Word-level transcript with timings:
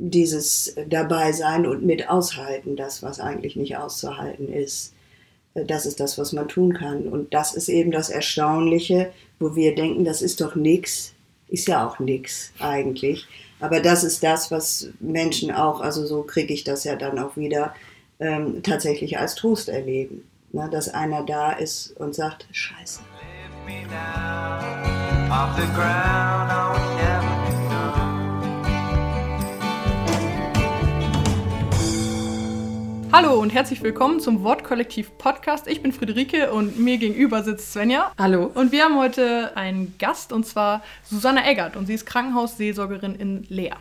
dieses 0.00 0.74
dabei 0.88 1.32
sein 1.32 1.66
und 1.66 1.84
mit 1.84 2.08
aushalten, 2.08 2.74
das, 2.74 3.02
was 3.02 3.20
eigentlich 3.20 3.54
nicht 3.54 3.76
auszuhalten 3.76 4.50
ist. 4.52 4.94
Äh, 5.54 5.66
das 5.66 5.84
ist 5.84 6.00
das, 6.00 6.16
was 6.16 6.32
man 6.32 6.48
tun 6.48 6.72
kann. 6.72 7.06
Und 7.06 7.34
das 7.34 7.54
ist 7.54 7.68
eben 7.68 7.90
das 7.90 8.08
Erstaunliche, 8.08 9.12
wo 9.38 9.54
wir 9.54 9.74
denken, 9.74 10.04
das 10.04 10.22
ist 10.22 10.40
doch 10.40 10.54
nichts, 10.54 11.12
ist 11.48 11.68
ja 11.68 11.86
auch 11.86 11.98
nichts 11.98 12.52
eigentlich. 12.58 13.26
Aber 13.60 13.80
das 13.80 14.02
ist 14.02 14.22
das, 14.22 14.50
was 14.50 14.88
Menschen 15.00 15.50
auch, 15.50 15.80
also 15.80 16.06
so 16.06 16.22
kriege 16.22 16.54
ich 16.54 16.64
das 16.64 16.84
ja 16.84 16.96
dann 16.96 17.18
auch 17.18 17.36
wieder, 17.36 17.74
ähm, 18.18 18.62
tatsächlich 18.62 19.18
als 19.18 19.34
Trost 19.34 19.68
erleben. 19.68 20.24
Ne? 20.52 20.68
Dass 20.70 20.88
einer 20.88 21.24
da 21.24 21.52
ist 21.52 21.94
und 21.98 22.14
sagt, 22.14 22.46
scheiße. 22.52 23.00
Hallo 33.12 33.40
und 33.40 33.50
herzlich 33.50 33.82
willkommen 33.82 34.20
zum 34.20 34.44
Wortkollektiv 34.44 35.18
Podcast. 35.18 35.66
Ich 35.66 35.82
bin 35.82 35.92
Friederike 35.92 36.52
und 36.52 36.78
mir 36.78 36.96
gegenüber 36.96 37.42
sitzt 37.42 37.72
Svenja. 37.72 38.12
Hallo. 38.16 38.52
Und 38.54 38.70
wir 38.70 38.84
haben 38.84 38.96
heute 38.98 39.56
einen 39.56 39.96
Gast 39.98 40.32
und 40.32 40.46
zwar 40.46 40.84
Susanne 41.02 41.44
Eggert 41.44 41.74
und 41.74 41.86
sie 41.86 41.94
ist 41.94 42.06
Krankenhausseelsorgerin 42.06 43.16
in 43.16 43.46
Leer. 43.48 43.76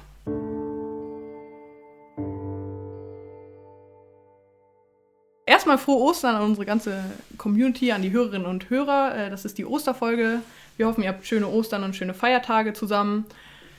Erstmal 5.45 5.77
frohe 5.77 6.01
Ostern 6.01 6.35
an 6.35 6.41
unsere 6.41 6.65
ganze 6.65 7.03
Community, 7.37 7.91
an 7.91 8.01
die 8.01 8.11
Hörerinnen 8.11 8.47
und 8.47 8.71
Hörer. 8.71 9.15
Äh, 9.15 9.29
das 9.29 9.45
ist 9.45 9.59
die 9.59 9.65
Osterfolge. 9.65 10.41
Wir 10.77 10.87
hoffen, 10.87 11.03
ihr 11.03 11.09
habt 11.09 11.27
schöne 11.27 11.47
Ostern 11.47 11.83
und 11.83 11.95
schöne 11.95 12.15
Feiertage 12.15 12.73
zusammen. 12.73 13.27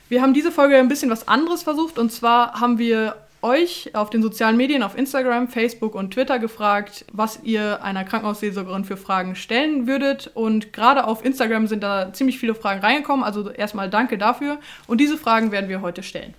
Wir 0.08 0.22
haben 0.22 0.32
diese 0.32 0.52
Folge 0.52 0.76
ein 0.76 0.88
bisschen 0.88 1.10
was 1.10 1.26
anderes 1.26 1.64
versucht 1.64 1.98
und 1.98 2.12
zwar 2.12 2.60
haben 2.60 2.78
wir 2.78 3.16
euch 3.42 3.94
auf 3.94 4.10
den 4.10 4.22
sozialen 4.22 4.56
Medien, 4.56 4.82
auf 4.82 4.96
Instagram, 4.96 5.48
Facebook 5.48 5.94
und 5.94 6.12
Twitter 6.12 6.38
gefragt, 6.38 7.04
was 7.12 7.40
ihr 7.42 7.82
einer 7.82 8.04
Krankenhausseelsorgerin 8.04 8.84
für 8.84 8.96
Fragen 8.96 9.34
stellen 9.34 9.86
würdet. 9.86 10.30
Und 10.34 10.72
gerade 10.72 11.06
auf 11.06 11.24
Instagram 11.24 11.66
sind 11.66 11.82
da 11.82 12.12
ziemlich 12.12 12.38
viele 12.38 12.54
Fragen 12.54 12.80
reingekommen. 12.80 13.24
Also 13.24 13.50
erstmal 13.50 13.88
danke 13.90 14.18
dafür. 14.18 14.58
Und 14.86 15.00
diese 15.00 15.16
Fragen 15.16 15.52
werden 15.52 15.68
wir 15.68 15.80
heute 15.80 16.02
stellen. 16.02 16.34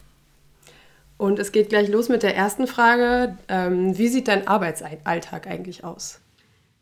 Und 1.17 1.37
es 1.37 1.51
geht 1.51 1.69
gleich 1.69 1.87
los 1.87 2.09
mit 2.09 2.23
der 2.23 2.35
ersten 2.35 2.65
Frage. 2.65 3.37
Ähm, 3.47 3.97
wie 3.97 4.07
sieht 4.07 4.27
dein 4.27 4.47
Arbeitsalltag 4.47 5.45
eigentlich 5.45 5.83
aus? 5.83 6.19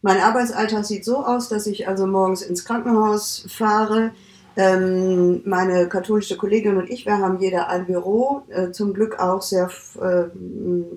Mein 0.01 0.21
Arbeitsalltag 0.21 0.85
sieht 0.85 1.03
so 1.03 1.25
aus, 1.25 1.49
dass 1.49 1.67
ich 1.67 1.89
also 1.89 2.07
morgens 2.07 2.41
ins 2.41 2.63
Krankenhaus 2.63 3.45
fahre, 3.49 4.11
meine 4.55 5.87
katholische 5.87 6.35
Kollegin 6.35 6.77
und 6.77 6.89
ich, 6.89 7.05
wir 7.05 7.19
haben 7.19 7.39
jeder 7.39 7.69
ein 7.69 7.85
Büro, 7.85 8.41
äh, 8.49 8.71
zum 8.71 8.93
Glück 8.93 9.19
auch 9.19 9.41
sehr 9.41 9.69
äh, 10.01 10.25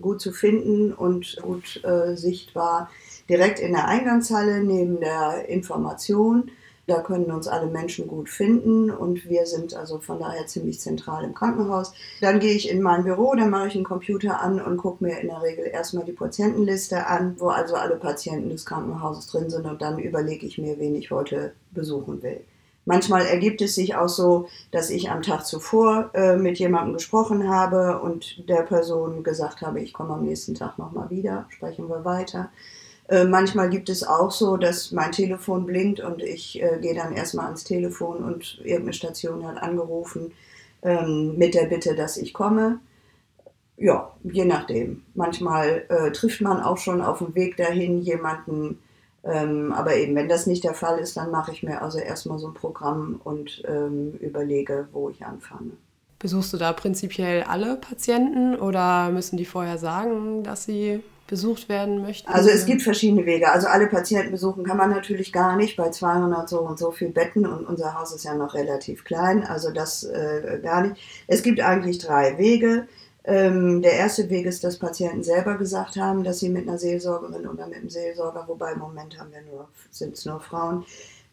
gut 0.00 0.20
zu 0.20 0.32
finden 0.32 0.92
und 0.92 1.36
gut 1.42 1.82
äh, 1.84 2.16
sichtbar, 2.16 2.90
direkt 3.28 3.60
in 3.60 3.72
der 3.72 3.86
Eingangshalle 3.86 4.64
neben 4.64 5.00
der 5.00 5.48
Information. 5.48 6.50
Da 6.88 7.00
können 7.00 7.30
uns 7.30 7.46
alle 7.46 7.68
Menschen 7.68 8.08
gut 8.08 8.28
finden 8.28 8.90
und 8.90 9.28
wir 9.28 9.46
sind 9.46 9.74
also 9.74 10.00
von 10.00 10.18
daher 10.18 10.46
ziemlich 10.46 10.80
zentral 10.80 11.22
im 11.22 11.32
Krankenhaus. 11.32 11.94
Dann 12.20 12.40
gehe 12.40 12.54
ich 12.54 12.68
in 12.68 12.82
mein 12.82 13.04
Büro, 13.04 13.34
dann 13.36 13.50
mache 13.50 13.68
ich 13.68 13.76
einen 13.76 13.84
Computer 13.84 14.40
an 14.40 14.60
und 14.60 14.78
gucke 14.78 15.04
mir 15.04 15.20
in 15.20 15.28
der 15.28 15.42
Regel 15.42 15.66
erstmal 15.66 16.04
die 16.04 16.12
Patientenliste 16.12 17.06
an, 17.06 17.36
wo 17.38 17.48
also 17.48 17.76
alle 17.76 17.96
Patienten 17.96 18.50
des 18.50 18.66
Krankenhauses 18.66 19.28
drin 19.28 19.48
sind 19.48 19.64
und 19.66 19.80
dann 19.80 20.00
überlege 20.00 20.44
ich 20.44 20.58
mir, 20.58 20.78
wen 20.80 20.96
ich 20.96 21.12
heute 21.12 21.52
besuchen 21.70 22.20
will. 22.22 22.40
Manchmal 22.84 23.26
ergibt 23.26 23.62
es 23.62 23.76
sich 23.76 23.94
auch 23.94 24.08
so, 24.08 24.48
dass 24.72 24.90
ich 24.90 25.10
am 25.10 25.22
Tag 25.22 25.46
zuvor 25.46 26.10
äh, 26.14 26.36
mit 26.36 26.58
jemandem 26.58 26.94
gesprochen 26.94 27.48
habe 27.48 28.00
und 28.00 28.48
der 28.48 28.62
Person 28.62 29.22
gesagt 29.22 29.62
habe, 29.62 29.80
ich 29.80 29.92
komme 29.92 30.14
am 30.14 30.24
nächsten 30.24 30.54
Tag 30.54 30.78
nochmal 30.78 31.08
wieder, 31.08 31.46
sprechen 31.50 31.88
wir 31.88 32.04
weiter. 32.04 32.50
Äh, 33.08 33.24
manchmal 33.24 33.70
gibt 33.70 33.88
es 33.88 34.02
auch 34.02 34.30
so, 34.30 34.56
dass 34.56 34.90
mein 34.90 35.12
Telefon 35.12 35.66
blinkt 35.66 36.00
und 36.00 36.22
ich 36.22 36.60
äh, 36.60 36.78
gehe 36.80 36.94
dann 36.94 37.12
erstmal 37.12 37.46
ans 37.46 37.64
Telefon 37.64 38.24
und 38.24 38.60
irgendeine 38.64 38.94
Station 38.94 39.46
hat 39.46 39.62
angerufen 39.62 40.32
ähm, 40.82 41.36
mit 41.36 41.54
der 41.54 41.66
Bitte, 41.66 41.94
dass 41.94 42.16
ich 42.16 42.32
komme. 42.32 42.80
Ja, 43.76 44.12
je 44.22 44.44
nachdem. 44.44 45.02
Manchmal 45.14 45.84
äh, 45.88 46.10
trifft 46.12 46.40
man 46.40 46.60
auch 46.60 46.78
schon 46.78 47.00
auf 47.00 47.18
dem 47.18 47.34
Weg 47.34 47.56
dahin 47.56 48.00
jemanden, 48.00 48.78
ähm, 49.24 49.72
aber 49.72 49.96
eben, 49.96 50.16
wenn 50.16 50.28
das 50.28 50.46
nicht 50.46 50.64
der 50.64 50.74
Fall 50.74 50.98
ist, 50.98 51.16
dann 51.16 51.30
mache 51.30 51.52
ich 51.52 51.62
mir 51.62 51.82
also 51.82 51.98
erstmal 51.98 52.38
so 52.38 52.48
ein 52.48 52.54
Programm 52.54 53.20
und 53.22 53.62
ähm, 53.66 54.14
überlege, 54.20 54.88
wo 54.92 55.10
ich 55.10 55.24
anfange. 55.24 55.72
Besuchst 56.18 56.52
du 56.52 56.56
da 56.56 56.72
prinzipiell 56.72 57.42
alle 57.42 57.76
Patienten 57.76 58.56
oder 58.56 59.10
müssen 59.10 59.36
die 59.36 59.44
vorher 59.44 59.78
sagen, 59.78 60.42
dass 60.42 60.64
sie 60.64 61.02
besucht 61.26 61.68
werden 61.68 62.02
möchten? 62.02 62.30
Also 62.30 62.50
es 62.50 62.66
gibt 62.66 62.82
verschiedene 62.82 63.24
Wege. 63.24 63.50
Also 63.50 63.66
alle 63.66 63.86
Patienten 63.86 64.32
besuchen 64.32 64.64
kann 64.64 64.76
man 64.76 64.90
natürlich 64.90 65.32
gar 65.32 65.56
nicht 65.56 65.76
bei 65.76 65.90
200 65.90 66.48
so 66.48 66.60
und 66.60 66.78
so 66.78 66.90
viel 66.90 67.08
Betten 67.08 67.46
und 67.46 67.66
unser 67.66 67.98
Haus 67.98 68.14
ist 68.14 68.24
ja 68.24 68.34
noch 68.34 68.54
relativ 68.54 69.04
klein, 69.04 69.44
also 69.44 69.70
das 69.70 70.04
äh, 70.04 70.60
gar 70.62 70.82
nicht. 70.82 71.00
Es 71.26 71.42
gibt 71.42 71.60
eigentlich 71.60 71.98
drei 71.98 72.38
Wege. 72.38 72.86
Ähm, 73.24 73.82
der 73.82 73.92
erste 73.92 74.28
Weg 74.30 74.46
ist, 74.46 74.64
dass 74.64 74.78
Patienten 74.78 75.22
selber 75.22 75.56
gesagt 75.56 75.96
haben, 75.96 76.24
dass 76.24 76.40
sie 76.40 76.48
mit 76.48 76.66
einer 76.66 76.78
Seelsorgerin 76.78 77.46
oder 77.46 77.66
mit 77.66 77.76
einem 77.76 77.88
Seelsorger, 77.88 78.44
wobei 78.48 78.72
im 78.72 78.80
Moment 78.80 79.18
haben 79.18 79.32
wir 79.32 79.42
nur, 79.42 79.68
sind 79.90 80.14
es 80.14 80.26
nur 80.26 80.40
Frauen, 80.40 80.84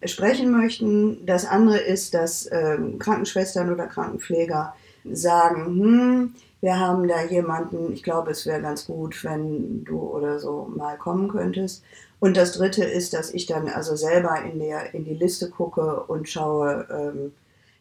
sprechen 0.06 0.52
möchten. 0.52 1.26
Das 1.26 1.46
andere 1.46 1.80
ist, 1.80 2.14
dass 2.14 2.48
ähm, 2.52 3.00
Krankenschwestern 3.00 3.74
oder 3.74 3.88
Krankenpfleger 3.88 4.74
sagen, 5.12 5.66
hm, 5.66 6.36
wir 6.62 6.80
haben 6.80 7.08
da 7.08 7.24
jemanden, 7.24 7.92
ich 7.94 8.04
glaube, 8.04 8.32
es 8.32 8.46
wäre 8.46 8.62
ganz 8.62 8.86
gut, 8.86 9.24
wenn 9.24 9.84
du 9.84 10.00
oder 10.00 10.40
so 10.40 10.70
mal 10.76 10.98
kommen 10.98 11.30
könntest. 11.30 11.84
Und 12.20 12.38
das 12.38 12.52
dritte 12.52 12.84
ist, 12.84 13.14
dass 13.14 13.34
ich 13.34 13.46
dann 13.46 13.70
also 13.70 13.96
selber 13.96 14.42
in, 14.44 14.60
der, 14.60 14.94
in 14.94 15.06
die 15.06 15.14
Liste 15.14 15.50
gucke 15.50 16.04
und 16.04 16.28
schaue, 16.30 16.86
ähm, 16.92 17.32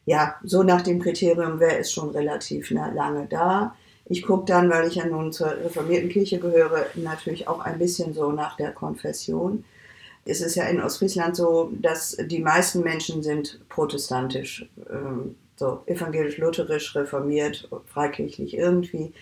ja, 0.07 0.37
so 0.45 0.63
nach 0.63 0.83
dem 0.83 1.01
Kriterium, 1.03 1.61
wer 1.61 1.79
ist 1.79 1.93
schon 1.93 2.11
relativ 2.11 2.71
lange 2.71 3.27
da 3.27 3.75
ich 4.09 4.23
gucke 4.23 4.47
dann, 4.47 4.71
weil 4.71 4.89
ich 4.89 4.95
ja 4.95 5.07
nun 5.07 5.33
zur 5.33 5.49
reformierten 5.49 6.09
Kirche 6.09 6.39
gehöre, 6.39 6.87
natürlich 6.95 7.47
auch 7.47 7.61
ein 7.61 7.79
bisschen 7.79 8.15
so 8.15 8.33
nach 8.33 8.57
der 8.57 8.73
Konfession. 8.73 9.65
Es 10.25 10.41
ist 10.41 10.55
ja 10.55 10.65
in 10.65 10.81
Ostfriesland 10.81 11.37
so, 11.37 11.71
dass 11.81 12.17
die 12.17 12.41
meisten 12.41 12.83
Menschen 12.83 13.23
sind 13.23 13.61
protestantisch, 13.69 14.69
ähm, 14.91 15.37
so 15.57 15.83
evangelisch-lutherisch, 15.87 16.95
reformiert, 16.95 17.69
freikirchlich 17.87 18.55
irgendwie. 18.55 19.13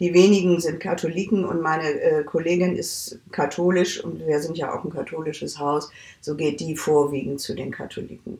Die 0.00 0.12
wenigen 0.12 0.60
sind 0.60 0.80
Katholiken 0.80 1.44
und 1.44 1.62
meine 1.62 1.88
äh, 1.88 2.24
Kollegin 2.24 2.76
ist 2.76 3.20
katholisch 3.30 4.02
und 4.02 4.26
wir 4.26 4.40
sind 4.40 4.58
ja 4.58 4.74
auch 4.74 4.84
ein 4.84 4.90
katholisches 4.90 5.58
Haus. 5.58 5.90
So 6.20 6.34
geht 6.34 6.60
die 6.60 6.76
vorwiegend 6.76 7.40
zu 7.40 7.54
den 7.54 7.70
Katholiken. 7.70 8.38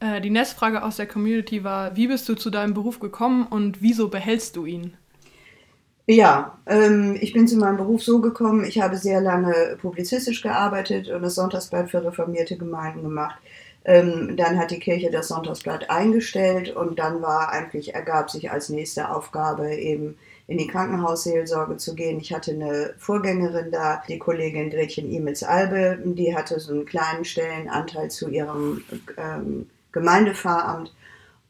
Äh, 0.00 0.20
die 0.20 0.30
Nestfrage 0.30 0.82
aus 0.82 0.96
der 0.96 1.06
Community 1.06 1.64
war, 1.64 1.96
wie 1.96 2.08
bist 2.08 2.28
du 2.28 2.34
zu 2.34 2.50
deinem 2.50 2.74
Beruf 2.74 2.98
gekommen 2.98 3.46
und 3.46 3.80
wieso 3.80 4.08
behältst 4.08 4.56
du 4.56 4.66
ihn? 4.66 4.94
Ja, 6.08 6.58
ähm, 6.66 7.16
ich 7.20 7.32
bin 7.32 7.48
zu 7.48 7.56
meinem 7.56 7.78
Beruf 7.78 8.02
so 8.02 8.20
gekommen, 8.20 8.64
ich 8.64 8.80
habe 8.80 8.96
sehr 8.96 9.20
lange 9.20 9.76
publizistisch 9.80 10.40
gearbeitet 10.40 11.08
und 11.08 11.22
das 11.22 11.34
Sonntagsblatt 11.34 11.90
für 11.90 12.04
reformierte 12.04 12.56
Gemeinden 12.56 13.02
gemacht. 13.02 13.36
Ähm, 13.84 14.36
dann 14.36 14.56
hat 14.56 14.70
die 14.70 14.78
Kirche 14.78 15.10
das 15.10 15.28
Sonntagsblatt 15.28 15.90
eingestellt 15.90 16.74
und 16.74 16.98
dann 17.00 17.22
war 17.22 17.50
eigentlich, 17.50 17.94
ergab 17.94 18.30
sich 18.30 18.50
als 18.52 18.68
nächste 18.68 19.10
Aufgabe 19.10 19.74
eben 19.74 20.16
in 20.46 20.58
die 20.58 20.68
Krankenhausseelsorge 20.68 21.76
zu 21.76 21.96
gehen. 21.96 22.20
Ich 22.20 22.32
hatte 22.32 22.52
eine 22.52 22.94
Vorgängerin 22.98 23.72
da, 23.72 24.02
die 24.08 24.18
Kollegin 24.18 24.70
Gretchen 24.70 25.10
Imitz-Albe, 25.10 25.98
die 26.04 26.36
hatte 26.36 26.60
so 26.60 26.72
einen 26.72 26.86
kleinen 26.86 27.24
Stellenanteil 27.24 28.10
zu 28.12 28.28
ihrem 28.28 28.84
ähm, 29.16 29.68
Gemeindepfarramt 29.90 30.92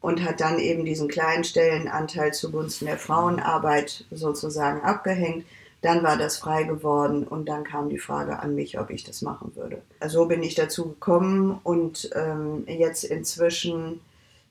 und 0.07 0.23
hat 0.23 0.41
dann 0.41 0.61
eben 0.61 0.85
diesen 0.85 1.09
kleinen 1.09 1.43
Stellenanteil 1.43 2.33
zugunsten 2.33 2.87
der 2.87 2.97
Frauenarbeit 2.97 4.05
sozusagen 4.13 4.83
abgehängt. 4.83 5.45
Dann 5.83 6.05
war 6.05 6.17
das 6.17 6.39
frei 6.39 6.63
geworden 6.63 7.27
und 7.27 7.49
dann 7.49 7.65
kam 7.65 7.89
die 7.89 7.99
Frage 7.99 8.39
an 8.39 8.55
mich, 8.55 8.79
ob 8.79 8.91
ich 8.91 9.03
das 9.03 9.21
machen 9.21 9.51
würde. 9.57 9.83
So 10.07 10.27
bin 10.27 10.45
ich 10.45 10.55
dazu 10.55 10.91
gekommen 10.91 11.59
und 11.65 12.09
ähm, 12.15 12.63
jetzt 12.69 13.03
inzwischen 13.03 14.01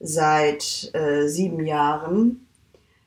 seit 0.01 0.93
äh, 0.93 1.29
sieben 1.29 1.65
Jahren 1.65 2.45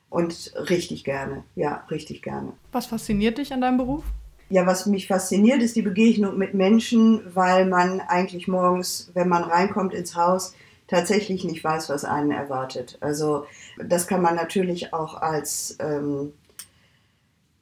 und 0.09 0.51
richtig 0.55 1.03
gerne, 1.03 1.43
ja, 1.55 1.83
richtig 1.91 2.23
gerne. 2.23 2.53
Was 2.71 2.87
fasziniert 2.87 3.37
dich 3.37 3.53
an 3.53 3.61
deinem 3.61 3.77
Beruf? 3.77 4.03
Ja, 4.49 4.65
was 4.65 4.87
mich 4.87 5.05
fasziniert, 5.05 5.61
ist 5.61 5.75
die 5.75 5.83
Begegnung 5.83 6.35
mit 6.35 6.55
Menschen, 6.55 7.21
weil 7.31 7.67
man 7.67 8.01
eigentlich 8.01 8.47
morgens, 8.47 9.11
wenn 9.13 9.29
man 9.29 9.43
reinkommt 9.43 9.93
ins 9.93 10.15
Haus, 10.15 10.55
tatsächlich 10.89 11.43
nicht 11.45 11.63
weiß, 11.63 11.89
was 11.89 12.03
einen 12.05 12.31
erwartet. 12.31 12.97
Also 13.01 13.45
das 13.77 14.07
kann 14.07 14.21
man 14.21 14.35
natürlich 14.35 14.93
auch 14.93 15.15
als, 15.21 15.77
ähm, 15.79 16.33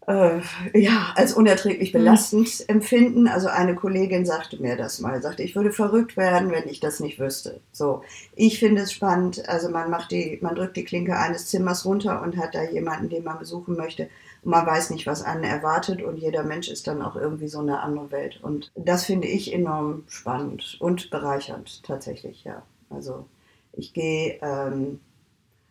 äh, 0.07 0.39
ja, 0.73 1.11
als 1.15 1.33
unerträglich 1.33 1.93
Mhm. 1.93 1.97
belastend 1.99 2.63
empfinden. 2.69 3.27
Also 3.27 3.49
eine 3.49 3.75
Kollegin 3.75 4.25
sagte 4.25 4.61
mir 4.61 4.77
das 4.77 4.99
mal, 4.99 5.21
sagte, 5.21 5.43
ich 5.43 5.55
würde 5.55 5.71
verrückt 5.73 6.15
werden, 6.15 6.49
wenn 6.51 6.67
ich 6.69 6.79
das 6.79 6.99
nicht 7.01 7.19
wüsste. 7.19 7.59
So, 7.73 8.03
ich 8.35 8.59
finde 8.59 8.83
es 8.83 8.93
spannend. 8.93 9.47
Also 9.49 9.69
man 9.69 9.89
macht 9.89 10.11
die, 10.11 10.39
man 10.41 10.55
drückt 10.55 10.77
die 10.77 10.85
Klinke 10.85 11.17
eines 11.17 11.47
Zimmers 11.47 11.85
runter 11.85 12.21
und 12.21 12.37
hat 12.37 12.55
da 12.55 12.63
jemanden, 12.63 13.09
den 13.09 13.23
man 13.25 13.37
besuchen 13.39 13.75
möchte. 13.75 14.03
Und 14.43 14.51
man 14.51 14.65
weiß 14.65 14.91
nicht, 14.91 15.05
was 15.07 15.23
einen 15.23 15.43
erwartet 15.43 16.01
und 16.01 16.17
jeder 16.17 16.43
Mensch 16.43 16.69
ist 16.69 16.87
dann 16.87 17.01
auch 17.01 17.17
irgendwie 17.17 17.49
so 17.49 17.59
eine 17.59 17.81
andere 17.81 18.09
Welt. 18.11 18.39
Und 18.41 18.71
das 18.75 19.03
finde 19.05 19.27
ich 19.27 19.53
enorm 19.53 20.03
spannend 20.07 20.77
und 20.79 21.09
bereichernd 21.09 21.83
tatsächlich, 21.83 22.45
ja. 22.45 22.63
Also 22.89 23.27
ich 23.73 23.93
gehe, 23.93 24.39
ähm, 24.41 24.99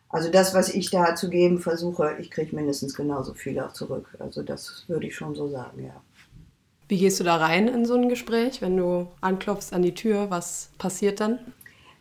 also 0.09 0.31
das, 0.31 0.55
was 0.55 0.69
ich 0.73 0.91
da 0.91 1.15
zu 1.15 1.29
geben 1.29 1.59
versuche, 1.59 2.17
ich 2.21 2.31
kriege 2.31 2.55
mindestens 2.55 2.95
genauso 2.95 3.35
viel 3.35 3.59
auch 3.61 3.73
zurück. 3.73 4.17
Also 4.19 4.43
das 4.43 4.85
würde 4.89 5.07
ich 5.07 5.15
schon 5.15 5.35
so 5.35 5.49
sagen, 5.49 5.85
ja. 5.85 6.01
Wie 6.89 6.99
gehst 6.99 7.19
du 7.19 7.25
da 7.25 7.37
rein 7.37 7.67
in 7.67 7.85
so 7.85 7.95
ein 7.95 8.09
Gespräch, 8.09 8.63
wenn 8.63 8.77
du 8.77 9.09
anklopfst 9.21 9.73
an 9.73 9.83
die 9.83 9.95
Tür? 9.95 10.31
Was 10.31 10.71
passiert 10.79 11.21
dann? 11.21 11.41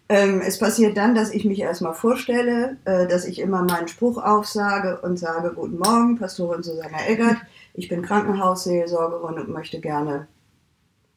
Ähm, 0.07 0.41
es 0.45 0.59
passiert 0.59 0.97
dann, 0.97 1.15
dass 1.15 1.31
ich 1.31 1.45
mich 1.45 1.59
erstmal 1.59 1.95
vorstelle, 1.95 2.77
äh, 2.85 3.07
dass 3.07 3.25
ich 3.25 3.39
immer 3.39 3.63
meinen 3.63 3.87
Spruch 3.87 4.21
aufsage 4.23 5.01
und 5.01 5.17
sage, 5.17 5.53
guten 5.55 5.79
Morgen, 5.79 6.19
Pastorin 6.19 6.61
Susanna 6.61 7.07
Eggert, 7.07 7.37
ich 7.73 7.89
bin 7.89 8.03
Krankenhausseelsorgerin 8.03 9.39
und 9.39 9.49
möchte 9.49 9.79
gerne, 9.79 10.27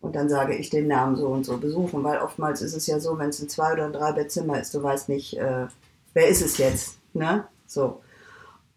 und 0.00 0.14
dann 0.14 0.28
sage 0.28 0.54
ich 0.54 0.70
den 0.70 0.86
Namen 0.86 1.16
so 1.16 1.26
und 1.28 1.44
so 1.44 1.58
besuchen, 1.58 2.04
weil 2.04 2.18
oftmals 2.18 2.62
ist 2.62 2.74
es 2.74 2.86
ja 2.86 3.00
so, 3.00 3.18
wenn 3.18 3.30
es 3.30 3.40
ein 3.40 3.48
Zwei- 3.48 3.72
oder 3.72 3.84
ein 3.84 3.92
Drei-Bettzimmer 3.92 4.60
ist, 4.60 4.74
du 4.74 4.82
weißt 4.82 5.08
nicht, 5.08 5.36
äh, 5.36 5.66
wer 6.14 6.28
ist 6.28 6.42
es 6.42 6.58
jetzt, 6.58 6.98
ne? 7.14 7.44
So. 7.66 8.00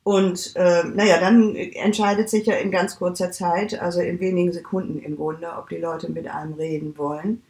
Und 0.03 0.56
äh, 0.56 0.83
naja, 0.83 1.19
dann 1.19 1.56
entscheidet 1.56 2.29
sich 2.29 2.47
ja 2.47 2.56
in 2.56 2.71
ganz 2.71 2.97
kurzer 2.97 3.31
Zeit, 3.31 3.79
also 3.79 4.01
in 4.01 4.19
wenigen 4.19 4.51
Sekunden 4.51 5.00
im 5.00 5.15
Grunde, 5.15 5.47
ob 5.57 5.69
die 5.69 5.77
Leute 5.77 6.12
mit 6.12 6.27
einem 6.27 6.53
reden 6.53 6.97
wollen. 6.97 7.44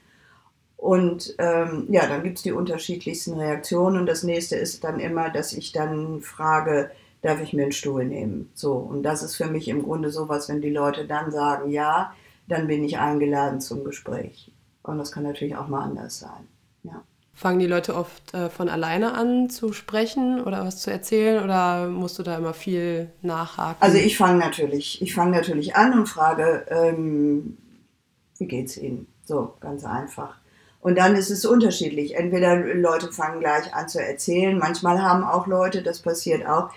Und 0.75 1.35
ähm, 1.37 1.87
ja, 1.89 2.07
dann 2.07 2.23
gibt 2.23 2.37
es 2.37 2.43
die 2.43 2.51
unterschiedlichsten 2.51 3.35
Reaktionen. 3.35 3.97
Und 3.97 4.05
das 4.07 4.23
nächste 4.23 4.57
ist 4.57 4.83
dann 4.83 4.99
immer, 4.99 5.29
dass 5.29 5.53
ich 5.53 5.71
dann 5.71 6.21
frage, 6.21 6.91
darf 7.21 7.39
ich 7.41 7.53
mir 7.53 7.63
einen 7.63 7.71
Stuhl 7.71 8.03
nehmen? 8.03 8.49
So, 8.53 8.73
und 8.73 9.03
das 9.03 9.23
ist 9.23 9.35
für 9.35 9.45
mich 9.45 9.67
im 9.67 9.83
Grunde 9.83 10.09
sowas, 10.09 10.49
wenn 10.49 10.59
die 10.59 10.71
Leute 10.71 11.05
dann 11.05 11.31
sagen, 11.31 11.69
ja, 11.69 12.13
dann 12.51 12.67
bin 12.67 12.83
ich 12.83 12.99
eingeladen 12.99 13.61
zum 13.61 13.83
Gespräch. 13.83 14.51
Und 14.83 14.97
das 14.97 15.11
kann 15.11 15.23
natürlich 15.23 15.55
auch 15.55 15.67
mal 15.67 15.83
anders 15.83 16.19
sein. 16.19 16.47
Ja. 16.83 17.03
Fangen 17.33 17.59
die 17.59 17.67
Leute 17.67 17.95
oft 17.95 18.33
äh, 18.33 18.49
von 18.49 18.67
alleine 18.67 19.13
an 19.13 19.49
zu 19.49 19.73
sprechen 19.73 20.41
oder 20.41 20.65
was 20.65 20.81
zu 20.81 20.91
erzählen 20.91 21.43
oder 21.43 21.87
musst 21.87 22.19
du 22.19 22.23
da 22.23 22.37
immer 22.37 22.53
viel 22.53 23.09
nachhaken? 23.21 23.81
Also 23.81 23.97
ich 23.97 24.17
fange 24.17 24.37
natürlich, 24.37 25.01
ich 25.01 25.13
fange 25.13 25.31
natürlich 25.31 25.75
an 25.75 25.97
und 25.97 26.07
frage, 26.07 26.65
ähm, 26.69 27.57
wie 28.37 28.47
geht's 28.47 28.75
Ihnen? 28.77 29.07
So, 29.23 29.53
ganz 29.61 29.85
einfach. 29.85 30.35
Und 30.81 30.97
dann 30.97 31.15
ist 31.15 31.29
es 31.29 31.45
unterschiedlich. 31.45 32.15
Entweder 32.15 32.57
Leute 32.57 33.11
fangen 33.11 33.39
gleich 33.39 33.73
an 33.73 33.87
zu 33.87 34.01
erzählen, 34.03 34.57
manchmal 34.57 35.01
haben 35.01 35.23
auch 35.23 35.47
Leute, 35.47 35.83
das 35.83 36.01
passiert 36.01 36.45
auch, 36.45 36.69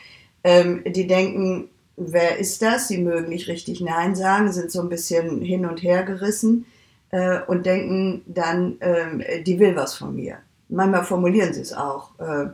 ähm, 0.45 0.85
die 0.87 1.07
denken, 1.07 1.71
wer 1.97 2.39
ist 2.39 2.63
das? 2.63 2.89
Sie 2.89 2.99
mögen 2.99 3.29
nicht 3.29 3.49
richtig 3.49 3.81
Nein 3.81 4.15
sagen, 4.15 4.53
sind 4.53 4.71
so 4.71 4.81
ein 4.81 4.89
bisschen 4.89 5.41
hin 5.41 5.67
und 5.67 5.83
her 5.83 6.03
gerissen 6.03 6.67
äh, 7.11 7.41
und 7.47 7.67
denken 7.67 8.23
dann, 8.27 8.77
ähm, 8.81 9.23
die 9.45 9.59
will 9.59 9.77
was 9.77 9.95
von 9.95 10.15
mir. 10.15 10.39
Manchmal 10.69 11.05
formulieren 11.05 11.53
sie 11.53 11.61
es 11.61 11.73
auch. 11.73 12.19
Äh, 12.19 12.49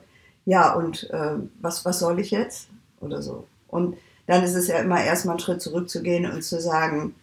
ja, 0.44 0.75
und 0.75 1.08
äh, 1.10 1.37
was, 1.60 1.84
was 1.84 1.98
soll 1.98 2.19
ich 2.20 2.31
jetzt? 2.31 2.69
Oder 3.00 3.22
so. 3.22 3.46
Und 3.69 3.96
dann 4.26 4.42
ist 4.42 4.54
es 4.54 4.69
ja 4.69 4.78
immer 4.78 5.02
erstmal 5.02 5.34
einen 5.34 5.40
Schritt 5.40 5.62
zurückzugehen 5.62 6.31
und 6.31 6.42
zu 6.42 6.60
sagen, 6.60 7.14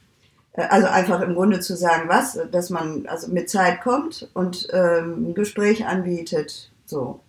äh, 0.53 0.63
also 0.63 0.87
einfach 0.87 1.21
im 1.21 1.35
Grunde 1.35 1.59
zu 1.59 1.75
sagen, 1.77 2.09
was, 2.09 2.39
dass 2.51 2.69
man 2.69 3.05
also 3.07 3.27
mit 3.27 3.49
Zeit 3.49 3.81
kommt 3.81 4.29
und 4.33 4.67
ähm, 4.73 5.29
ein 5.29 5.33
Gespräch 5.33 5.85
anbietet, 5.85 6.71
so. 6.85 7.19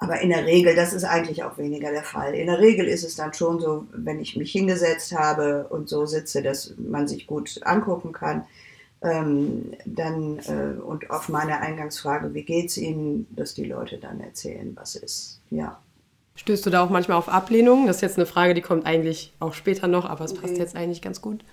Aber 0.00 0.20
in 0.20 0.28
der 0.30 0.46
Regel, 0.46 0.76
das 0.76 0.92
ist 0.92 1.04
eigentlich 1.04 1.42
auch 1.42 1.58
weniger 1.58 1.90
der 1.90 2.04
Fall. 2.04 2.34
In 2.34 2.46
der 2.46 2.60
Regel 2.60 2.86
ist 2.86 3.02
es 3.02 3.16
dann 3.16 3.34
schon 3.34 3.58
so, 3.58 3.86
wenn 3.92 4.20
ich 4.20 4.36
mich 4.36 4.52
hingesetzt 4.52 5.12
habe 5.12 5.66
und 5.70 5.88
so 5.88 6.06
sitze, 6.06 6.40
dass 6.40 6.74
man 6.78 7.08
sich 7.08 7.26
gut 7.26 7.60
angucken 7.64 8.12
kann, 8.12 8.44
ähm, 9.02 9.72
dann 9.84 10.38
äh, 10.38 10.80
und 10.80 11.10
auf 11.10 11.28
meine 11.28 11.60
Eingangsfrage, 11.60 12.32
wie 12.34 12.42
geht's 12.44 12.76
Ihnen, 12.76 13.26
dass 13.30 13.54
die 13.54 13.64
Leute 13.64 13.98
dann 13.98 14.20
erzählen, 14.20 14.72
was 14.76 14.94
ist. 14.94 15.40
Ja. 15.50 15.80
Stößt 16.36 16.64
du 16.66 16.70
da 16.70 16.84
auch 16.84 16.90
manchmal 16.90 17.16
auf 17.16 17.28
Ablehnung? 17.28 17.86
Das 17.86 17.96
ist 17.96 18.02
jetzt 18.02 18.16
eine 18.18 18.26
Frage, 18.26 18.54
die 18.54 18.60
kommt 18.62 18.86
eigentlich 18.86 19.32
auch 19.40 19.54
später 19.54 19.88
noch, 19.88 20.04
aber 20.04 20.24
es 20.24 20.34
passt 20.34 20.52
Okay. 20.52 20.60
jetzt 20.62 20.76
eigentlich 20.76 21.02
ganz 21.02 21.20
gut. 21.20 21.44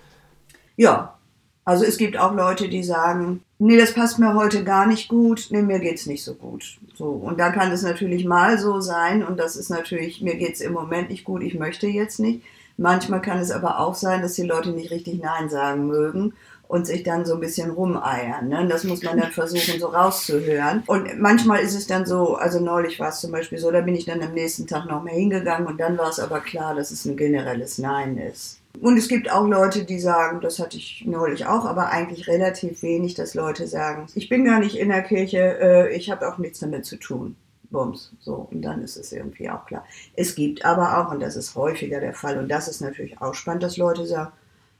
Ja, 0.76 1.18
also 1.66 1.84
es 1.84 1.98
gibt 1.98 2.16
auch 2.16 2.32
Leute, 2.32 2.68
die 2.68 2.84
sagen, 2.84 3.42
nee, 3.58 3.76
das 3.76 3.92
passt 3.92 4.20
mir 4.20 4.34
heute 4.34 4.62
gar 4.62 4.86
nicht 4.86 5.08
gut, 5.08 5.48
nee, 5.50 5.62
mir 5.62 5.80
geht's 5.80 6.06
nicht 6.06 6.22
so 6.22 6.34
gut. 6.34 6.78
So, 6.94 7.06
und 7.06 7.40
da 7.40 7.50
kann 7.50 7.72
es 7.72 7.82
natürlich 7.82 8.24
mal 8.24 8.56
so 8.56 8.80
sein 8.80 9.24
und 9.24 9.36
das 9.36 9.56
ist 9.56 9.68
natürlich, 9.68 10.22
mir 10.22 10.36
geht's 10.36 10.60
im 10.60 10.72
Moment 10.72 11.10
nicht 11.10 11.24
gut, 11.24 11.42
ich 11.42 11.54
möchte 11.54 11.88
jetzt 11.88 12.20
nicht. 12.20 12.42
Manchmal 12.76 13.20
kann 13.20 13.40
es 13.40 13.50
aber 13.50 13.80
auch 13.80 13.96
sein, 13.96 14.22
dass 14.22 14.34
die 14.34 14.44
Leute 14.44 14.70
nicht 14.70 14.92
richtig 14.92 15.20
Nein 15.20 15.48
sagen 15.48 15.88
mögen 15.88 16.34
und 16.68 16.86
sich 16.86 17.02
dann 17.02 17.24
so 17.24 17.34
ein 17.34 17.40
bisschen 17.40 17.70
rumeiern. 17.70 18.48
Ne? 18.48 18.68
Das 18.68 18.84
muss 18.84 19.02
man 19.02 19.18
dann 19.18 19.32
versuchen, 19.32 19.80
so 19.80 19.86
rauszuhören. 19.86 20.84
Und 20.86 21.18
manchmal 21.18 21.60
ist 21.60 21.74
es 21.74 21.88
dann 21.88 22.06
so, 22.06 22.36
also 22.36 22.60
neulich 22.60 23.00
war 23.00 23.08
es 23.08 23.20
zum 23.20 23.32
Beispiel 23.32 23.58
so, 23.58 23.72
da 23.72 23.80
bin 23.80 23.96
ich 23.96 24.04
dann 24.04 24.22
am 24.22 24.34
nächsten 24.34 24.68
Tag 24.68 24.86
noch 24.86 25.02
mal 25.02 25.14
hingegangen 25.14 25.66
und 25.66 25.80
dann 25.80 25.98
war 25.98 26.10
es 26.10 26.20
aber 26.20 26.38
klar, 26.38 26.76
dass 26.76 26.92
es 26.92 27.04
ein 27.06 27.16
generelles 27.16 27.78
Nein 27.78 28.18
ist. 28.18 28.60
Und 28.80 28.96
es 28.96 29.08
gibt 29.08 29.30
auch 29.30 29.46
Leute, 29.46 29.84
die 29.84 29.98
sagen, 29.98 30.40
das 30.40 30.58
hatte 30.58 30.76
ich 30.76 31.04
neulich 31.06 31.46
auch, 31.46 31.64
aber 31.64 31.90
eigentlich 31.90 32.28
relativ 32.28 32.82
wenig, 32.82 33.14
dass 33.14 33.34
Leute 33.34 33.66
sagen, 33.66 34.06
ich 34.14 34.28
bin 34.28 34.44
gar 34.44 34.60
nicht 34.60 34.76
in 34.76 34.88
der 34.88 35.02
Kirche, 35.02 35.58
äh, 35.60 35.96
ich 35.96 36.10
habe 36.10 36.28
auch 36.28 36.38
nichts 36.38 36.60
damit 36.60 36.84
zu 36.84 36.96
tun. 36.96 37.36
Bums. 37.70 38.12
So, 38.20 38.48
und 38.50 38.62
dann 38.62 38.82
ist 38.82 38.96
es 38.96 39.12
irgendwie 39.12 39.50
auch 39.50 39.66
klar. 39.66 39.84
Es 40.14 40.34
gibt 40.34 40.64
aber 40.64 40.98
auch, 40.98 41.12
und 41.12 41.20
das 41.20 41.36
ist 41.36 41.54
häufiger 41.54 42.00
der 42.00 42.14
Fall, 42.14 42.38
und 42.38 42.48
das 42.48 42.68
ist 42.68 42.80
natürlich 42.80 43.20
auch 43.20 43.34
spannend, 43.34 43.62
dass 43.62 43.76
Leute 43.76 44.06
sagen, 44.06 44.32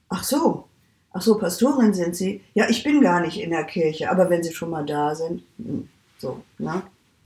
ach 0.09 0.23
so, 0.23 0.65
ach 1.13 1.23
so, 1.23 1.39
Pastorin 1.39 1.95
sind 1.95 2.15
Sie? 2.15 2.43
Ja, 2.55 2.69
ich 2.69 2.85
bin 2.85 3.01
gar 3.01 3.21
nicht 3.21 3.41
in 3.41 3.51
der 3.51 3.65
Kirche, 3.65 4.11
aber 4.11 4.31
wenn 4.31 4.43
Sie 4.43 4.53
schon 4.53 4.71
mal 4.71 4.85
da 4.85 5.15
sind, 5.15 5.43
hm, 5.59 5.89
so, 6.19 6.43
ne? 6.59 6.83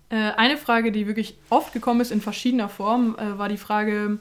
Äh, 0.08 0.32
eine 0.36 0.56
Frage, 0.56 0.90
die 0.90 1.06
wirklich 1.06 1.38
oft 1.50 1.72
gekommen 1.72 2.00
ist 2.00 2.10
in 2.10 2.20
verschiedener 2.20 2.68
Form, 2.68 3.16
äh, 3.18 3.38
war 3.38 3.48
die 3.48 3.56
Frage, 3.56 4.18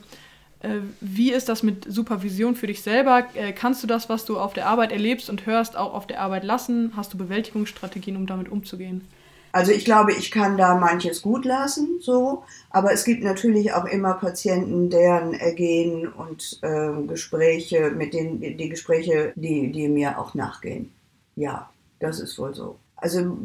wie 1.00 1.32
ist 1.32 1.48
das 1.48 1.64
mit 1.64 1.86
Supervision 1.88 2.56
für 2.56 2.68
dich 2.68 2.82
selber? 2.82 3.26
Äh, 3.34 3.54
kannst 3.54 3.82
du 3.82 3.88
das, 3.88 4.10
was 4.10 4.26
du 4.26 4.38
auf 4.38 4.54
der 4.54 4.68
Arbeit 4.68 4.92
erlebst 4.92 5.30
und 5.30 5.46
hörst, 5.46 5.78
auch 5.78 5.94
auf 5.94 6.06
der 6.06 6.20
Arbeit 6.20 6.44
lassen? 6.44 6.94
Hast 6.96 7.14
du 7.14 7.18
Bewältigungsstrategien, 7.18 8.18
um 8.18 8.28
damit 8.28 8.50
umzugehen? 8.50 9.08
Also 9.52 9.72
ich 9.72 9.84
glaube, 9.84 10.14
ich 10.14 10.30
kann 10.32 10.58
da 10.58 10.76
manches 10.76 11.22
gut 11.22 11.44
lassen, 11.44 12.00
so, 12.02 12.44
aber 12.70 12.94
es 12.94 13.04
gibt 13.04 13.24
natürlich 13.24 13.74
auch 13.74 13.86
immer 13.86 14.14
Patienten, 14.14 14.90
deren 14.92 15.34
Ergehen 15.34 16.08
und 16.08 16.60
ähm, 16.62 17.08
Gespräche, 17.08 17.90
mit 17.90 18.14
denen 18.14 18.42
die 18.42 18.70
Gespräche, 18.70 19.34
die, 19.36 19.72
die 19.72 19.88
mir 19.88 20.20
auch 20.20 20.36
nachgehen. 20.36 20.92
Ja, 21.36 21.70
das 22.00 22.20
ist 22.20 22.38
wohl 22.38 22.54
so. 22.54 22.78
Also 22.96 23.38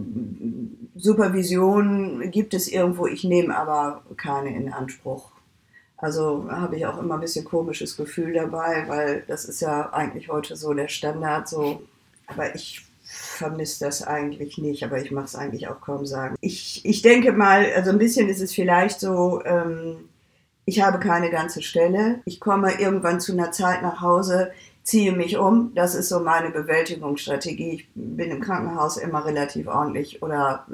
Supervision 0.94 2.30
gibt 2.30 2.54
es 2.54 2.68
irgendwo, 2.68 3.06
ich 3.06 3.24
nehme 3.24 3.56
aber 3.56 4.02
keine 4.16 4.54
in 4.54 4.72
Anspruch. 4.72 5.30
Also 6.04 6.46
habe 6.50 6.76
ich 6.76 6.84
auch 6.84 6.98
immer 6.98 7.14
ein 7.14 7.20
bisschen 7.22 7.46
komisches 7.46 7.96
Gefühl 7.96 8.34
dabei, 8.34 8.84
weil 8.88 9.24
das 9.26 9.46
ist 9.46 9.62
ja 9.62 9.90
eigentlich 9.94 10.28
heute 10.28 10.54
so 10.54 10.74
der 10.74 10.88
Standard, 10.88 11.48
so. 11.48 11.80
Aber 12.26 12.54
ich 12.54 12.84
vermisse 13.04 13.86
das 13.86 14.06
eigentlich 14.06 14.58
nicht, 14.58 14.84
aber 14.84 15.00
ich 15.00 15.10
mache 15.12 15.24
es 15.24 15.34
eigentlich 15.34 15.66
auch 15.68 15.80
kaum 15.80 16.04
sagen. 16.04 16.36
Ich, 16.42 16.84
ich 16.84 17.00
denke 17.00 17.32
mal, 17.32 17.64
also 17.74 17.88
ein 17.88 17.96
bisschen 17.96 18.28
ist 18.28 18.42
es 18.42 18.52
vielleicht 18.52 19.00
so, 19.00 19.42
ähm, 19.46 20.10
ich 20.66 20.82
habe 20.82 20.98
keine 20.98 21.30
ganze 21.30 21.62
Stelle. 21.62 22.20
Ich 22.26 22.38
komme 22.38 22.78
irgendwann 22.78 23.18
zu 23.18 23.32
einer 23.32 23.50
Zeit 23.50 23.80
nach 23.80 24.02
Hause, 24.02 24.52
ziehe 24.84 25.12
mich 25.12 25.38
um. 25.38 25.72
Das 25.74 25.94
ist 25.94 26.10
so 26.10 26.20
meine 26.20 26.50
Bewältigungsstrategie. 26.50 27.70
Ich 27.70 27.88
bin 27.94 28.30
im 28.30 28.42
Krankenhaus 28.42 28.98
immer 28.98 29.24
relativ 29.24 29.66
ordentlich 29.66 30.22
oder, 30.22 30.66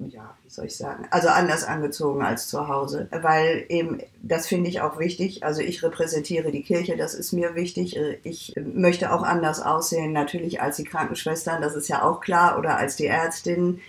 ja, 0.00 0.34
wie 0.42 0.50
soll 0.50 0.66
ich 0.66 0.76
sagen, 0.76 1.06
also 1.10 1.28
anders 1.28 1.62
angezogen 1.62 2.22
als 2.22 2.48
zu 2.48 2.66
Hause. 2.66 3.08
Weil 3.12 3.64
eben, 3.68 4.00
das 4.22 4.48
finde 4.48 4.68
ich 4.68 4.80
auch 4.80 4.98
wichtig. 4.98 5.44
Also 5.44 5.60
ich 5.60 5.84
repräsentiere 5.84 6.50
die 6.50 6.64
Kirche, 6.64 6.96
das 6.96 7.14
ist 7.14 7.32
mir 7.32 7.54
wichtig. 7.54 7.96
Ich 8.24 8.56
möchte 8.56 9.12
auch 9.12 9.22
anders 9.22 9.62
aussehen, 9.62 10.12
natürlich 10.12 10.60
als 10.60 10.76
die 10.76 10.84
Krankenschwestern, 10.84 11.62
das 11.62 11.76
ist 11.76 11.88
ja 11.88 12.02
auch 12.02 12.20
klar, 12.20 12.58
oder 12.58 12.76
als 12.76 12.96
die 12.96 13.06
Ärztinnen 13.06 13.80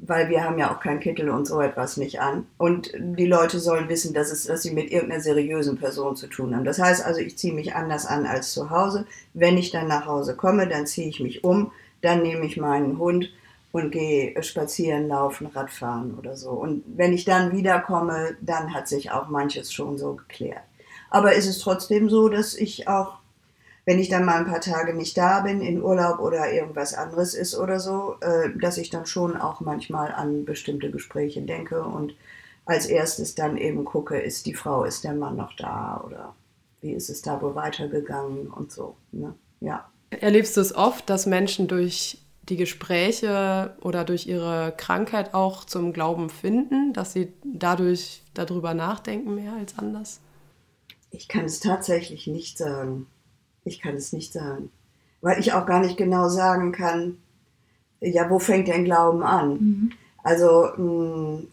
weil 0.00 0.28
wir 0.28 0.44
haben 0.44 0.58
ja 0.58 0.74
auch 0.74 0.80
keinen 0.80 1.00
Kittel 1.00 1.30
und 1.30 1.46
so 1.46 1.60
etwas 1.60 1.96
nicht 1.96 2.20
an. 2.20 2.46
Und 2.56 2.92
die 2.96 3.26
Leute 3.26 3.58
sollen 3.58 3.88
wissen, 3.88 4.14
dass, 4.14 4.30
es, 4.30 4.44
dass 4.44 4.62
sie 4.62 4.72
mit 4.72 4.90
irgendeiner 4.90 5.22
seriösen 5.22 5.78
Person 5.78 6.16
zu 6.16 6.26
tun 6.26 6.54
haben. 6.54 6.64
Das 6.64 6.78
heißt 6.78 7.04
also, 7.04 7.20
ich 7.20 7.36
ziehe 7.38 7.54
mich 7.54 7.74
anders 7.74 8.06
an 8.06 8.26
als 8.26 8.52
zu 8.52 8.70
Hause. 8.70 9.06
Wenn 9.34 9.58
ich 9.58 9.70
dann 9.70 9.88
nach 9.88 10.06
Hause 10.06 10.36
komme, 10.36 10.68
dann 10.68 10.86
ziehe 10.86 11.08
ich 11.08 11.20
mich 11.20 11.44
um, 11.44 11.72
dann 12.02 12.22
nehme 12.22 12.46
ich 12.46 12.56
meinen 12.56 12.98
Hund 12.98 13.30
und 13.72 13.90
gehe 13.90 14.42
spazieren, 14.42 15.08
laufen, 15.08 15.46
Radfahren 15.46 16.16
oder 16.18 16.36
so. 16.36 16.50
Und 16.50 16.84
wenn 16.86 17.12
ich 17.12 17.24
dann 17.24 17.52
wiederkomme, 17.52 18.36
dann 18.40 18.74
hat 18.74 18.88
sich 18.88 19.10
auch 19.10 19.28
manches 19.28 19.72
schon 19.72 19.98
so 19.98 20.14
geklärt. 20.14 20.62
Aber 21.10 21.34
es 21.34 21.46
ist 21.46 21.60
trotzdem 21.60 22.10
so, 22.10 22.28
dass 22.28 22.54
ich 22.54 22.88
auch, 22.88 23.17
wenn 23.88 23.98
ich 23.98 24.10
dann 24.10 24.26
mal 24.26 24.36
ein 24.36 24.44
paar 24.44 24.60
Tage 24.60 24.92
nicht 24.92 25.16
da 25.16 25.40
bin, 25.40 25.62
in 25.62 25.82
Urlaub 25.82 26.18
oder 26.18 26.52
irgendwas 26.52 26.92
anderes 26.92 27.32
ist 27.32 27.56
oder 27.56 27.80
so, 27.80 28.16
äh, 28.20 28.50
dass 28.60 28.76
ich 28.76 28.90
dann 28.90 29.06
schon 29.06 29.34
auch 29.34 29.62
manchmal 29.62 30.12
an 30.12 30.44
bestimmte 30.44 30.90
Gespräche 30.90 31.40
denke 31.40 31.82
und 31.82 32.14
als 32.66 32.84
erstes 32.84 33.34
dann 33.34 33.56
eben 33.56 33.86
gucke, 33.86 34.18
ist 34.18 34.44
die 34.44 34.52
Frau, 34.52 34.84
ist 34.84 35.04
der 35.04 35.14
Mann 35.14 35.36
noch 35.36 35.54
da 35.54 36.04
oder 36.06 36.34
wie 36.82 36.92
ist 36.92 37.08
es 37.08 37.22
da 37.22 37.40
wohl 37.40 37.54
weitergegangen 37.54 38.48
und 38.48 38.70
so. 38.70 38.94
Ne? 39.10 39.32
Ja. 39.60 39.88
Erlebst 40.10 40.58
du 40.58 40.60
es 40.60 40.74
oft, 40.74 41.08
dass 41.08 41.24
Menschen 41.24 41.66
durch 41.66 42.18
die 42.42 42.58
Gespräche 42.58 43.74
oder 43.80 44.04
durch 44.04 44.26
ihre 44.26 44.74
Krankheit 44.76 45.32
auch 45.32 45.64
zum 45.64 45.94
Glauben 45.94 46.28
finden, 46.28 46.92
dass 46.92 47.14
sie 47.14 47.32
dadurch 47.42 48.22
darüber 48.34 48.74
nachdenken 48.74 49.34
mehr 49.34 49.54
als 49.54 49.78
anders? 49.78 50.20
Ich 51.10 51.26
kann 51.26 51.46
es 51.46 51.60
tatsächlich 51.60 52.26
nicht 52.26 52.58
sagen. 52.58 53.06
Ich 53.68 53.80
kann 53.80 53.94
es 53.94 54.12
nicht 54.12 54.32
sagen. 54.32 54.70
Weil 55.20 55.38
ich 55.40 55.52
auch 55.52 55.66
gar 55.66 55.80
nicht 55.80 55.96
genau 55.96 56.28
sagen 56.28 56.72
kann, 56.72 57.18
ja, 58.00 58.28
wo 58.30 58.38
fängt 58.38 58.68
denn 58.68 58.84
Glauben 58.84 59.22
an? 59.22 59.50
Mhm. 59.50 59.90
Also, 60.22 60.68
mh, 60.76 60.82
mm, 60.82 61.48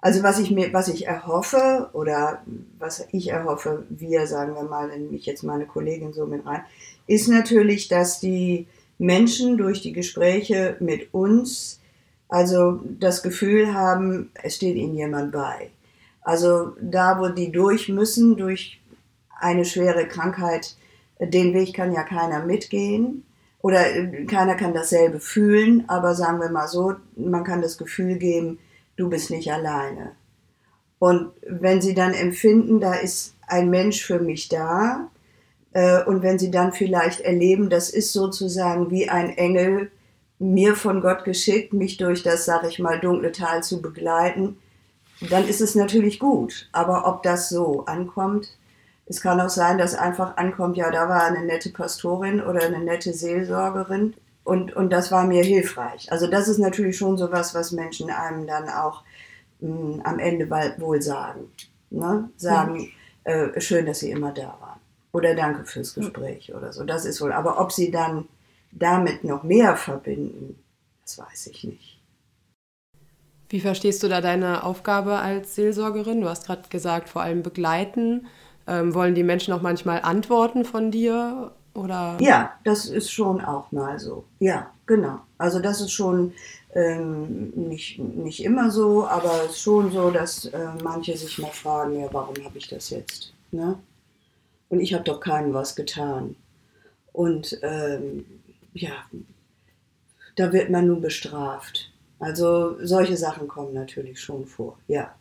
also 0.00 0.22
was 0.22 0.38
ich 0.38 0.50
mir, 0.50 0.72
was 0.72 0.88
ich 0.88 1.06
erhoffe 1.06 1.90
oder 1.92 2.42
was 2.78 3.06
ich 3.10 3.30
erhoffe, 3.30 3.84
wir 3.88 4.26
sagen 4.26 4.54
wir 4.54 4.62
mal, 4.62 4.88
nehme 4.88 5.16
ich 5.16 5.26
jetzt 5.26 5.42
meine 5.42 5.66
Kollegin 5.66 6.12
so 6.12 6.26
mit 6.26 6.46
rein, 6.46 6.62
ist 7.08 7.28
natürlich, 7.28 7.88
dass 7.88 8.20
die 8.20 8.68
Menschen 8.98 9.58
durch 9.58 9.82
die 9.82 9.92
Gespräche 9.92 10.76
mit 10.78 11.12
uns 11.12 11.80
also 12.28 12.80
das 12.98 13.22
Gefühl 13.22 13.74
haben, 13.74 14.30
es 14.42 14.56
steht 14.56 14.76
ihnen 14.76 14.94
jemand 14.94 15.32
bei. 15.32 15.70
Also 16.20 16.72
da, 16.80 17.18
wo 17.18 17.28
die 17.28 17.50
durch 17.50 17.88
müssen, 17.88 18.36
durch 18.36 18.80
eine 19.38 19.64
schwere 19.64 20.06
Krankheit, 20.06 20.76
den 21.20 21.54
Weg 21.54 21.74
kann 21.74 21.92
ja 21.92 22.02
keiner 22.02 22.44
mitgehen 22.44 23.24
oder 23.60 23.82
keiner 24.26 24.54
kann 24.54 24.74
dasselbe 24.74 25.20
fühlen, 25.20 25.84
aber 25.88 26.14
sagen 26.14 26.40
wir 26.40 26.50
mal 26.50 26.68
so, 26.68 26.94
man 27.16 27.44
kann 27.44 27.62
das 27.62 27.78
Gefühl 27.78 28.16
geben, 28.16 28.58
du 28.96 29.08
bist 29.08 29.30
nicht 29.30 29.50
alleine. 29.52 30.12
Und 30.98 31.32
wenn 31.46 31.80
sie 31.80 31.94
dann 31.94 32.14
empfinden, 32.14 32.80
da 32.80 32.94
ist 32.94 33.34
ein 33.46 33.70
Mensch 33.70 34.04
für 34.04 34.18
mich 34.18 34.48
da, 34.48 35.10
äh, 35.72 36.02
und 36.04 36.22
wenn 36.22 36.38
sie 36.38 36.50
dann 36.50 36.72
vielleicht 36.72 37.20
erleben, 37.20 37.70
das 37.70 37.90
ist 37.90 38.12
sozusagen 38.12 38.90
wie 38.90 39.08
ein 39.08 39.36
Engel 39.36 39.90
mir 40.38 40.76
von 40.76 41.00
Gott 41.00 41.24
geschickt, 41.24 41.72
mich 41.72 41.96
durch 41.96 42.22
das, 42.22 42.44
sag 42.44 42.64
ich 42.64 42.78
mal, 42.78 43.00
dunkle 43.00 43.32
Tal 43.32 43.62
zu 43.62 43.82
begleiten, 43.82 44.58
dann 45.30 45.48
ist 45.48 45.60
es 45.60 45.74
natürlich 45.74 46.18
gut. 46.20 46.68
Aber 46.72 47.06
ob 47.06 47.22
das 47.22 47.48
so 47.48 47.84
ankommt, 47.86 48.56
es 49.08 49.20
kann 49.20 49.40
auch 49.40 49.48
sein, 49.48 49.78
dass 49.78 49.94
einfach 49.94 50.36
ankommt, 50.36 50.76
ja, 50.76 50.90
da 50.90 51.08
war 51.08 51.22
eine 51.24 51.44
nette 51.44 51.70
Pastorin 51.70 52.42
oder 52.42 52.62
eine 52.62 52.80
nette 52.80 53.12
Seelsorgerin 53.12 54.14
und, 54.44 54.74
und 54.76 54.90
das 54.90 55.10
war 55.10 55.26
mir 55.26 55.42
hilfreich. 55.42 56.12
Also 56.12 56.26
das 56.26 56.48
ist 56.48 56.58
natürlich 56.58 56.98
schon 56.98 57.16
so 57.16 57.32
was, 57.32 57.54
was 57.54 57.72
Menschen 57.72 58.10
einem 58.10 58.46
dann 58.46 58.68
auch 58.68 59.02
mh, 59.60 59.70
hm, 59.70 60.00
am 60.04 60.18
Ende 60.18 60.50
wohl 60.78 61.00
sagen. 61.00 61.50
Ne? 61.90 62.30
Sagen, 62.36 62.90
ja. 63.26 63.32
äh, 63.32 63.60
schön, 63.60 63.86
dass 63.86 64.00
sie 64.00 64.10
immer 64.10 64.32
da 64.32 64.56
waren. 64.60 64.80
Oder 65.12 65.34
danke 65.34 65.64
fürs 65.64 65.94
Gespräch 65.94 66.54
oder 66.54 66.72
so. 66.72 66.84
Das 66.84 67.06
ist 67.06 67.20
wohl. 67.22 67.32
Aber 67.32 67.60
ob 67.60 67.72
sie 67.72 67.90
dann 67.90 68.28
damit 68.72 69.24
noch 69.24 69.42
mehr 69.42 69.74
verbinden, 69.76 70.62
das 71.02 71.18
weiß 71.18 71.46
ich 71.48 71.64
nicht. 71.64 71.98
Wie 73.48 73.60
verstehst 73.60 74.02
du 74.02 74.08
da 74.08 74.20
deine 74.20 74.64
Aufgabe 74.64 75.16
als 75.16 75.54
Seelsorgerin? 75.54 76.20
Du 76.20 76.28
hast 76.28 76.44
gerade 76.46 76.68
gesagt, 76.68 77.08
vor 77.08 77.22
allem 77.22 77.42
begleiten. 77.42 78.26
Ähm, 78.68 78.94
wollen 78.94 79.14
die 79.14 79.24
Menschen 79.24 79.54
auch 79.54 79.62
manchmal 79.62 80.02
Antworten 80.02 80.64
von 80.64 80.90
dir? 80.90 81.52
Oder? 81.74 82.18
Ja, 82.20 82.52
das 82.64 82.86
ist 82.86 83.10
schon 83.10 83.40
auch 83.40 83.72
mal 83.72 83.98
so. 83.98 84.24
Ja, 84.40 84.70
genau. 84.86 85.20
Also 85.38 85.58
das 85.60 85.80
ist 85.80 85.92
schon 85.92 86.32
ähm, 86.74 87.50
nicht, 87.54 87.98
nicht 87.98 88.44
immer 88.44 88.70
so, 88.70 89.06
aber 89.06 89.44
es 89.44 89.52
ist 89.52 89.60
schon 89.60 89.90
so, 89.90 90.10
dass 90.10 90.46
äh, 90.46 90.68
manche 90.82 91.16
sich 91.16 91.38
mal 91.38 91.50
fragen, 91.50 91.98
ja, 92.00 92.08
warum 92.12 92.34
habe 92.44 92.58
ich 92.58 92.68
das 92.68 92.90
jetzt? 92.90 93.32
Ne? 93.52 93.78
Und 94.68 94.80
ich 94.80 94.92
habe 94.92 95.04
doch 95.04 95.20
keinem 95.20 95.54
was 95.54 95.76
getan. 95.76 96.36
Und 97.12 97.58
ähm, 97.62 98.24
ja, 98.74 98.92
da 100.36 100.52
wird 100.52 100.70
man 100.70 100.86
nun 100.86 101.00
bestraft. 101.00 101.90
Also 102.18 102.76
solche 102.84 103.16
Sachen 103.16 103.48
kommen 103.48 103.72
natürlich 103.72 104.20
schon 104.20 104.46
vor, 104.46 104.78
ja. 104.88 105.14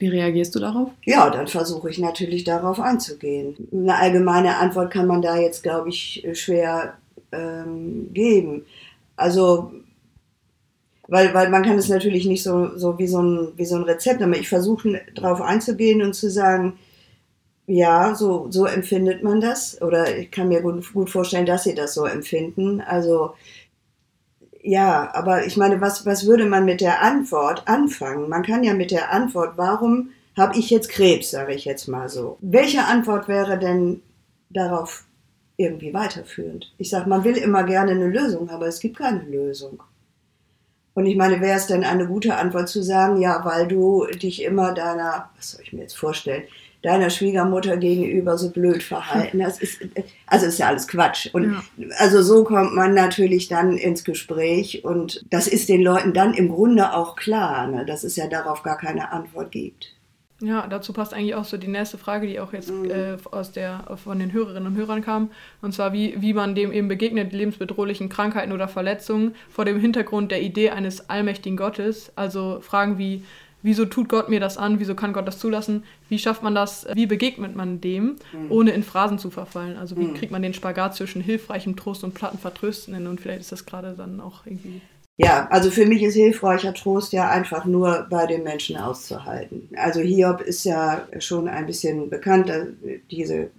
Wie 0.00 0.08
reagierst 0.08 0.54
du 0.54 0.60
darauf? 0.60 0.88
Ja, 1.04 1.28
dann 1.28 1.46
versuche 1.46 1.90
ich 1.90 1.98
natürlich 1.98 2.44
darauf 2.44 2.80
einzugehen. 2.80 3.68
Eine 3.70 3.96
allgemeine 3.96 4.56
Antwort 4.56 4.90
kann 4.90 5.06
man 5.06 5.20
da 5.20 5.36
jetzt, 5.36 5.62
glaube 5.62 5.90
ich, 5.90 6.26
schwer 6.32 6.94
ähm, 7.32 8.08
geben. 8.14 8.64
Also, 9.16 9.72
weil, 11.06 11.34
weil 11.34 11.50
man 11.50 11.62
kann 11.62 11.76
es 11.76 11.90
natürlich 11.90 12.24
nicht 12.24 12.42
so, 12.42 12.78
so, 12.78 12.98
wie, 12.98 13.06
so 13.06 13.20
ein, 13.20 13.52
wie 13.56 13.66
so 13.66 13.76
ein 13.76 13.82
Rezept, 13.82 14.22
aber 14.22 14.38
ich 14.38 14.48
versuche 14.48 15.02
darauf 15.14 15.42
einzugehen 15.42 16.00
und 16.00 16.14
zu 16.14 16.30
sagen, 16.30 16.78
ja, 17.66 18.14
so, 18.14 18.46
so 18.50 18.64
empfindet 18.64 19.22
man 19.22 19.40
das. 19.40 19.80
Oder 19.82 20.16
ich 20.16 20.30
kann 20.30 20.48
mir 20.48 20.62
gut, 20.62 20.92
gut 20.94 21.10
vorstellen, 21.10 21.46
dass 21.46 21.64
sie 21.64 21.74
das 21.74 21.92
so 21.92 22.06
empfinden. 22.06 22.80
Also 22.80 23.34
ja, 24.62 25.10
aber 25.14 25.46
ich 25.46 25.56
meine, 25.56 25.80
was, 25.80 26.04
was 26.06 26.26
würde 26.26 26.46
man 26.46 26.64
mit 26.64 26.80
der 26.80 27.02
Antwort 27.02 27.66
anfangen? 27.66 28.28
Man 28.28 28.42
kann 28.42 28.62
ja 28.62 28.74
mit 28.74 28.90
der 28.90 29.12
Antwort, 29.12 29.52
warum 29.56 30.10
habe 30.36 30.58
ich 30.58 30.70
jetzt 30.70 30.90
Krebs, 30.90 31.30
sage 31.30 31.54
ich 31.54 31.64
jetzt 31.64 31.88
mal 31.88 32.08
so. 32.08 32.38
Welche 32.40 32.84
Antwort 32.84 33.28
wäre 33.28 33.58
denn 33.58 34.02
darauf 34.50 35.04
irgendwie 35.56 35.92
weiterführend? 35.92 36.72
Ich 36.78 36.90
sage, 36.90 37.08
man 37.08 37.24
will 37.24 37.36
immer 37.36 37.64
gerne 37.64 37.92
eine 37.92 38.08
Lösung, 38.08 38.50
aber 38.50 38.66
es 38.66 38.80
gibt 38.80 38.98
keine 38.98 39.22
Lösung. 39.22 39.82
Und 40.94 41.06
ich 41.06 41.16
meine, 41.16 41.40
wäre 41.40 41.56
es 41.56 41.66
denn 41.66 41.84
eine 41.84 42.06
gute 42.06 42.36
Antwort 42.36 42.68
zu 42.68 42.82
sagen, 42.82 43.20
ja, 43.20 43.44
weil 43.44 43.68
du 43.68 44.06
dich 44.06 44.42
immer 44.42 44.74
deiner, 44.74 45.30
was 45.36 45.52
soll 45.52 45.62
ich 45.62 45.72
mir 45.72 45.82
jetzt 45.82 45.96
vorstellen, 45.96 46.44
deiner 46.82 47.10
Schwiegermutter 47.10 47.76
gegenüber 47.76 48.38
so 48.38 48.50
blöd 48.50 48.82
verhalten. 48.82 49.40
Das 49.40 49.60
ist, 49.60 49.80
also 50.26 50.46
ist 50.46 50.58
ja 50.58 50.68
alles 50.68 50.88
Quatsch. 50.88 51.28
Und 51.32 51.52
ja. 51.52 51.86
also 51.98 52.22
so 52.22 52.44
kommt 52.44 52.74
man 52.74 52.94
natürlich 52.94 53.48
dann 53.48 53.76
ins 53.76 54.04
Gespräch 54.04 54.84
und 54.84 55.24
das 55.30 55.46
ist 55.46 55.68
den 55.68 55.82
Leuten 55.82 56.14
dann 56.14 56.34
im 56.34 56.48
Grunde 56.48 56.94
auch 56.94 57.16
klar, 57.16 57.66
ne, 57.66 57.84
dass 57.84 58.04
es 58.04 58.16
ja 58.16 58.28
darauf 58.28 58.62
gar 58.62 58.78
keine 58.78 59.12
Antwort 59.12 59.52
gibt. 59.52 59.94
Ja, 60.42 60.66
dazu 60.66 60.94
passt 60.94 61.12
eigentlich 61.12 61.34
auch 61.34 61.44
so 61.44 61.58
die 61.58 61.68
nächste 61.68 61.98
Frage, 61.98 62.26
die 62.26 62.40
auch 62.40 62.54
jetzt 62.54 62.70
mhm. 62.70 62.90
äh, 62.90 63.16
aus 63.30 63.52
der, 63.52 63.84
von 64.02 64.18
den 64.18 64.32
Hörerinnen 64.32 64.68
und 64.68 64.76
Hörern 64.76 65.02
kam. 65.02 65.30
Und 65.60 65.74
zwar, 65.74 65.92
wie, 65.92 66.14
wie 66.22 66.32
man 66.32 66.54
dem 66.54 66.72
eben 66.72 66.88
begegnet, 66.88 67.34
lebensbedrohlichen 67.34 68.08
Krankheiten 68.08 68.52
oder 68.52 68.66
Verletzungen 68.66 69.34
vor 69.50 69.66
dem 69.66 69.78
Hintergrund 69.78 70.30
der 70.32 70.40
Idee 70.40 70.70
eines 70.70 71.10
allmächtigen 71.10 71.58
Gottes. 71.58 72.10
Also 72.16 72.60
Fragen 72.62 72.96
wie, 72.96 73.22
wieso 73.62 73.84
tut 73.84 74.08
Gott 74.08 74.28
mir 74.28 74.40
das 74.40 74.56
an, 74.56 74.80
wieso 74.80 74.94
kann 74.94 75.12
Gott 75.12 75.26
das 75.26 75.38
zulassen, 75.38 75.84
wie 76.08 76.18
schafft 76.18 76.42
man 76.42 76.54
das, 76.54 76.86
wie 76.94 77.06
begegnet 77.06 77.56
man 77.56 77.80
dem, 77.80 78.16
mhm. 78.32 78.50
ohne 78.50 78.70
in 78.70 78.82
Phrasen 78.82 79.18
zu 79.18 79.30
verfallen. 79.30 79.76
Also 79.76 79.96
wie 79.96 80.04
mhm. 80.04 80.14
kriegt 80.14 80.32
man 80.32 80.42
den 80.42 80.54
Spagat 80.54 80.94
zwischen 80.94 81.22
hilfreichem 81.22 81.76
Trost 81.76 82.04
und 82.04 82.14
platten 82.14 82.38
Vertrösten 82.38 83.06
und 83.06 83.20
vielleicht 83.20 83.40
ist 83.40 83.52
das 83.52 83.66
gerade 83.66 83.94
dann 83.96 84.20
auch 84.20 84.46
irgendwie... 84.46 84.80
Ja, 85.22 85.48
also 85.50 85.70
für 85.70 85.84
mich 85.84 86.02
ist 86.02 86.14
hilfreicher 86.14 86.72
Trost 86.72 87.12
ja 87.12 87.28
einfach 87.28 87.66
nur 87.66 88.06
bei 88.08 88.26
den 88.26 88.42
Menschen 88.42 88.78
auszuhalten. 88.78 89.68
Also 89.76 90.00
Hiob 90.00 90.40
ist 90.40 90.64
ja 90.64 91.06
schon 91.18 91.46
ein 91.46 91.66
bisschen 91.66 92.08
bekannt, 92.08 92.50
diese 93.10 93.50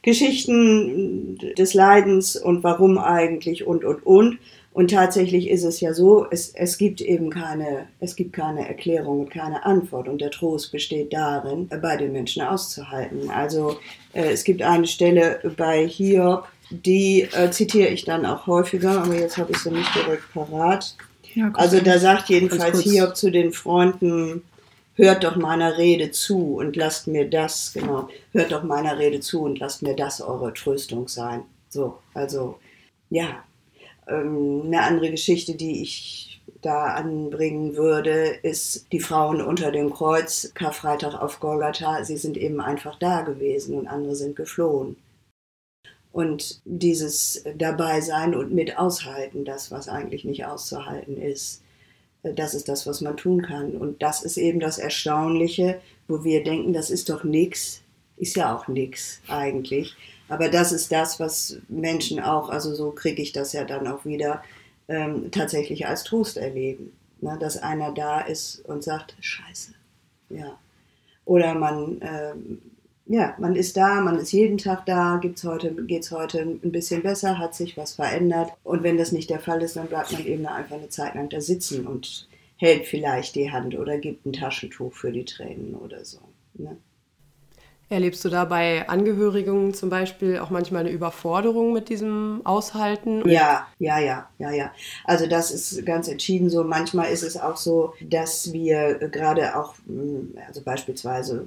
Geschichten 0.00 1.36
des 1.58 1.74
Leidens 1.74 2.36
und 2.36 2.64
warum 2.64 2.96
eigentlich 2.96 3.66
und 3.66 3.84
und 3.84 4.06
und. 4.06 4.38
Und 4.74 4.90
tatsächlich 4.90 5.50
ist 5.50 5.64
es 5.64 5.80
ja 5.80 5.92
so, 5.92 6.26
es, 6.30 6.54
es, 6.54 6.78
gibt 6.78 7.02
eben 7.02 7.28
keine, 7.28 7.88
es 8.00 8.16
gibt 8.16 8.32
keine 8.32 8.66
Erklärung 8.66 9.20
und 9.20 9.30
keine 9.30 9.66
Antwort. 9.66 10.08
Und 10.08 10.20
der 10.20 10.30
Trost 10.30 10.72
besteht 10.72 11.12
darin, 11.12 11.68
bei 11.68 11.96
den 11.96 12.12
Menschen 12.12 12.42
auszuhalten. 12.42 13.28
Also 13.30 13.76
äh, 14.14 14.30
es 14.30 14.44
gibt 14.44 14.62
eine 14.62 14.86
Stelle 14.86 15.40
bei 15.58 15.86
Hiob, 15.86 16.48
die 16.70 17.28
äh, 17.32 17.50
zitiere 17.50 17.88
ich 17.88 18.04
dann 18.04 18.24
auch 18.24 18.46
häufiger, 18.46 19.02
aber 19.02 19.14
jetzt 19.14 19.36
habe 19.36 19.52
ich 19.52 19.58
sie 19.58 19.70
nicht 19.70 19.94
direkt 19.94 20.32
parat. 20.32 20.96
Ja, 21.34 21.50
also 21.54 21.80
da 21.80 21.98
sagt 21.98 22.30
jedenfalls 22.30 22.80
Hiob 22.80 23.14
zu 23.14 23.30
den 23.30 23.52
Freunden, 23.52 24.42
hört 24.94 25.24
doch 25.24 25.36
meiner 25.36 25.76
Rede 25.76 26.10
zu 26.10 26.56
und 26.56 26.76
lasst 26.76 27.08
mir 27.08 27.28
das, 27.28 27.72
genau, 27.74 28.08
hört 28.32 28.52
doch 28.52 28.62
meiner 28.62 28.98
Rede 28.98 29.20
zu 29.20 29.42
und 29.42 29.58
lasst 29.58 29.82
mir 29.82 29.94
das 29.94 30.20
eure 30.20 30.52
Tröstung 30.54 31.08
sein. 31.08 31.42
So, 31.68 31.98
also 32.14 32.58
ja, 33.10 33.42
ähm, 34.06 34.62
eine 34.66 34.82
andere 34.82 35.10
Geschichte, 35.10 35.54
die 35.54 35.82
ich 35.82 36.40
da 36.60 36.94
anbringen 36.94 37.76
würde, 37.76 38.38
ist 38.42 38.86
die 38.92 39.00
Frauen 39.00 39.40
unter 39.40 39.72
dem 39.72 39.92
Kreuz, 39.92 40.52
Karfreitag 40.54 41.14
auf 41.14 41.40
Golgatha. 41.40 42.04
Sie 42.04 42.16
sind 42.16 42.36
eben 42.36 42.60
einfach 42.60 42.98
da 42.98 43.22
gewesen 43.22 43.76
und 43.78 43.88
andere 43.88 44.14
sind 44.16 44.36
geflohen. 44.36 44.96
Und 46.12 46.60
dieses 46.64 47.44
Dabeisein 47.56 48.34
und 48.34 48.52
mit 48.52 48.78
aushalten, 48.78 49.44
das, 49.44 49.70
was 49.70 49.88
eigentlich 49.88 50.24
nicht 50.24 50.44
auszuhalten 50.46 51.20
ist, 51.20 51.62
Äh, 52.22 52.34
das 52.34 52.54
ist 52.54 52.68
das, 52.68 52.86
was 52.86 53.00
man 53.00 53.16
tun 53.16 53.42
kann. 53.42 53.72
Und 53.72 54.02
das 54.02 54.22
ist 54.22 54.36
eben 54.36 54.60
das 54.60 54.78
Erstaunliche, 54.78 55.80
wo 56.08 56.24
wir 56.24 56.42
denken, 56.44 56.72
das 56.72 56.90
ist 56.90 57.08
doch 57.08 57.24
nichts. 57.24 57.82
Ist 58.16 58.36
ja 58.36 58.54
auch 58.54 58.68
nichts 58.68 59.20
eigentlich. 59.28 59.96
Aber 60.28 60.48
das 60.48 60.72
ist 60.72 60.92
das, 60.92 61.20
was 61.20 61.58
Menschen 61.68 62.20
auch, 62.20 62.48
also 62.48 62.74
so 62.74 62.90
kriege 62.90 63.22
ich 63.22 63.32
das 63.32 63.52
ja 63.52 63.64
dann 63.64 63.86
auch 63.86 64.04
wieder, 64.04 64.42
ähm, 64.88 65.30
tatsächlich 65.30 65.86
als 65.86 66.04
Trost 66.04 66.36
erleben. 66.36 66.92
Ne? 67.20 67.36
Dass 67.40 67.56
einer 67.56 67.92
da 67.92 68.20
ist 68.20 68.64
und 68.66 68.82
sagt, 68.82 69.16
scheiße. 69.20 69.72
Ja. 70.30 70.58
Oder 71.24 71.54
man, 71.54 72.00
ähm, 72.00 72.62
ja, 73.06 73.34
man 73.38 73.56
ist 73.56 73.76
da, 73.76 74.00
man 74.00 74.18
ist 74.18 74.32
jeden 74.32 74.58
Tag 74.58 74.86
da, 74.86 75.18
geht's 75.20 75.44
heute, 75.44 75.74
geht's 75.84 76.10
heute 76.10 76.40
ein 76.40 76.72
bisschen 76.72 77.02
besser, 77.02 77.38
hat 77.38 77.54
sich 77.54 77.76
was 77.76 77.92
verändert. 77.92 78.52
Und 78.64 78.82
wenn 78.82 78.96
das 78.96 79.12
nicht 79.12 79.30
der 79.30 79.40
Fall 79.40 79.62
ist, 79.62 79.76
dann 79.76 79.88
bleibt 79.88 80.12
man 80.12 80.24
eben 80.24 80.46
einfach 80.46 80.76
eine 80.76 80.88
Zeit 80.88 81.14
lang 81.14 81.28
da 81.28 81.40
sitzen 81.40 81.86
und 81.86 82.28
hält 82.56 82.86
vielleicht 82.86 83.34
die 83.34 83.50
Hand 83.50 83.76
oder 83.76 83.98
gibt 83.98 84.24
ein 84.24 84.32
Taschentuch 84.32 84.92
für 84.92 85.12
die 85.12 85.24
Tränen 85.24 85.74
oder 85.74 86.04
so. 86.04 86.18
Ne? 86.54 86.76
Erlebst 87.92 88.24
du 88.24 88.30
da 88.30 88.46
bei 88.46 88.88
Angehörigen 88.88 89.74
zum 89.74 89.90
Beispiel 89.90 90.38
auch 90.38 90.48
manchmal 90.48 90.80
eine 90.80 90.90
Überforderung 90.90 91.74
mit 91.74 91.90
diesem 91.90 92.40
Aushalten? 92.44 93.28
Ja, 93.28 93.66
ja, 93.78 93.98
ja, 93.98 94.30
ja, 94.38 94.50
ja. 94.50 94.72
Also 95.04 95.26
das 95.26 95.50
ist 95.50 95.84
ganz 95.84 96.08
entschieden 96.08 96.48
so. 96.48 96.64
Manchmal 96.64 97.12
ist 97.12 97.22
es 97.22 97.36
auch 97.36 97.58
so, 97.58 97.92
dass 98.00 98.50
wir 98.54 98.94
gerade 98.94 99.54
auch, 99.56 99.74
hm, 99.86 100.34
also 100.48 100.62
beispielsweise 100.62 101.46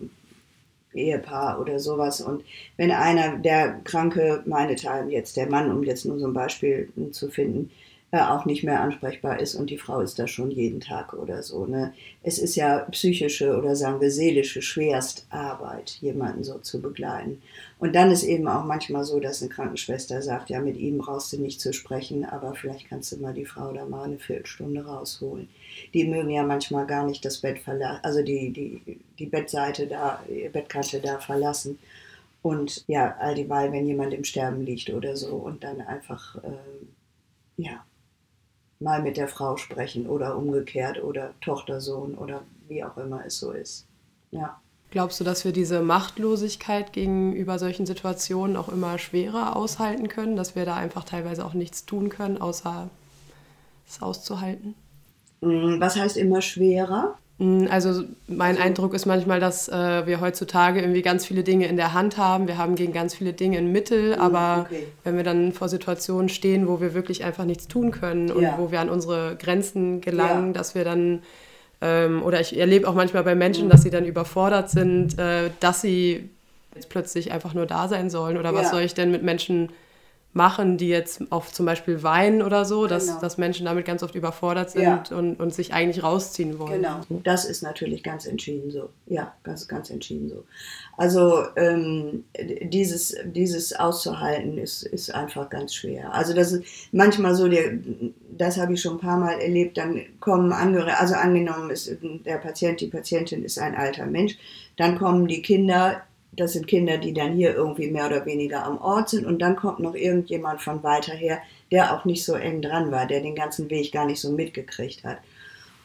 Ehepaar 0.93 1.59
oder 1.59 1.79
sowas. 1.79 2.21
Und 2.21 2.43
wenn 2.77 2.91
einer, 2.91 3.37
der 3.37 3.79
Kranke, 3.83 4.43
meinethalben 4.45 5.09
jetzt 5.09 5.37
der 5.37 5.49
Mann, 5.49 5.71
um 5.71 5.83
jetzt 5.83 6.05
nur 6.05 6.19
so 6.19 6.27
ein 6.27 6.33
Beispiel 6.33 6.89
zu 7.11 7.29
finden, 7.31 7.71
auch 8.15 8.45
nicht 8.45 8.63
mehr 8.63 8.81
ansprechbar 8.81 9.39
ist 9.39 9.55
und 9.55 9.69
die 9.69 9.77
Frau 9.77 9.99
ist 9.99 10.19
da 10.19 10.27
schon 10.27 10.51
jeden 10.51 10.79
Tag 10.79 11.13
oder 11.13 11.43
so. 11.43 11.65
Ne? 11.65 11.93
Es 12.23 12.37
ist 12.37 12.55
ja 12.55 12.79
psychische 12.91 13.57
oder 13.57 13.75
sagen 13.75 14.01
wir 14.01 14.11
seelische 14.11 14.61
Schwerstarbeit, 14.61 15.97
jemanden 16.01 16.43
so 16.43 16.59
zu 16.59 16.81
begleiten. 16.81 17.41
Und 17.77 17.93
dann 17.93 18.09
ist 18.09 18.23
eben 18.23 18.47
auch 18.47 18.63
manchmal 18.63 19.03
so, 19.03 19.19
dass 19.19 19.41
eine 19.41 19.49
Krankenschwester 19.49 20.21
sagt, 20.21 20.49
ja, 20.49 20.59
mit 20.61 20.77
ihm 20.77 20.99
brauchst 20.99 21.33
du 21.33 21.41
nicht 21.41 21.59
zu 21.59 21.73
sprechen, 21.73 22.23
aber 22.25 22.55
vielleicht 22.55 22.89
kannst 22.89 23.11
du 23.11 23.17
mal 23.17 23.33
die 23.33 23.45
Frau 23.45 23.73
da 23.73 23.85
mal 23.85 24.05
eine 24.05 24.17
Viertelstunde 24.17 24.85
rausholen. 24.85 25.49
Die 25.93 26.05
mögen 26.05 26.29
ja 26.29 26.43
manchmal 26.43 26.85
gar 26.85 27.05
nicht 27.05 27.25
das 27.25 27.39
Bett 27.39 27.59
verlassen, 27.59 27.99
also 28.03 28.23
die, 28.23 28.51
die, 28.51 28.99
die 29.19 29.25
Bettseite 29.25 29.87
da, 29.87 30.23
Bettkante 30.53 31.01
da 31.01 31.19
verlassen. 31.19 31.77
Und 32.41 32.83
ja, 32.87 33.15
all 33.19 33.35
die 33.35 33.49
Wahl, 33.49 33.71
wenn 33.71 33.87
jemand 33.87 34.13
im 34.13 34.23
Sterben 34.23 34.63
liegt 34.63 34.91
oder 34.91 35.17
so 35.17 35.35
und 35.35 35.63
dann 35.63 35.81
einfach, 35.81 36.35
äh, 36.43 36.51
ja, 37.57 37.83
mal 38.79 39.01
mit 39.01 39.17
der 39.17 39.27
Frau 39.27 39.57
sprechen 39.57 40.07
oder 40.07 40.37
umgekehrt 40.37 41.01
oder 41.03 41.31
Tochtersohn 41.41 42.15
oder 42.15 42.41
wie 42.67 42.83
auch 42.83 42.97
immer 42.97 43.25
es 43.25 43.39
so 43.39 43.51
ist. 43.51 43.85
Ja. 44.31 44.59
Glaubst 44.91 45.19
du, 45.19 45.23
dass 45.23 45.43
wir 45.43 45.51
diese 45.51 45.81
Machtlosigkeit 45.81 46.93
gegenüber 46.93 47.59
solchen 47.59 47.85
Situationen 47.85 48.55
auch 48.55 48.69
immer 48.69 48.97
schwerer 48.97 49.55
aushalten 49.55 50.07
können, 50.07 50.35
dass 50.35 50.55
wir 50.55 50.65
da 50.65 50.75
einfach 50.75 51.03
teilweise 51.03 51.45
auch 51.45 51.53
nichts 51.53 51.85
tun 51.85 52.09
können, 52.09 52.37
außer 52.37 52.89
es 53.87 54.01
auszuhalten? 54.01 54.75
Mm, 55.41 55.79
was 55.79 55.95
heißt 55.97 56.17
immer 56.17 56.41
schwerer? 56.41 57.17
Mm, 57.37 57.67
also 57.69 58.03
mein 58.27 58.57
Eindruck 58.57 58.93
ist 58.93 59.05
manchmal, 59.05 59.39
dass 59.39 59.67
äh, 59.67 60.07
wir 60.07 60.21
heutzutage 60.21 60.81
irgendwie 60.81 61.01
ganz 61.01 61.25
viele 61.25 61.43
Dinge 61.43 61.67
in 61.67 61.75
der 61.75 61.93
Hand 61.93 62.17
haben. 62.17 62.47
Wir 62.47 62.57
haben 62.57 62.75
gegen 62.75 62.93
ganz 62.93 63.13
viele 63.15 63.33
Dinge 63.33 63.57
ein 63.57 63.71
Mittel, 63.71 64.15
mm, 64.15 64.19
aber 64.19 64.65
okay. 64.67 64.87
wenn 65.03 65.17
wir 65.17 65.23
dann 65.23 65.51
vor 65.51 65.69
Situationen 65.69 66.29
stehen, 66.29 66.67
wo 66.67 66.79
wir 66.79 66.93
wirklich 66.93 67.23
einfach 67.23 67.45
nichts 67.45 67.67
tun 67.67 67.91
können 67.91 68.31
und 68.31 68.43
ja. 68.43 68.55
wo 68.57 68.71
wir 68.71 68.79
an 68.79 68.89
unsere 68.89 69.35
Grenzen 69.35 70.01
gelangen, 70.01 70.47
ja. 70.47 70.53
dass 70.53 70.75
wir 70.75 70.83
dann 70.83 71.23
ähm, 71.81 72.23
oder 72.23 72.39
ich 72.39 72.57
erlebe 72.57 72.87
auch 72.87 72.95
manchmal 72.95 73.23
bei 73.23 73.35
Menschen, 73.35 73.65
mhm. 73.65 73.69
dass 73.69 73.81
sie 73.81 73.89
dann 73.89 74.05
überfordert 74.05 74.69
sind, 74.69 75.19
äh, 75.19 75.49
dass 75.59 75.81
sie 75.81 76.29
jetzt 76.73 76.89
plötzlich 76.89 77.31
einfach 77.31 77.53
nur 77.53 77.65
da 77.65 77.87
sein 77.87 78.09
sollen 78.09 78.37
oder 78.37 78.53
ja. 78.53 78.55
was 78.55 78.71
soll 78.71 78.81
ich 78.81 78.93
denn 78.93 79.11
mit 79.11 79.23
Menschen 79.23 79.69
machen, 80.35 80.77
die 80.77 80.89
jetzt 80.89 81.21
auf 81.31 81.53
zum 81.53 81.65
Beispiel 81.65 82.03
weinen 82.03 82.41
oder 82.41 82.65
so, 82.65 82.87
dass, 82.87 83.07
genau. 83.07 83.21
dass 83.21 83.37
Menschen 83.37 83.65
damit 83.65 83.85
ganz 83.85 84.03
oft 84.03 84.15
überfordert 84.15 84.69
sind 84.69 84.83
ja. 84.83 85.03
und, 85.11 85.39
und 85.39 85.53
sich 85.53 85.73
eigentlich 85.73 86.03
rausziehen 86.03 86.59
wollen. 86.59 86.81
Genau, 86.81 86.99
das 87.23 87.45
ist 87.45 87.63
natürlich 87.63 88.03
ganz 88.03 88.25
entschieden 88.25 88.69
so. 88.69 88.89
Ja, 89.05 89.33
ganz, 89.43 89.65
ganz 89.69 89.89
entschieden 89.89 90.27
so. 90.27 90.43
Also 90.97 91.43
ähm, 91.55 92.25
dieses, 92.63 93.15
dieses 93.23 93.73
auszuhalten 93.73 94.57
ist, 94.57 94.83
ist 94.83 95.15
einfach 95.15 95.49
ganz 95.49 95.73
schwer. 95.73 96.13
Also 96.13 96.33
das 96.33 96.51
ist 96.51 96.65
manchmal 96.91 97.33
so, 97.33 97.47
der, 97.47 97.77
das 98.37 98.57
habe 98.57 98.73
ich 98.73 98.81
schon 98.81 98.95
ein 98.95 98.99
paar 99.01 99.17
Mal 99.17 99.39
erlebt, 99.39 99.77
dann 99.77 100.01
kommen 100.19 100.51
Angehörige, 100.51 100.99
also 100.99 101.15
angenommen 101.15 101.69
ist 101.69 101.89
der 102.25 102.39
Patient, 102.39 102.81
die 102.81 102.87
Patientin 102.87 103.41
ist 103.45 103.57
ein 103.57 103.73
alter 103.73 104.05
Mensch, 104.05 104.37
dann 104.75 104.97
kommen 104.97 105.27
die 105.27 105.41
Kinder 105.41 106.01
das 106.35 106.53
sind 106.53 106.67
Kinder, 106.67 106.97
die 106.97 107.13
dann 107.13 107.33
hier 107.33 107.55
irgendwie 107.55 107.89
mehr 107.89 108.07
oder 108.07 108.25
weniger 108.25 108.65
am 108.65 108.77
Ort 108.79 109.09
sind. 109.09 109.25
Und 109.25 109.41
dann 109.41 109.55
kommt 109.55 109.79
noch 109.79 109.95
irgendjemand 109.95 110.61
von 110.61 110.83
weiter 110.83 111.13
her, 111.13 111.39
der 111.71 111.93
auch 111.93 112.05
nicht 112.05 112.23
so 112.23 112.33
eng 112.33 112.61
dran 112.61 112.91
war, 112.91 113.05
der 113.07 113.21
den 113.21 113.35
ganzen 113.35 113.69
Weg 113.69 113.91
gar 113.91 114.05
nicht 114.05 114.19
so 114.19 114.31
mitgekriegt 114.31 115.03
hat. 115.03 115.17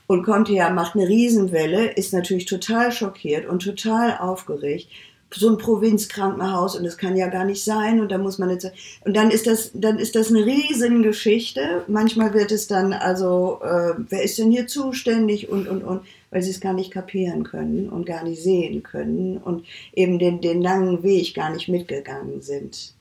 Und 0.06 0.24
kommt 0.24 0.48
her, 0.48 0.70
macht 0.70 0.96
eine 0.96 1.08
Riesenwelle, 1.08 1.92
ist 1.92 2.12
natürlich 2.12 2.46
total 2.46 2.90
schockiert 2.90 3.46
und 3.46 3.62
total 3.62 4.18
aufgeregt. 4.18 4.88
So 5.32 5.48
ein 5.48 5.58
Provinzkrankenhaus 5.58 6.76
und 6.76 6.84
das 6.84 6.98
kann 6.98 7.16
ja 7.16 7.28
gar 7.28 7.44
nicht 7.44 7.62
sein 7.62 8.00
und 8.00 8.10
da 8.10 8.18
muss 8.18 8.38
man 8.38 8.50
jetzt 8.50 8.70
und 9.04 9.16
dann 9.16 9.30
ist 9.30 9.46
das 9.46 9.70
dann 9.74 9.98
ist 9.98 10.16
das 10.16 10.30
eine 10.30 10.44
Riesengeschichte. 10.44 11.84
Manchmal 11.86 12.34
wird 12.34 12.50
es 12.50 12.66
dann 12.66 12.92
also 12.92 13.60
äh, 13.62 13.94
wer 14.08 14.22
ist 14.22 14.38
denn 14.38 14.50
hier 14.50 14.66
zuständig 14.66 15.48
und 15.48 15.68
und 15.68 15.84
und 15.84 16.02
weil 16.30 16.42
sie 16.42 16.50
es 16.50 16.60
gar 16.60 16.72
nicht 16.72 16.92
kapieren 16.92 17.44
können 17.44 17.88
und 17.88 18.06
gar 18.06 18.24
nicht 18.24 18.42
sehen 18.42 18.82
können 18.82 19.38
und 19.38 19.66
eben 19.92 20.18
den, 20.18 20.40
den 20.40 20.62
langen 20.62 21.02
Weg 21.02 21.34
gar 21.34 21.50
nicht 21.50 21.68
mitgegangen 21.68 22.40
sind. 22.40 22.94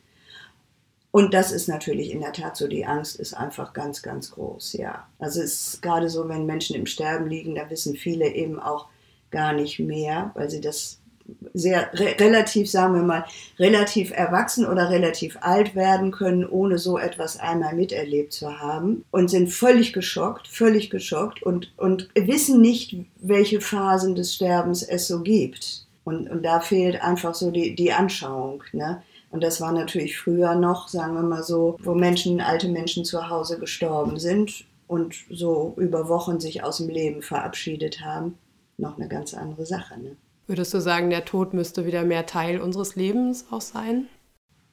Und 1.12 1.34
das 1.34 1.52
ist 1.52 1.68
natürlich 1.68 2.12
in 2.12 2.22
der 2.22 2.34
Tat 2.34 2.56
so, 2.56 2.68
die 2.68 2.86
Angst 2.86 3.20
ist 3.20 3.34
einfach 3.34 3.74
ganz, 3.74 4.04
ganz 4.04 4.32
groß, 4.32 4.74
ja. 4.74 5.08
Also 5.18 5.42
es 5.42 5.74
ist 5.74 5.82
gerade 5.82 6.08
so, 6.08 6.30
wenn 6.30 6.46
Menschen 6.46 6.76
im 6.76 6.86
Sterben 6.86 7.28
liegen, 7.28 7.56
da 7.56 7.70
wissen 7.70 7.96
viele 7.96 8.28
eben 8.28 8.60
auch 8.60 8.88
gar 9.32 9.54
nicht 9.54 9.80
mehr, 9.80 10.32
weil 10.36 10.50
sie 10.52 10.62
das 10.62 11.00
sehr 11.54 11.92
re 11.94 12.16
relativ, 12.20 12.70
sagen 12.70 12.96
wir 12.96 13.04
mal, 13.04 13.26
relativ 13.58 14.12
erwachsen 14.12 14.66
oder 14.66 14.90
relativ 14.90 15.38
alt 15.42 15.76
werden 15.76 16.12
können, 16.12 16.46
ohne 16.46 16.78
so 16.78 16.98
etwas 16.98 17.40
einmal 17.40 17.76
miterlebt 17.76 18.34
zu 18.34 18.60
haben 18.60 19.06
und 19.12 19.30
sind 19.30 19.50
völlig 19.50 19.94
geschockt, 19.94 20.48
völlig 20.48 20.90
geschockt 20.90 21.44
und, 21.44 21.72
und 21.78 22.10
wissen 22.16 22.62
nicht, 22.62 22.96
welche 23.20 23.62
Phasen 23.62 24.16
des 24.16 24.36
Sterbens 24.36 24.84
es 24.84 25.08
so 25.08 25.22
gibt. 25.22 25.86
Und, 26.04 26.30
und 26.30 26.44
da 26.44 26.60
fehlt 26.60 27.04
einfach 27.04 27.36
so 27.36 27.52
die, 27.52 27.76
die 27.76 27.94
Anschauung. 27.94 28.64
Ne? 28.74 29.04
Und 29.32 29.44
das 29.44 29.62
war 29.62 29.72
natürlich 29.72 30.18
früher 30.18 30.56
noch, 30.56 30.88
sagen 30.88 31.14
wir 31.14 31.22
mal 31.22 31.44
so, 31.44 31.78
wo 31.84 31.94
Menschen, 31.94 32.42
alte 32.42 32.68
Menschen 32.68 33.06
zu 33.06 33.30
Hause 33.30 33.60
gestorben 33.60 34.18
sind 34.18 34.66
und 34.88 35.16
so 35.30 35.76
über 35.78 36.10
Wochen 36.10 36.40
sich 36.40 36.64
aus 36.64 36.78
dem 36.78 36.90
Leben 36.90 37.22
verabschiedet 37.22 38.02
haben, 38.02 38.38
noch 38.78 38.98
eine 38.98 39.08
ganz 39.08 39.36
andere 39.36 39.66
Sache. 39.66 40.00
Ne? 40.00 40.16
Würdest 40.50 40.74
du 40.74 40.82
sagen, 40.82 41.12
der 41.12 41.26
Tod 41.26 41.54
müsste 41.54 41.86
wieder 41.86 42.02
mehr 42.04 42.26
Teil 42.26 42.60
unseres 42.60 42.96
Lebens 42.96 43.46
auch 43.52 43.62
sein? 43.62 44.08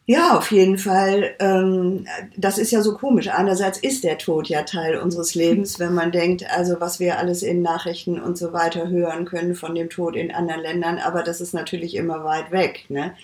Ja, 0.06 0.38
auf 0.38 0.50
jeden 0.50 0.78
Fall. 0.78 1.34
Ähm, 1.38 2.06
das 2.34 2.56
ist 2.56 2.70
ja 2.70 2.80
so 2.80 2.94
komisch. 2.94 3.28
Einerseits 3.28 3.78
ist 3.78 4.02
der 4.02 4.16
Tod 4.16 4.48
ja 4.48 4.62
Teil 4.62 4.96
unseres 4.96 5.34
Lebens, 5.34 5.78
wenn 5.78 5.92
man 5.92 6.12
denkt, 6.12 6.50
also 6.50 6.76
was 6.80 6.98
wir 6.98 7.18
alles 7.18 7.42
in 7.42 7.60
Nachrichten 7.60 8.18
und 8.18 8.38
so 8.38 8.54
weiter 8.54 8.88
hören 8.88 9.26
können 9.26 9.54
von 9.54 9.74
dem 9.74 9.90
Tod 9.90 10.16
in 10.16 10.32
anderen 10.32 10.62
Ländern, 10.62 10.96
aber 10.96 11.22
das 11.22 11.42
ist 11.42 11.52
natürlich 11.52 11.94
immer 11.94 12.24
weit 12.24 12.52
weg. 12.52 12.86
Ne? 12.88 13.14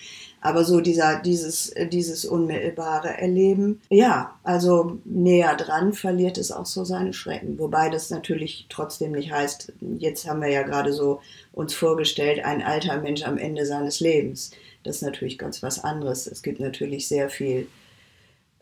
Aber 0.43 0.65
so 0.65 0.81
dieser, 0.81 1.21
dieses, 1.21 1.73
dieses 1.89 2.25
unmittelbare 2.25 3.17
Erleben, 3.17 3.79
ja, 3.89 4.37
also 4.43 4.99
näher 5.05 5.55
dran 5.55 5.93
verliert 5.93 6.37
es 6.37 6.51
auch 6.51 6.65
so 6.65 6.83
seine 6.83 7.13
Schrecken. 7.13 7.57
Wobei 7.57 7.89
das 7.89 8.09
natürlich 8.09 8.65
trotzdem 8.67 9.13
nicht 9.13 9.31
heißt, 9.31 9.71
jetzt 9.99 10.27
haben 10.27 10.41
wir 10.41 10.49
ja 10.49 10.63
gerade 10.63 10.91
so 10.91 11.21
uns 11.53 11.73
vorgestellt, 11.73 12.43
ein 12.43 12.61
alter 12.61 12.99
Mensch 12.99 13.23
am 13.23 13.37
Ende 13.37 13.65
seines 13.65 14.01
Lebens. 14.01 14.51
Das 14.83 14.97
ist 14.97 15.03
natürlich 15.03 15.37
ganz 15.37 15.63
was 15.63 15.81
anderes. 15.81 16.27
Es 16.27 16.43
gibt 16.43 16.59
natürlich 16.59 17.07
sehr 17.07 17.29
viel 17.29 17.69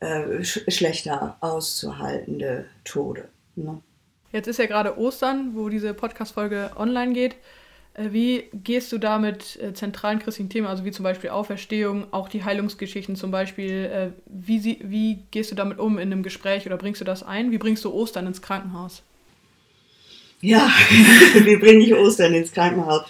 äh, 0.02 0.44
sch 0.44 0.62
schlechter 0.68 1.38
auszuhaltende 1.40 2.66
Tode. 2.84 3.28
Ne? 3.56 3.82
Jetzt 4.32 4.48
ist 4.48 4.60
ja 4.60 4.68
gerade 4.68 5.00
Ostern, 5.00 5.56
wo 5.56 5.68
diese 5.68 5.96
Podcast-Folge 5.96 6.74
online 6.76 7.14
geht. 7.14 7.38
Äh, 7.94 8.12
wie 8.12 8.46
gehst 8.54 8.92
du 8.92 8.98
da 8.98 9.20
mit 9.20 9.60
äh, 9.62 9.74
zentralen 9.74 10.20
christlichen 10.20 10.50
Themen, 10.50 10.68
also 10.68 10.86
wie 10.86 10.92
zum 10.92 11.04
Beispiel 11.04 11.30
Auferstehung, 11.30 12.06
auch 12.12 12.30
die 12.30 12.44
Heilungsgeschichten 12.44 13.16
zum 13.16 13.32
Beispiel, 13.32 13.86
äh, 13.86 14.10
wie, 14.26 14.60
sie, 14.60 14.80
wie 14.84 15.20
gehst 15.32 15.52
du 15.52 15.56
damit 15.56 15.80
um 15.80 15.98
in 15.98 16.12
einem 16.12 16.24
Gespräch 16.24 16.66
oder 16.66 16.78
bringst 16.78 17.02
du 17.02 17.06
das 17.06 17.24
ein? 17.24 17.52
Wie 17.52 17.58
bringst 17.58 17.84
du 17.84 17.94
Ostern 17.94 18.28
ins 18.28 18.42
Krankenhaus? 18.42 19.04
Ja, 20.40 20.72
wie 21.44 21.58
bringe 21.58 21.84
ich 21.84 21.94
Ostern 21.94 22.34
ins 22.34 22.52
Krankenhaus? 22.52 23.04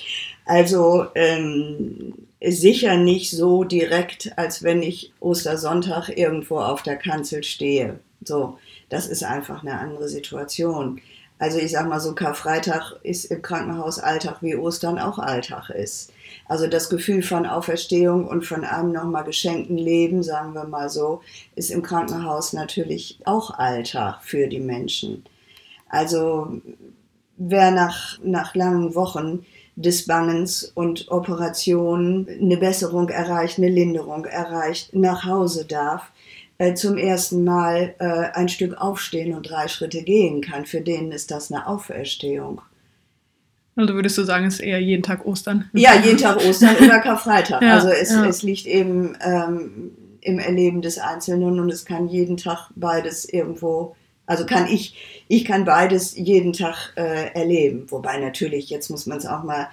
Also 0.46 1.06
ähm, 1.16 2.14
sicher 2.44 2.98
nicht 2.98 3.32
so 3.32 3.64
direkt, 3.64 4.38
als 4.38 4.64
wenn 4.64 4.82
ich 4.82 5.14
Ostersonntag 5.20 6.10
irgendwo 6.10 6.58
auf 6.58 6.82
der 6.82 6.98
Kanzel 6.98 7.44
stehe. 7.44 8.00
So, 8.24 8.58
das 8.90 9.08
ist 9.08 9.24
einfach 9.24 9.62
eine 9.62 9.80
andere 9.80 10.10
Situation. 10.10 11.00
Also 11.42 11.58
ich 11.58 11.72
sag 11.72 11.90
mal 11.90 12.00
so, 12.00 12.14
Karfreitag 12.14 13.00
ist 13.02 13.26
im 13.26 13.42
Krankenhaus 13.42 13.98
Alltag, 13.98 14.38
wie 14.42 14.56
Ostern 14.56 15.00
auch 15.00 15.18
Alltag 15.18 15.72
ist. 15.72 16.14
Also 16.48 16.68
das 16.68 16.88
Gefühl 16.88 17.24
von 17.24 17.48
Auferstehung 17.48 18.28
und 18.28 18.46
von 18.46 18.64
einem 18.64 18.92
nochmal 18.92 19.24
geschenkten 19.24 19.76
Leben, 19.76 20.22
sagen 20.22 20.54
wir 20.54 20.66
mal 20.66 20.88
so, 20.88 21.22
ist 21.56 21.72
im 21.72 21.82
Krankenhaus 21.82 22.54
natürlich 22.54 23.18
auch 23.26 23.58
Alltag 23.58 24.20
für 24.22 24.46
die 24.46 24.60
Menschen. 24.60 25.26
Also 25.90 26.62
wer 27.38 27.72
nach, 27.72 28.20
nach 28.24 28.54
langen 28.54 28.94
Wochen 28.94 29.44
des 29.76 30.06
Bangens 30.06 30.72
und 30.76 31.10
Operationen 31.10 32.28
eine 32.30 32.58
Besserung 32.58 33.10
erreicht, 33.10 33.58
eine 33.58 33.70
Linderung 33.70 34.26
erreicht, 34.26 34.94
nach 34.94 35.26
Hause 35.26 35.66
darf, 35.66 36.11
äh, 36.62 36.76
zum 36.76 36.96
ersten 36.96 37.44
Mal 37.44 37.96
äh, 37.98 38.38
ein 38.38 38.48
Stück 38.48 38.80
aufstehen 38.80 39.34
und 39.34 39.50
drei 39.50 39.68
Schritte 39.68 40.04
gehen 40.04 40.42
kann, 40.42 40.68
für 40.68 40.82
den 40.82 41.12
ist 41.12 41.32
das 41.32 41.52
eine 41.52 41.66
Auferstehung. 41.66 42.62
Also 43.76 43.96
würdest 43.96 44.16
du 44.20 44.24
sagen, 44.24 44.46
es 44.46 44.56
ist 44.56 44.60
eher 44.60 44.80
jeden 44.80 45.02
Tag 45.02 45.26
Ostern? 45.26 45.72
Ja, 45.74 45.96
jeden 45.96 46.20
Tag 46.20 46.38
Ostern 46.38 46.76
oder 46.76 47.00
Karfreitag. 47.00 47.62
ja, 47.64 47.74
also 47.74 47.90
es, 47.90 48.12
ja. 48.12 48.28
es 48.28 48.44
liegt 48.44 48.68
eben 48.68 49.18
ähm, 49.26 49.92
im 50.22 50.38
Erleben 50.38 50.84
des 50.84 51.00
Einzelnen 51.00 51.60
und 51.60 51.72
es 51.72 51.84
kann 51.84 52.08
jeden 52.08 52.38
Tag 52.38 52.70
beides 52.76 53.26
irgendwo, 53.26 53.96
also 54.28 54.46
kann 54.46 54.68
ich, 54.68 55.26
ich 55.28 55.46
kann 55.46 55.66
beides 55.66 56.16
jeden 56.16 56.54
Tag 56.54 56.94
äh, 56.96 57.34
erleben. 57.34 57.90
Wobei 57.90 58.20
natürlich, 58.20 58.70
jetzt 58.70 58.92
muss 58.92 59.08
man 59.08 59.18
es 59.18 59.26
auch 59.26 59.42
mal 59.42 59.68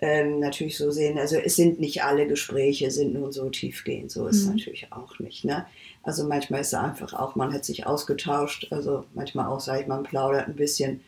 ähm, 0.00 0.40
natürlich 0.40 0.76
so 0.76 0.90
sehen, 0.90 1.16
also 1.20 1.36
es 1.36 1.54
sind 1.54 1.78
nicht 1.78 2.02
alle 2.02 2.26
Gespräche, 2.26 2.90
sind 2.90 3.14
nun 3.14 3.30
so 3.30 3.48
tiefgehend, 3.48 4.10
so 4.10 4.26
ist 4.26 4.38
es 4.38 4.46
mhm. 4.46 4.56
natürlich 4.56 4.88
auch 4.90 5.20
nicht. 5.20 5.44
Ne? 5.44 5.66
Also 6.02 6.24
manchmal 6.24 6.60
ist 6.60 6.68
es 6.68 6.74
einfach 6.74 7.12
auch, 7.12 7.36
man 7.36 7.52
hat 7.52 7.64
sich 7.64 7.86
ausgetauscht, 7.86 8.68
also 8.70 9.04
manchmal 9.14 9.46
auch, 9.46 9.60
sage 9.60 9.82
ich 9.82 9.86
mal, 9.86 9.96
man 9.96 10.04
plaudert 10.04 10.48
ein 10.48 10.56
bisschen 10.56 11.00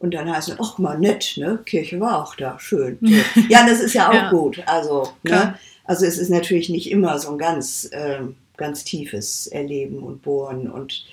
und 0.00 0.14
dann 0.14 0.32
heißt 0.32 0.48
es, 0.48 0.56
ach 0.58 0.78
mal 0.78 0.98
nett, 0.98 1.34
ne? 1.36 1.60
Kirche 1.66 2.00
war 2.00 2.22
auch 2.22 2.34
da, 2.34 2.58
schön. 2.58 2.98
Ja, 3.48 3.66
das 3.66 3.80
ist 3.80 3.92
ja 3.92 4.08
auch 4.08 4.14
ja. 4.14 4.30
gut. 4.30 4.62
Also, 4.66 5.12
ne? 5.22 5.54
also 5.84 6.06
es 6.06 6.16
ist 6.16 6.30
natürlich 6.30 6.70
nicht 6.70 6.90
immer 6.90 7.18
so 7.18 7.30
ein 7.30 7.38
ganz, 7.38 7.86
äh, 7.92 8.20
ganz 8.56 8.84
tiefes 8.84 9.46
Erleben 9.46 10.02
und 10.02 10.22
Bohren 10.22 10.70
und 10.70 11.04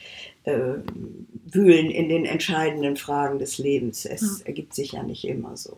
äh, 0.44 0.76
Wühlen 1.52 1.92
in 1.92 2.08
den 2.08 2.26
entscheidenden 2.26 2.96
Fragen 2.96 3.40
des 3.40 3.58
Lebens. 3.58 4.06
Es 4.06 4.22
ja. 4.22 4.46
ergibt 4.46 4.74
sich 4.74 4.94
ja 4.94 5.04
nicht 5.04 5.28
immer 5.28 5.58
so. 5.58 5.78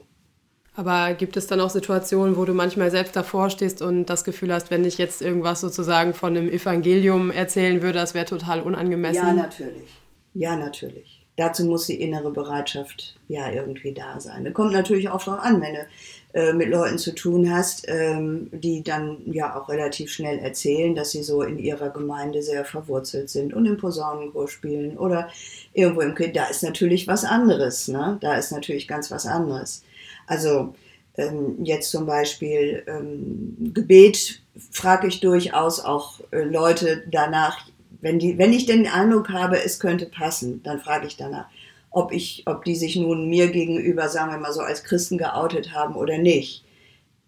Aber 0.79 1.13
gibt 1.13 1.35
es 1.35 1.45
dann 1.45 1.59
auch 1.59 1.69
Situationen, 1.69 2.37
wo 2.37 2.45
du 2.45 2.53
manchmal 2.53 2.89
selbst 2.89 3.13
davor 3.13 3.49
stehst 3.49 3.81
und 3.81 4.05
das 4.05 4.23
Gefühl 4.23 4.53
hast, 4.53 4.71
wenn 4.71 4.85
ich 4.85 4.97
jetzt 4.97 5.21
irgendwas 5.21 5.59
sozusagen 5.59 6.13
von 6.13 6.37
einem 6.37 6.47
Evangelium 6.47 7.31
erzählen 7.31 7.81
würde, 7.81 7.99
das 7.99 8.13
wäre 8.13 8.25
total 8.25 8.61
unangemessen? 8.61 9.27
Ja, 9.27 9.33
natürlich. 9.33 10.01
Ja, 10.33 10.55
natürlich 10.55 11.19
dazu 11.39 11.65
muss 11.65 11.87
die 11.87 12.01
innere 12.01 12.31
Bereitschaft 12.31 13.15
ja 13.27 13.49
irgendwie 13.49 13.93
da 13.93 14.19
sein. 14.19 14.43
Das 14.43 14.53
kommt 14.53 14.73
natürlich 14.73 15.09
auch 15.09 15.23
darauf 15.23 15.43
an, 15.43 15.61
wenn 15.61 15.73
du 15.73 15.87
äh, 16.33 16.53
mit 16.53 16.69
Leuten 16.69 16.97
zu 16.97 17.15
tun 17.15 17.51
hast, 17.51 17.85
ähm, 17.87 18.49
die 18.51 18.83
dann 18.83 19.19
ja 19.25 19.57
auch 19.59 19.69
relativ 19.69 20.11
schnell 20.11 20.39
erzählen, 20.39 20.93
dass 20.95 21.11
sie 21.11 21.23
so 21.23 21.41
in 21.41 21.57
ihrer 21.57 21.89
Gemeinde 21.89 22.43
sehr 22.43 22.65
verwurzelt 22.65 23.29
sind 23.29 23.53
und 23.53 23.65
im 23.65 23.77
Posaunenchor 23.77 24.47
spielen 24.47 24.97
oder 24.97 25.29
irgendwo 25.73 26.01
im 26.01 26.13
Kind. 26.13 26.35
Da 26.35 26.45
ist 26.47 26.61
natürlich 26.61 27.07
was 27.07 27.23
anderes. 27.23 27.87
Ne? 27.87 28.17
Da 28.21 28.35
ist 28.35 28.51
natürlich 28.51 28.87
ganz 28.87 29.09
was 29.09 29.25
anderes. 29.25 29.83
Also 30.29 30.75
ähm, 31.17 31.57
jetzt 31.63 31.89
zum 31.89 32.05
Beispiel 32.05 32.83
ähm, 32.87 33.71
Gebet 33.73 34.41
frage 34.71 35.07
ich 35.07 35.19
durchaus 35.19 35.79
auch 35.79 36.21
äh, 36.31 36.43
Leute 36.43 37.03
danach, 37.11 37.65
wenn, 37.99 38.19
die, 38.19 38.37
wenn 38.37 38.53
ich 38.53 38.67
den 38.67 38.87
Eindruck 38.87 39.29
habe, 39.29 39.61
es 39.61 39.79
könnte 39.79 40.05
passen, 40.05 40.61
dann 40.63 40.79
frage 40.79 41.07
ich 41.07 41.17
danach, 41.17 41.47
ob, 41.89 42.13
ich, 42.13 42.43
ob 42.45 42.63
die 42.63 42.75
sich 42.75 42.95
nun 42.95 43.27
mir 43.27 43.49
gegenüber, 43.49 44.07
sagen 44.07 44.31
wir 44.31 44.37
mal 44.37 44.53
so, 44.53 44.61
als 44.61 44.83
Christen 44.83 45.17
geoutet 45.17 45.73
haben 45.73 45.95
oder 45.95 46.19
nicht. 46.19 46.63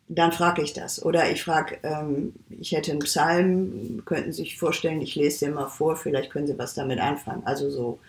Dann 0.07 0.31
frage 0.31 0.61
ich 0.61 0.73
das. 0.73 1.03
Oder 1.03 1.31
ich 1.31 1.41
frage, 1.41 1.79
ähm, 1.81 2.33
ich 2.49 2.73
hätte 2.73 2.91
einen 2.91 2.99
Psalm, 2.99 4.03
könnten 4.05 4.31
Sie 4.31 4.43
sich 4.43 4.59
vorstellen, 4.59 5.01
ich 5.01 5.15
lese 5.15 5.45
den 5.45 5.55
mal 5.55 5.69
vor, 5.69 5.95
vielleicht 5.95 6.29
können 6.29 6.45
Sie 6.45 6.59
was 6.59 6.75
damit 6.75 6.99
anfangen. 6.99 7.41
Also 7.45 7.71
so. 7.71 7.99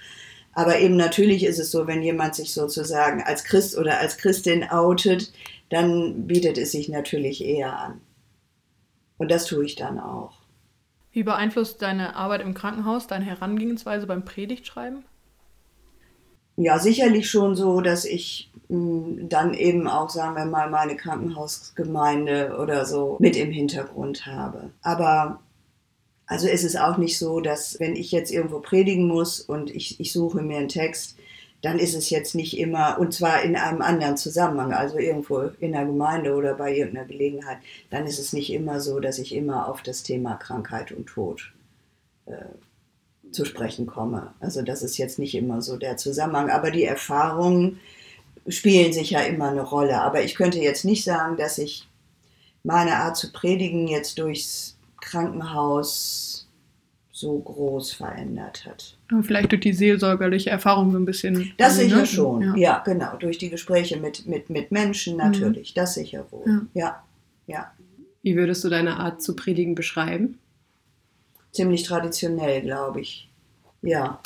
Aber 0.55 0.79
eben 0.79 0.97
natürlich 0.97 1.45
ist 1.45 1.59
es 1.59 1.71
so, 1.71 1.87
wenn 1.87 2.03
jemand 2.03 2.35
sich 2.35 2.53
sozusagen 2.53 3.23
als 3.23 3.45
Christ 3.45 3.77
oder 3.77 3.99
als 3.99 4.19
Christin 4.19 4.65
outet, 4.65 5.33
dann 5.71 6.27
bietet 6.27 6.59
es 6.59 6.73
sich 6.73 6.89
natürlich 6.89 7.45
eher 7.45 7.79
an. 7.79 8.01
Und 9.17 9.31
das 9.31 9.47
tue 9.47 9.65
ich 9.65 9.77
dann 9.77 9.99
auch. 9.99 10.33
Wie 11.13 11.23
beeinflusst 11.23 11.81
deine 11.83 12.17
Arbeit 12.17 12.43
im 12.43 12.55
Krankenhaus 12.55 13.07
deine 13.07 13.25
Herangehensweise 13.25 14.07
beim 14.07 14.25
Predigtschreiben? 14.25 15.05
Ja, 16.57 16.79
sicherlich 16.79 17.31
schon 17.31 17.55
so, 17.55 17.81
dass 17.81 18.05
ich 18.05 18.51
mh, 18.69 18.77
hm, 18.77 19.29
dann 19.29 19.55
eben 19.55 19.89
auch, 19.89 20.11
sagen 20.11 20.37
wir 20.37 20.45
mal, 20.45 20.69
meine 20.69 20.97
Krankenhausgemeinde 20.97 22.59
oder 22.61 22.85
so 22.85 23.17
mit 23.21 23.37
im 23.37 23.51
Hintergrund 23.51 24.27
habe. 24.27 24.71
Aber 24.83 25.41
also 26.33 26.49
ist 26.49 26.65
es 26.65 26.77
auch 26.77 26.97
nicht 26.97 27.19
so, 27.19 27.41
dass 27.41 27.79
wenn 27.79 27.95
ich 27.95 28.11
jetzt 28.11 28.33
irgendwo 28.33 28.61
predigen 28.61 29.07
muss 29.07 29.39
und 29.39 29.69
ich, 29.69 30.01
ich 30.01 30.15
suche 30.15 30.41
mir 30.41 30.57
einen 30.57 30.69
Text, 30.71 31.19
dann 31.61 31.79
ist 31.79 31.95
es 31.95 32.09
jetzt 32.09 32.35
nicht 32.35 32.59
immer, 32.59 32.99
und 32.99 33.13
zwar 33.13 33.43
in 33.43 33.55
einem 33.55 33.83
anderen 33.83 34.17
Zusammenhang, 34.17 34.73
also 34.73 34.97
irgendwo 34.97 35.51
in 35.61 35.73
der 35.73 35.85
Gemeinde 35.85 36.35
oder 36.35 36.55
bei 36.55 36.75
irgendeiner 36.75 37.07
Gelegenheit, 37.07 37.59
dann 37.91 38.07
ist 38.07 38.19
es 38.19 38.33
nicht 38.33 38.51
immer 38.51 38.81
so, 38.81 38.99
dass 38.99 39.19
ich 39.19 39.35
immer 39.35 39.69
auf 39.69 39.83
das 39.83 40.05
Thema 40.05 40.37
Krankheit 40.37 40.91
und 40.91 41.05
Tod 41.05 41.53
äh, 42.25 42.37
zu 43.31 43.45
sprechen 43.45 43.87
komme. 43.87 44.33
Also 44.41 44.63
das 44.63 44.83
ist 44.83 44.97
jetzt 44.97 45.19
nicht 45.19 45.35
immer 45.35 45.61
so 45.61 45.77
der 45.77 45.99
Zusammenhang, 45.99 46.49
aber 46.49 46.71
die 46.71 46.85
Erfahrungen 46.85 47.79
spielen 48.49 48.95
sicher 48.95 49.27
immer 49.27 49.51
eine 49.51 49.63
Rolle. 49.63 50.01
Aber 50.01 50.23
ich 50.23 50.35
könnte 50.35 50.61
jetzt 50.61 50.87
nicht 50.87 51.05
sagen, 51.05 51.37
dass 51.37 51.59
ich 51.59 51.87
meine 52.65 52.97
Art 52.97 53.19
zu 53.19 53.31
predigen 53.33 53.87
jetzt 53.87 54.19
durchs 54.19 54.72
Krankenhaus 55.03 56.49
so 57.11 57.39
groß 57.39 57.93
verändert 57.93 58.65
hat. 58.65 58.97
Vielleicht 59.23 59.53
durch 59.53 59.61
die 59.61 59.75
seelsorgerliche 59.75 60.49
Erfahrung 60.49 60.91
so 60.91 60.99
ein 60.99 61.05
bisschen. 61.05 61.53
Das 61.59 61.77
sicher 61.77 61.99
ne? 61.99 62.07
schon, 62.07 62.43
ja. 62.43 62.57
ja. 62.57 62.83
genau. 62.85 63.17
Durch 63.17 63.37
die 63.37 63.51
Gespräche 63.51 63.99
mit, 63.99 64.27
mit, 64.27 64.49
mit 64.49 64.73
Menschen 64.73 65.19
natürlich, 65.19 65.73
mhm. 65.73 65.75
das 65.75 65.95
sicher 65.95 66.25
wohl. 66.31 66.47
Ja. 66.47 66.67
ja, 66.75 67.03
ja. 67.47 67.73
Wie 68.23 68.37
würdest 68.37 68.65
du 68.65 68.71
deine 68.71 68.97
Art 68.97 69.21
zu 69.21 69.37
predigen 69.37 69.75
beschreiben? 69.75 70.39
Ziemlich 71.53 71.83
traditionell, 71.83 72.63
glaube 72.63 73.03
ich. 73.03 73.29
Ja, 73.83 74.21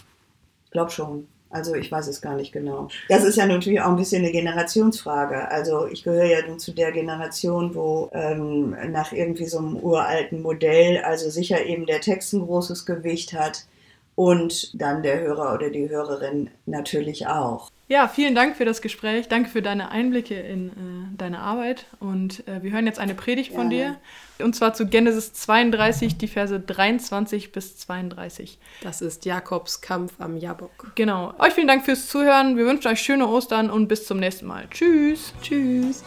glaube 0.70 0.90
schon. 0.90 1.26
Also 1.50 1.74
ich 1.74 1.90
weiß 1.90 2.08
es 2.08 2.20
gar 2.20 2.34
nicht 2.34 2.52
genau. 2.52 2.88
Das 3.08 3.24
ist 3.24 3.36
ja 3.36 3.46
natürlich 3.46 3.80
auch 3.80 3.88
ein 3.88 3.96
bisschen 3.96 4.22
eine 4.22 4.32
Generationsfrage. 4.32 5.48
Also 5.48 5.86
ich 5.86 6.02
gehöre 6.02 6.24
ja 6.24 6.46
nun 6.46 6.58
zu 6.58 6.72
der 6.72 6.92
Generation, 6.92 7.74
wo 7.74 8.10
ähm, 8.12 8.76
nach 8.90 9.12
irgendwie 9.12 9.46
so 9.46 9.58
einem 9.58 9.76
uralten 9.76 10.42
Modell, 10.42 10.98
also 10.98 11.30
sicher 11.30 11.64
eben 11.64 11.86
der 11.86 12.00
Text 12.00 12.32
ein 12.32 12.44
großes 12.44 12.84
Gewicht 12.84 13.32
hat 13.32 13.66
und 14.16 14.80
dann 14.80 15.02
der 15.02 15.20
Hörer 15.20 15.54
oder 15.54 15.70
die 15.70 15.88
Hörerin 15.88 16.50
natürlich 16.66 17.26
auch. 17.26 17.70
Ja, 17.88 18.08
vielen 18.08 18.34
Dank 18.34 18.56
für 18.56 18.64
das 18.64 18.82
Gespräch. 18.82 19.28
Danke 19.28 19.48
für 19.48 19.62
deine 19.62 19.90
Einblicke 19.90 20.34
in 20.34 20.70
äh, 20.70 20.72
deine 21.16 21.40
Arbeit. 21.40 21.86
Und 21.98 22.46
äh, 22.48 22.62
wir 22.62 22.72
hören 22.72 22.86
jetzt 22.86 22.98
eine 22.98 23.14
Predigt 23.14 23.52
von 23.52 23.70
dir. 23.70 23.96
Und 24.38 24.54
zwar 24.54 24.74
zu 24.74 24.86
Genesis 24.86 25.32
32, 25.32 26.18
die 26.18 26.28
Verse 26.28 26.58
23 26.58 27.52
bis 27.52 27.76
32. 27.78 28.58
Das 28.82 29.00
ist 29.00 29.24
Jakobs 29.24 29.80
Kampf 29.80 30.14
am 30.18 30.36
Jabok. 30.36 30.92
Genau. 30.94 31.34
Euch 31.38 31.54
vielen 31.54 31.68
Dank 31.68 31.84
fürs 31.84 32.08
Zuhören. 32.08 32.56
Wir 32.56 32.66
wünschen 32.66 32.88
euch 32.88 33.00
schöne 33.00 33.26
Ostern 33.26 33.70
und 33.70 33.88
bis 33.88 34.06
zum 34.06 34.18
nächsten 34.18 34.46
Mal. 34.46 34.68
Tschüss. 34.70 35.32
Tschüss. 35.42 36.04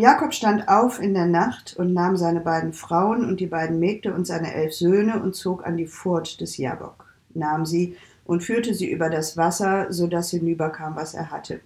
Jakob 0.00 0.32
stand 0.32 0.66
auf 0.66 0.98
in 0.98 1.12
der 1.12 1.26
Nacht 1.26 1.76
und 1.76 1.92
nahm 1.92 2.16
seine 2.16 2.40
beiden 2.40 2.72
Frauen 2.72 3.22
und 3.24 3.38
die 3.38 3.46
beiden 3.46 3.78
Mägde 3.78 4.14
und 4.14 4.26
seine 4.26 4.54
elf 4.54 4.72
Söhne 4.72 5.22
und 5.22 5.34
zog 5.34 5.66
an 5.66 5.76
die 5.76 5.86
Furt 5.86 6.40
des 6.40 6.56
Jabok, 6.56 7.14
nahm 7.34 7.66
sie 7.66 7.96
und 8.24 8.42
führte 8.42 8.72
sie 8.72 8.90
über 8.90 9.10
das 9.10 9.36
Wasser, 9.36 9.92
so 9.92 10.06
dass 10.06 10.30
hinüberkam, 10.30 10.96
was 10.96 11.12
er 11.12 11.30
hatte, 11.30 11.60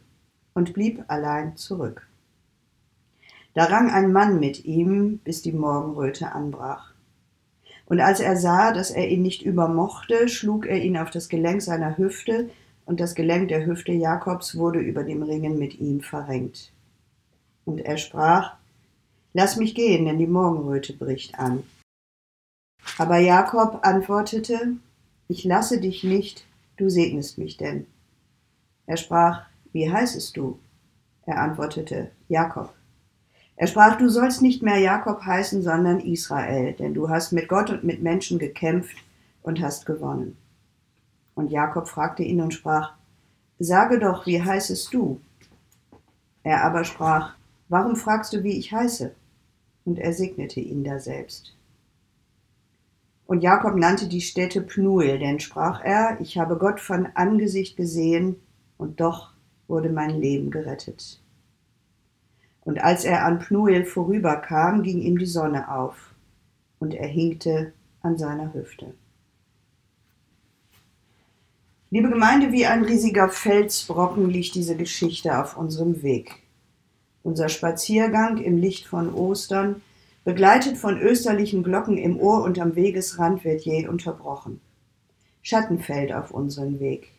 und 0.53 0.75
blieb 0.75 1.05
allein 1.07 1.57
zurück. 1.57 2.09
Da 3.55 3.67
rang 3.67 3.89
ein 3.89 4.13
Mann 4.13 4.41
mit 4.41 4.65
ihm, 4.65 5.21
bis 5.23 5.43
die 5.43 5.53
Morgenröte 5.53 6.33
anbrach. 6.33 6.93
Und 7.87 8.01
als 8.01 8.19
er 8.19 8.37
sah, 8.37 8.73
dass 8.73 8.91
er 8.91 9.09
ihn 9.09 9.23
nicht 9.23 9.43
übermochte, 9.43 10.29
schlug 10.29 10.67
er 10.67 10.83
ihn 10.83 10.97
auf 10.97 11.11
das 11.11 11.29
Gelenk 11.29 11.63
seiner 11.63 11.97
Hüfte, 11.99 12.51
und 12.85 12.99
das 12.99 13.15
Gelenk 13.15 13.49
der 13.49 13.65
Hüfte 13.65 13.93
Jakobs 13.93 14.57
wurde 14.57 14.81
über 14.81 15.05
dem 15.05 15.23
Ringen 15.23 15.59
mit 15.59 15.79
ihm 15.79 16.01
verrenkt. 16.01 16.74
Und 17.65 17.81
er 17.81 17.97
sprach, 17.97 18.57
Lass 19.33 19.57
mich 19.57 19.75
gehen, 19.75 20.05
denn 20.05 20.19
die 20.19 20.29
Morgenröte 20.29 20.93
bricht 20.93 21.39
an. 21.39 21.65
Aber 22.99 23.19
Jakob 23.19 23.81
antwortete, 23.83 24.77
Ich 25.29 25.45
lasse 25.45 25.81
dich 25.81 26.05
nicht, 26.05 26.47
du 26.77 26.89
segnest 26.89 27.39
mich 27.39 27.57
denn. 27.57 27.87
Er 28.87 28.97
sprach, 28.97 29.47
wie 29.73 29.91
heißest 29.91 30.37
du? 30.37 30.59
Er 31.27 31.41
antwortete, 31.41 32.11
Jakob. 32.29 32.73
Er 33.57 33.67
sprach, 33.67 33.97
du 33.97 34.09
sollst 34.09 34.43
nicht 34.43 34.63
mehr 34.63 34.79
Jakob 34.79 35.23
heißen, 35.23 35.63
sondern 35.63 36.01
Israel, 36.01 36.75
denn 36.75 36.93
du 36.95 37.09
hast 37.09 37.33
mit 37.33 37.49
Gott 37.49 37.71
und 37.71 37.85
mit 37.85 38.03
Menschen 38.03 38.39
gekämpft 38.39 38.97
und 39.43 39.61
hast 39.61 39.87
gewonnen. 39.87 40.37
Und 41.35 41.51
Jakob 41.51 41.89
fragte 41.89 42.23
ihn 42.23 42.41
und 42.41 42.55
sprach, 42.55 42.93
Sage 43.59 43.99
doch, 43.99 44.27
wie 44.27 44.43
heißest 44.43 44.93
du? 44.93 45.21
Er 46.43 46.65
aber 46.65 46.85
sprach, 46.85 47.35
Warum 47.75 47.97
fragst 47.97 48.33
du, 48.33 48.45
wie 48.45 48.57
ich 48.57 48.73
heiße? 48.73 49.17
Und 49.85 49.99
er 49.99 50.13
segnete 50.13 50.61
ihn 50.61 50.85
daselbst. 50.85 51.57
Und 53.27 53.43
Jakob 53.43 53.75
nannte 53.75 54.07
die 54.07 54.21
Stätte 54.21 54.61
Pnuel, 54.61 55.19
denn 55.19 55.41
sprach 55.41 55.83
er, 55.83 56.21
ich 56.21 56.39
habe 56.39 56.57
Gott 56.57 56.79
von 56.79 57.09
Angesicht 57.17 57.77
gesehen, 57.77 58.37
und 58.79 59.01
doch 59.01 59.33
wurde 59.67 59.89
mein 59.89 60.21
Leben 60.21 60.53
gerettet. 60.53 61.21
Und 62.61 62.79
als 62.79 63.05
er 63.05 63.25
an 63.25 63.41
Pnuel 63.41 63.85
vorüberkam, 63.85 64.85
ging 64.85 65.01
ihm 65.01 65.19
die 65.19 65.27
Sonne 65.27 65.69
auf, 65.69 66.15
und 66.79 66.95
er 66.95 67.09
hinkte 67.09 67.73
an 68.03 68.17
seiner 68.17 68.55
Hüfte. 68.55 68.95
Liebe 71.91 72.09
Gemeinde, 72.09 72.53
wie 72.53 72.67
ein 72.67 72.85
riesiger 72.85 73.29
Felsbrocken 73.29 74.31
liegt 74.31 74.55
diese 74.55 74.77
Geschichte 74.77 75.43
auf 75.43 75.57
unserem 75.57 76.05
Weg. 76.05 76.44
Unser 77.25 77.49
Spaziergang 77.49 78.37
im 78.37 78.59
Licht 78.59 78.87
von 78.87 79.15
Ostern, 79.15 79.81
begleitet 80.25 80.77
von 80.77 81.01
österlichen 81.01 81.63
Glocken 81.63 81.97
im 81.97 82.21
Ohr 82.21 82.45
und 82.45 82.59
am 82.59 82.77
Wegesrand, 82.77 83.45
wird 83.45 83.63
je 83.63 83.89
unterbrochen. 83.89 84.61
Schatten 85.41 85.79
fällt 85.79 86.13
auf 86.13 86.33
unseren 86.33 86.81
Weg. 86.81 87.13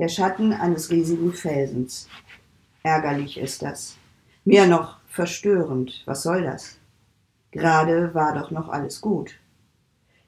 Der 0.00 0.08
Schatten 0.08 0.52
eines 0.52 0.90
riesigen 0.90 1.32
Felsens. 1.32 2.08
Ärgerlich 2.82 3.38
ist 3.38 3.62
das. 3.62 3.96
Mehr 4.44 4.66
noch 4.66 4.96
verstörend. 5.08 6.02
Was 6.04 6.24
soll 6.24 6.42
das? 6.42 6.76
Gerade 7.52 8.12
war 8.14 8.34
doch 8.34 8.50
noch 8.50 8.68
alles 8.68 9.00
gut. 9.00 9.34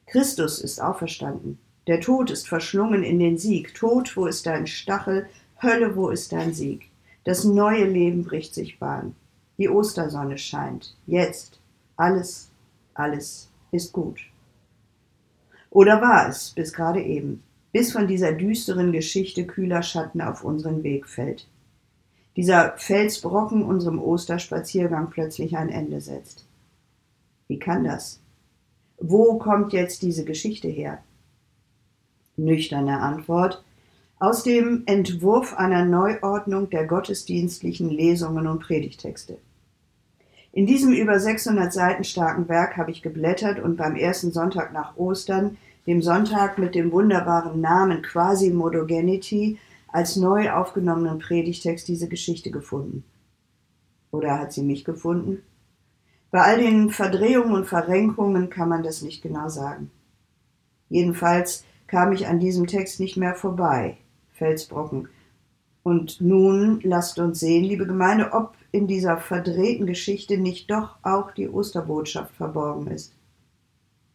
Christus 0.07 0.61
ist 0.61 0.81
auferstanden. 0.81 1.59
Der 1.89 2.01
Tod 2.01 2.31
ist 2.31 2.47
verschlungen 2.47 3.03
in 3.03 3.19
den 3.19 3.39
Sieg. 3.39 3.75
Tod, 3.75 4.17
wo 4.17 4.27
ist 4.27 4.47
dein 4.47 4.69
Stachel? 4.69 5.27
Hölle, 5.61 5.97
wo 5.97 6.11
ist 6.11 6.31
dein 6.31 6.55
Sieg? 6.55 6.90
Das 7.31 7.45
neue 7.45 7.85
Leben 7.85 8.25
bricht 8.25 8.55
sich 8.57 8.81
Bahn. 8.81 9.15
Die 9.57 9.69
Ostersonne 9.69 10.37
scheint. 10.37 10.97
Jetzt. 11.07 11.61
Alles, 11.97 12.51
alles 12.93 13.49
ist 13.71 13.93
gut. 13.93 14.19
Oder 15.71 16.03
war 16.03 16.29
es 16.29 16.51
bis 16.51 16.73
gerade 16.73 17.01
eben, 17.01 17.45
bis 17.71 17.93
von 17.93 18.09
dieser 18.09 18.33
düsteren 18.33 18.91
Geschichte 18.91 19.47
kühler 19.47 19.85
Schatten 19.85 20.21
auf 20.21 20.43
unseren 20.43 20.83
Weg 20.83 21.07
fällt. 21.07 21.47
Dieser 22.35 22.77
Felsbrocken 22.77 23.63
unserem 23.63 24.03
Osterspaziergang 24.03 25.11
plötzlich 25.11 25.57
ein 25.57 25.69
Ende 25.69 26.01
setzt. 26.01 26.45
Wie 27.47 27.61
kann 27.61 27.85
das? 27.85 28.19
Wo 28.99 29.39
kommt 29.39 29.73
jetzt 29.73 30.03
diese 30.03 30.25
Geschichte 30.25 30.67
her? 30.67 31.01
Nüchterne 32.37 32.99
Antwort 32.99 33.63
aus 34.21 34.43
dem 34.43 34.83
Entwurf 34.85 35.55
einer 35.55 35.87
Neuordnung 35.87 36.69
der 36.69 36.87
gottesdienstlichen 36.87 37.89
Lesungen 37.89 38.47
und 38.47 38.61
Predigtexte. 38.61 39.39
In 40.53 40.67
diesem 40.67 40.93
über 40.93 41.19
600 41.19 41.73
Seiten 41.73 42.05
starken 42.05 42.47
Werk 42.47 42.77
habe 42.77 42.91
ich 42.91 43.01
geblättert 43.01 43.61
und 43.61 43.77
beim 43.77 43.97
ersten 43.97 44.31
Sonntag 44.31 44.75
nach 44.75 44.97
Ostern, 44.99 45.57
dem 45.87 46.03
Sonntag 46.03 46.59
mit 46.59 46.75
dem 46.75 46.93
wunderbaren 46.93 47.63
Namen 47.63 48.03
Quasi-Modogenity, 48.03 49.59
als 49.89 50.17
neu 50.17 50.53
aufgenommenen 50.53 51.19
Predigtext 51.19 51.89
diese 51.89 52.07
Geschichte 52.07 52.51
gefunden. 52.51 53.05
Oder 54.11 54.39
hat 54.39 54.53
sie 54.53 54.63
mich 54.63 54.85
gefunden? 54.85 55.43
Bei 56.31 56.43
all 56.43 56.59
den 56.59 56.91
Verdrehungen 56.91 57.55
und 57.55 57.67
Verrenkungen 57.67 58.51
kann 58.51 58.69
man 58.69 58.83
das 58.83 59.01
nicht 59.01 59.23
genau 59.23 59.49
sagen. 59.49 59.91
Jedenfalls 60.91 61.65
kam 61.87 62.13
ich 62.13 62.27
an 62.27 62.39
diesem 62.39 62.67
Text 62.67 63.01
nicht 63.01 63.17
mehr 63.17 63.35
vorbei. 63.35 63.97
Felsbrocken. 64.41 65.09
Und 65.83 66.21
nun 66.21 66.81
lasst 66.83 67.19
uns 67.19 67.41
sehen, 67.41 67.65
liebe 67.65 67.87
Gemeinde, 67.87 68.33
ob 68.33 68.55
in 68.73 68.87
dieser 68.87 69.19
verdrehten 69.19 69.87
Geschichte 69.87 70.39
nicht 70.39 70.71
doch 70.71 70.97
auch 71.03 71.31
die 71.33 71.49
Osterbotschaft 71.49 72.35
verborgen 72.35 72.87
ist. 72.89 73.13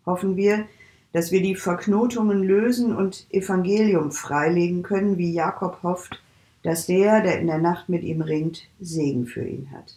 Hoffen 0.05 0.35
wir, 0.35 0.65
dass 1.13 1.31
wir 1.31 1.41
die 1.41 1.55
Verknotungen 1.55 2.43
lösen 2.43 2.95
und 2.95 3.27
Evangelium 3.29 4.11
freilegen 4.11 4.83
können, 4.83 5.17
wie 5.17 5.31
Jakob 5.31 5.81
hofft, 5.83 6.21
dass 6.63 6.87
der, 6.87 7.21
der 7.21 7.39
in 7.39 7.47
der 7.47 7.59
Nacht 7.59 7.87
mit 7.87 8.03
ihm 8.03 8.21
ringt, 8.21 8.63
Segen 8.79 9.25
für 9.25 9.45
ihn 9.45 9.69
hat. 9.71 9.95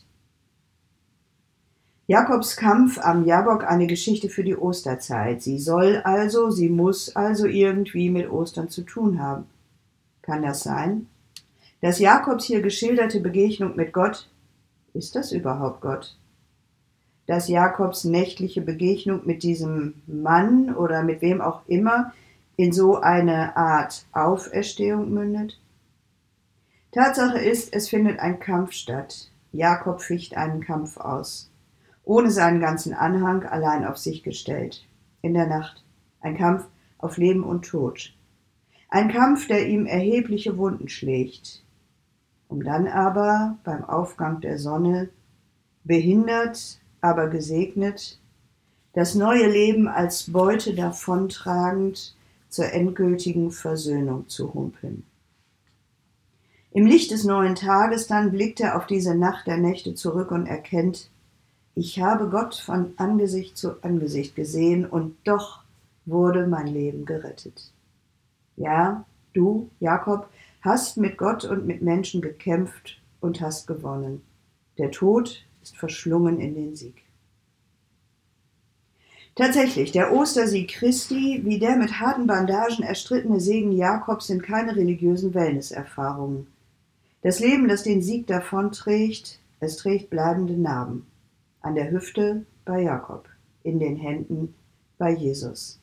Jakobs 2.06 2.56
Kampf 2.56 2.98
am 2.98 3.26
Jabok 3.26 3.64
eine 3.64 3.86
Geschichte 3.86 4.28
für 4.28 4.44
die 4.44 4.56
Osterzeit. 4.56 5.42
Sie 5.42 5.58
soll 5.58 6.00
also, 6.04 6.50
sie 6.50 6.70
muss 6.70 7.14
also 7.14 7.46
irgendwie 7.46 8.08
mit 8.08 8.30
Ostern 8.30 8.68
zu 8.68 8.82
tun 8.82 9.20
haben. 9.20 9.44
Kann 10.28 10.42
das 10.42 10.62
sein? 10.62 11.06
Das 11.80 12.00
Jakobs 12.00 12.44
hier 12.44 12.60
geschilderte 12.60 13.18
Begegnung 13.18 13.76
mit 13.76 13.94
Gott, 13.94 14.28
ist 14.92 15.14
das 15.14 15.32
überhaupt 15.32 15.80
Gott? 15.80 16.18
Dass 17.26 17.48
Jakobs 17.48 18.04
nächtliche 18.04 18.60
Begegnung 18.60 19.22
mit 19.24 19.42
diesem 19.42 20.02
Mann 20.06 20.74
oder 20.74 21.02
mit 21.02 21.22
wem 21.22 21.40
auch 21.40 21.62
immer 21.66 22.12
in 22.56 22.72
so 22.72 22.96
eine 22.96 23.56
Art 23.56 24.04
Auferstehung 24.12 25.10
mündet? 25.14 25.58
Tatsache 26.92 27.38
ist, 27.38 27.72
es 27.72 27.88
findet 27.88 28.20
ein 28.20 28.38
Kampf 28.38 28.72
statt. 28.72 29.30
Jakob 29.52 30.02
ficht 30.02 30.36
einen 30.36 30.62
Kampf 30.62 30.98
aus 30.98 31.50
ohne 32.04 32.30
seinen 32.30 32.60
ganzen 32.60 32.92
Anhang 32.92 33.44
allein 33.44 33.86
auf 33.86 33.96
sich 33.96 34.22
gestellt. 34.22 34.86
In 35.22 35.32
der 35.32 35.46
Nacht. 35.46 35.84
Ein 36.20 36.36
Kampf 36.36 36.66
auf 36.98 37.16
Leben 37.16 37.44
und 37.44 37.66
Tod. 37.66 38.14
Ein 38.90 39.11
Kampf, 39.11 39.46
der 39.46 39.68
ihm 39.68 39.85
erhebliche 39.85 40.57
Wunden 40.57 40.88
schlägt, 40.88 41.62
um 42.48 42.64
dann 42.64 42.87
aber 42.87 43.59
beim 43.62 43.85
Aufgang 43.85 44.40
der 44.40 44.59
Sonne, 44.59 45.11
behindert, 45.85 46.81
aber 47.01 47.29
gesegnet, 47.29 48.18
das 48.94 49.14
neue 49.14 49.46
Leben 49.46 49.88
als 49.88 50.33
Beute 50.33 50.74
davontragend 50.74 52.16
zur 52.48 52.72
endgültigen 52.72 53.51
Versöhnung 53.51 54.29
zu 54.29 54.55
humpeln. 54.55 55.05
Im 56.70 56.87
Licht 56.87 57.11
des 57.11 57.24
neuen 57.24 57.55
Tages 57.55 58.07
dann 58.07 58.31
blickt 58.31 58.61
er 58.61 58.77
auf 58.77 58.87
diese 58.87 59.14
Nacht 59.14 59.46
der 59.46 59.59
Nächte 59.59 59.94
zurück 59.94 60.31
und 60.31 60.46
erkennt, 60.46 61.11
ich 61.74 62.01
habe 62.01 62.29
Gott 62.29 62.55
von 62.55 62.94
Angesicht 62.96 63.57
zu 63.57 63.83
Angesicht 63.83 64.35
gesehen 64.35 64.87
und 64.87 65.16
doch 65.24 65.62
wurde 66.07 66.46
mein 66.46 66.66
Leben 66.66 67.05
gerettet. 67.05 67.72
Ja, 68.59 69.05
du, 69.35 69.71
Jakob, 69.79 70.29
hast 70.62 70.97
mit 70.97 71.16
Gott 71.16 71.44
und 71.44 71.66
mit 71.66 71.81
Menschen 71.81 72.21
gekämpft 72.21 73.01
und 73.21 73.40
hast 73.40 73.66
gewonnen. 73.66 74.23
Der 74.79 74.90
Tod 74.90 75.44
ist 75.62 75.77
verschlungen 75.77 76.40
in 76.40 76.55
den 76.55 76.75
Sieg. 76.75 77.03
Tatsächlich, 79.37 79.92
der 79.92 80.12
Ostersieg 80.12 80.68
Christi, 80.68 81.42
wie 81.44 81.61
der 81.61 81.77
mit 81.77 82.01
harten 82.01 82.27
Bandagen 82.27 82.83
erstrittene 82.83 83.38
Segen 83.38 83.71
Jakobs 83.71 84.27
sind 84.27 84.42
keine 84.42 84.75
religiösen 84.75 85.33
Wellnesserfahrungen. 85.33 86.49
Das 87.23 87.38
Leben, 87.38 87.68
das 87.68 87.85
den 87.85 88.03
Sieg 88.03 88.27
davonträgt, 88.27 89.38
es 89.61 89.77
trägt 89.77 90.11
bleibende 90.11 90.55
Narben 90.55 91.07
an 91.61 91.77
der 91.77 91.92
Hüfte 91.92 92.47
bei 92.64 92.83
Jakob, 92.83 93.29
in 93.62 93.79
den 93.79 93.94
Händen 93.94 94.55
bei 94.99 95.11
Jesus. 95.12 95.81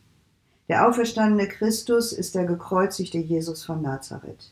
Der 0.67 0.87
auferstandene 0.87 1.47
Christus 1.47 2.11
ist 2.11 2.33
der 2.33 2.45
gekreuzigte 2.45 3.19
Jesus 3.19 3.63
von 3.63 3.83
Nazareth. 3.83 4.51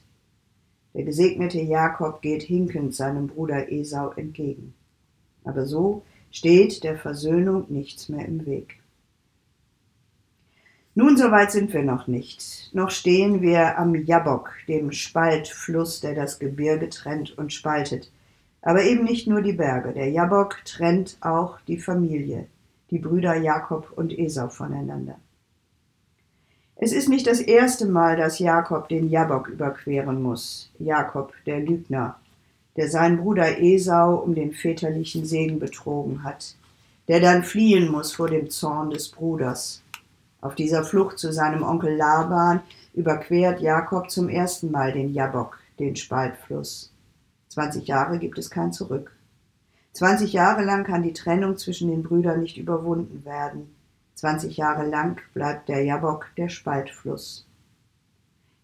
Der 0.93 1.03
gesegnete 1.03 1.59
Jakob 1.59 2.21
geht 2.21 2.43
hinkend 2.43 2.93
seinem 2.93 3.25
Bruder 3.25 3.71
Esau 3.71 4.11
entgegen. 4.11 4.75
Aber 5.43 5.65
so 5.65 6.03
steht 6.29 6.83
der 6.83 6.97
Versöhnung 6.97 7.65
nichts 7.69 8.09
mehr 8.09 8.27
im 8.27 8.45
Weg. 8.45 8.79
Nun, 10.93 11.17
soweit 11.17 11.51
sind 11.51 11.73
wir 11.73 11.81
noch 11.81 12.05
nicht. 12.05 12.69
Noch 12.73 12.91
stehen 12.91 13.41
wir 13.41 13.79
am 13.79 13.95
Jabok, 13.95 14.51
dem 14.67 14.91
Spaltfluss, 14.91 15.99
der 16.01 16.13
das 16.13 16.37
Gebirge 16.37 16.89
trennt 16.89 17.35
und 17.35 17.51
spaltet. 17.51 18.11
Aber 18.61 18.83
eben 18.83 19.03
nicht 19.03 19.25
nur 19.25 19.41
die 19.41 19.53
Berge. 19.53 19.93
Der 19.93 20.11
Jabok 20.11 20.63
trennt 20.63 21.17
auch 21.21 21.59
die 21.61 21.79
Familie, 21.79 22.45
die 22.91 22.99
Brüder 22.99 23.35
Jakob 23.35 23.91
und 23.95 24.17
Esau 24.17 24.49
voneinander. 24.49 25.17
Es 26.83 26.91
ist 26.91 27.07
nicht 27.07 27.27
das 27.27 27.39
erste 27.39 27.85
Mal, 27.85 28.17
dass 28.17 28.39
Jakob 28.39 28.89
den 28.89 29.09
Jabok 29.09 29.47
überqueren 29.47 30.21
muss. 30.21 30.69
Jakob, 30.79 31.31
der 31.45 31.61
Lügner, 31.61 32.19
der 32.75 32.89
seinen 32.89 33.19
Bruder 33.19 33.57
Esau 33.57 34.17
um 34.17 34.35
den 34.35 34.51
väterlichen 34.51 35.25
Segen 35.25 35.59
betrogen 35.59 36.25
hat, 36.25 36.57
der 37.07 37.21
dann 37.21 37.45
fliehen 37.45 37.89
muss 37.89 38.11
vor 38.11 38.27
dem 38.27 38.49
Zorn 38.49 38.89
des 38.89 39.07
Bruders. 39.07 39.81
Auf 40.41 40.55
dieser 40.55 40.83
Flucht 40.83 41.19
zu 41.19 41.31
seinem 41.31 41.63
Onkel 41.63 41.95
Laban 41.95 42.59
überquert 42.93 43.61
Jakob 43.61 44.11
zum 44.11 44.27
ersten 44.27 44.69
Mal 44.69 44.91
den 44.91 45.13
Jabok, 45.13 45.59
den 45.79 45.95
Spaltfluss. 45.95 46.91
20 47.47 47.87
Jahre 47.87 48.19
gibt 48.19 48.37
es 48.37 48.49
kein 48.49 48.73
Zurück. 48.73 49.15
20 49.93 50.33
Jahre 50.33 50.65
lang 50.65 50.83
kann 50.83 51.01
die 51.01 51.13
Trennung 51.13 51.57
zwischen 51.57 51.89
den 51.89 52.03
Brüdern 52.03 52.41
nicht 52.41 52.57
überwunden 52.57 53.23
werden. 53.23 53.73
20 54.15 54.57
Jahre 54.57 54.85
lang 54.87 55.21
bleibt 55.33 55.69
der 55.69 55.83
Jabok 55.83 56.27
der 56.37 56.49
Spaltfluss. 56.49 57.47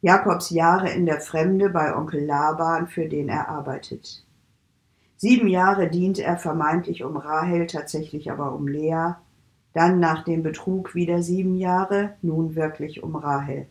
Jakobs 0.02 0.50
Jahre 0.50 0.90
in 0.92 1.06
der 1.06 1.20
Fremde 1.20 1.70
bei 1.70 1.96
Onkel 1.96 2.26
Laban, 2.26 2.88
für 2.88 3.10
den 3.10 3.28
er 3.28 3.50
arbeitet. 3.50 4.24
Sieben 5.18 5.50
Jahre 5.50 5.90
dient 5.90 6.20
er 6.20 6.38
vermeintlich 6.38 7.04
um 7.04 7.18
Rahel, 7.18 7.68
tatsächlich 7.68 8.32
aber 8.32 8.54
um 8.54 8.68
Lea, 8.68 9.16
dann 9.74 10.00
nach 10.00 10.24
dem 10.24 10.42
Betrug 10.42 10.96
wieder 10.96 11.22
sieben 11.22 11.58
Jahre, 11.58 12.16
nun 12.22 12.56
wirklich 12.56 13.04
um 13.04 13.18
Rahel. 13.18 13.68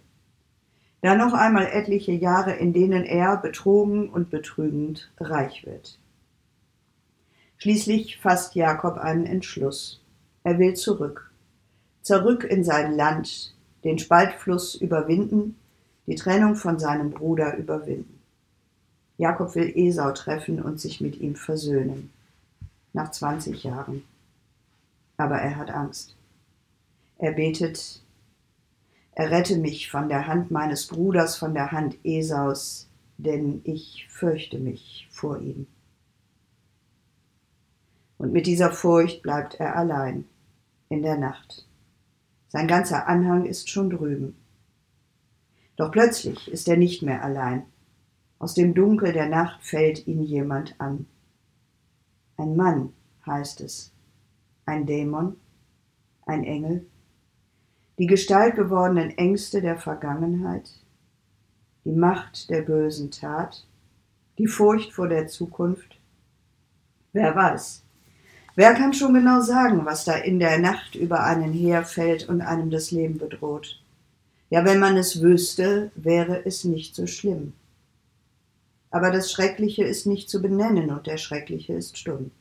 Dann 1.00 1.18
noch 1.18 1.32
einmal 1.32 1.66
etliche 1.66 2.12
Jahre, 2.12 2.52
in 2.52 2.72
denen 2.72 3.04
er 3.04 3.36
betrogen 3.38 4.10
und 4.10 4.30
betrügend 4.30 5.10
reich 5.18 5.64
wird. 5.64 5.98
Schließlich 7.56 8.18
fasst 8.18 8.54
Jakob 8.54 8.98
einen 8.98 9.24
Entschluss. 9.24 10.04
Er 10.44 10.58
will 10.58 10.74
zurück. 10.74 11.27
Zurück 12.08 12.42
in 12.42 12.64
sein 12.64 12.96
Land, 12.96 13.54
den 13.84 13.98
Spaltfluss 13.98 14.74
überwinden, 14.74 15.58
die 16.06 16.14
Trennung 16.14 16.54
von 16.56 16.78
seinem 16.78 17.10
Bruder 17.10 17.58
überwinden. 17.58 18.22
Jakob 19.18 19.54
will 19.54 19.70
Esau 19.76 20.12
treffen 20.12 20.62
und 20.62 20.80
sich 20.80 21.02
mit 21.02 21.20
ihm 21.20 21.36
versöhnen. 21.36 22.10
Nach 22.94 23.10
20 23.10 23.62
Jahren. 23.62 24.04
Aber 25.18 25.36
er 25.36 25.56
hat 25.56 25.70
Angst. 25.70 26.16
Er 27.18 27.32
betet, 27.32 28.00
Errette 29.12 29.58
mich 29.58 29.90
von 29.90 30.08
der 30.08 30.26
Hand 30.26 30.50
meines 30.50 30.86
Bruders, 30.86 31.36
von 31.36 31.52
der 31.52 31.72
Hand 31.72 31.98
Esaus, 32.04 32.88
denn 33.18 33.60
ich 33.64 34.06
fürchte 34.08 34.58
mich 34.58 35.06
vor 35.10 35.40
ihm. 35.40 35.66
Und 38.16 38.32
mit 38.32 38.46
dieser 38.46 38.72
Furcht 38.72 39.22
bleibt 39.22 39.60
er 39.60 39.76
allein 39.76 40.24
in 40.88 41.02
der 41.02 41.18
Nacht. 41.18 41.67
Sein 42.48 42.66
ganzer 42.66 43.06
Anhang 43.06 43.44
ist 43.44 43.70
schon 43.70 43.90
drüben. 43.90 44.36
Doch 45.76 45.92
plötzlich 45.92 46.50
ist 46.50 46.68
er 46.68 46.76
nicht 46.76 47.02
mehr 47.02 47.22
allein. 47.22 47.64
Aus 48.38 48.54
dem 48.54 48.74
Dunkel 48.74 49.12
der 49.12 49.28
Nacht 49.28 49.62
fällt 49.64 50.06
ihn 50.06 50.22
jemand 50.22 50.74
an. 50.80 51.06
Ein 52.36 52.56
Mann, 52.56 52.92
heißt 53.26 53.60
es. 53.60 53.92
Ein 54.64 54.86
Dämon, 54.86 55.36
ein 56.26 56.44
Engel, 56.44 56.86
die 57.98 58.06
Gestalt 58.06 58.54
gewordenen 58.54 59.10
Ängste 59.18 59.60
der 59.60 59.76
Vergangenheit, 59.76 60.70
die 61.84 61.92
Macht 61.92 62.48
der 62.48 62.62
bösen 62.62 63.10
Tat, 63.10 63.66
die 64.38 64.46
Furcht 64.46 64.92
vor 64.92 65.08
der 65.08 65.26
Zukunft? 65.26 65.98
Wer 67.12 67.34
weiß? 67.34 67.84
Wer 68.58 68.74
kann 68.74 68.92
schon 68.92 69.14
genau 69.14 69.40
sagen, 69.40 69.84
was 69.84 70.04
da 70.04 70.16
in 70.16 70.40
der 70.40 70.58
Nacht 70.58 70.96
über 70.96 71.22
einen 71.22 71.52
herfällt 71.52 72.28
und 72.28 72.40
einem 72.40 72.70
das 72.70 72.90
Leben 72.90 73.16
bedroht? 73.16 73.80
Ja, 74.50 74.64
wenn 74.64 74.80
man 74.80 74.96
es 74.96 75.22
wüsste, 75.22 75.92
wäre 75.94 76.44
es 76.44 76.64
nicht 76.64 76.96
so 76.96 77.06
schlimm. 77.06 77.52
Aber 78.90 79.12
das 79.12 79.30
Schreckliche 79.30 79.84
ist 79.84 80.06
nicht 80.06 80.28
zu 80.28 80.42
benennen 80.42 80.90
und 80.90 81.06
der 81.06 81.18
Schreckliche 81.18 81.74
ist 81.74 81.98
stumm. 81.98 82.32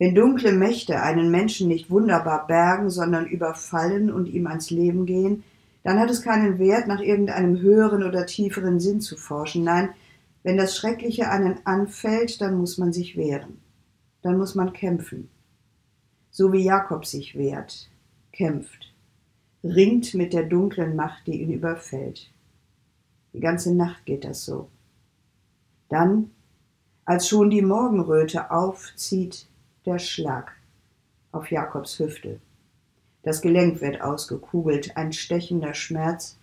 Wenn 0.00 0.16
dunkle 0.16 0.50
Mächte 0.50 1.00
einen 1.00 1.30
Menschen 1.30 1.68
nicht 1.68 1.88
wunderbar 1.88 2.48
bergen, 2.48 2.90
sondern 2.90 3.26
überfallen 3.26 4.10
und 4.10 4.26
ihm 4.26 4.48
ans 4.48 4.70
Leben 4.70 5.06
gehen, 5.06 5.44
dann 5.84 6.00
hat 6.00 6.10
es 6.10 6.22
keinen 6.22 6.58
Wert, 6.58 6.88
nach 6.88 7.00
irgendeinem 7.00 7.60
höheren 7.60 8.02
oder 8.02 8.26
tieferen 8.26 8.80
Sinn 8.80 9.00
zu 9.00 9.16
forschen. 9.16 9.62
Nein, 9.62 9.90
wenn 10.42 10.56
das 10.56 10.76
Schreckliche 10.76 11.30
einen 11.30 11.60
anfällt, 11.64 12.40
dann 12.40 12.58
muss 12.58 12.78
man 12.78 12.92
sich 12.92 13.16
wehren. 13.16 13.64
Dann 14.26 14.38
muss 14.38 14.56
man 14.56 14.72
kämpfen. 14.72 15.30
So 16.32 16.52
wie 16.52 16.64
Jakob 16.64 17.06
sich 17.06 17.38
wehrt, 17.38 17.88
kämpft, 18.32 18.92
ringt 19.62 20.14
mit 20.14 20.32
der 20.32 20.42
dunklen 20.42 20.96
Macht, 20.96 21.28
die 21.28 21.40
ihn 21.42 21.52
überfällt. 21.52 22.28
Die 23.32 23.38
ganze 23.38 23.72
Nacht 23.72 24.04
geht 24.04 24.24
das 24.24 24.44
so. 24.44 24.68
Dann, 25.88 26.32
als 27.04 27.28
schon 27.28 27.50
die 27.50 27.62
Morgenröte 27.62 28.50
aufzieht, 28.50 29.46
der 29.84 30.00
Schlag 30.00 30.56
auf 31.30 31.52
Jakobs 31.52 31.96
Hüfte. 32.00 32.40
Das 33.22 33.40
Gelenk 33.40 33.80
wird 33.80 34.00
ausgekugelt, 34.00 34.96
ein 34.96 35.12
stechender 35.12 35.72
Schmerz, 35.72 36.36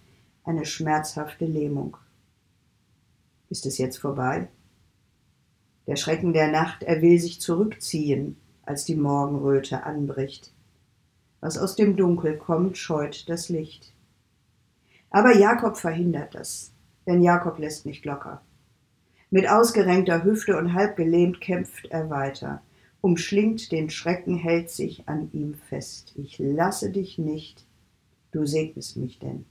eine 0.46 0.66
schmerzhafte 0.66 1.44
Lähmung. 1.44 1.98
Ist 3.50 3.66
es 3.66 3.78
jetzt 3.78 3.98
vorbei? 3.98 4.48
Der 5.88 5.96
Schrecken 5.96 6.34
der 6.34 6.52
Nacht, 6.52 6.84
er 6.84 7.02
will 7.02 7.20
sich 7.20 7.42
zurückziehen, 7.42 8.38
als 8.64 8.86
die 8.86 8.96
Morgenröte 8.96 9.84
anbricht. 9.84 10.54
Was 11.42 11.58
aus 11.58 11.76
dem 11.76 11.98
Dunkel 11.98 12.38
kommt, 12.38 12.78
scheut 12.78 13.28
das 13.28 13.50
Licht. 13.50 13.94
Aber 15.10 15.36
Jakob 15.36 15.78
verhindert 15.78 16.36
das, 16.36 16.72
denn 17.06 17.22
Jakob 17.22 17.60
lässt 17.60 17.86
nicht 17.86 18.06
locker. 18.06 18.42
Mit 19.30 19.50
ausgerenkter 19.50 20.24
Hüfte 20.24 20.58
und 20.58 20.74
halb 20.74 20.96
gelähmt 20.96 21.42
kämpft 21.42 21.88
er 21.88 22.10
weiter 22.10 22.62
umschlingt 23.04 23.74
den 23.74 23.90
Schrecken, 23.90 24.38
hält 24.38 24.70
sich 24.70 25.10
an 25.10 25.30
ihm 25.34 25.56
fest. 25.56 26.14
Ich 26.16 26.40
lasse 26.40 26.90
dich 26.90 27.18
nicht, 27.18 27.68
du 28.32 28.46
segnest 28.46 28.96
mich 28.96 29.20
denn. 29.20 29.46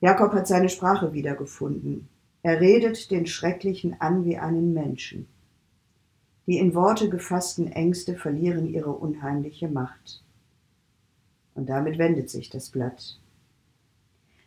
Jakob 0.00 0.32
hat 0.32 0.48
seine 0.48 0.70
Sprache 0.70 1.12
wiedergefunden. 1.12 2.08
Er 2.42 2.60
redet 2.60 3.10
den 3.10 3.26
Schrecklichen 3.26 4.00
an 4.00 4.24
wie 4.24 4.38
einen 4.38 4.72
Menschen. 4.72 5.28
Die 6.46 6.58
in 6.58 6.74
Worte 6.74 7.10
gefassten 7.10 7.70
Ängste 7.70 8.16
verlieren 8.16 8.66
ihre 8.66 8.90
unheimliche 8.90 9.68
Macht. 9.68 10.22
Und 11.54 11.68
damit 11.68 11.98
wendet 11.98 12.30
sich 12.30 12.48
das 12.48 12.70
Blatt. 12.70 13.18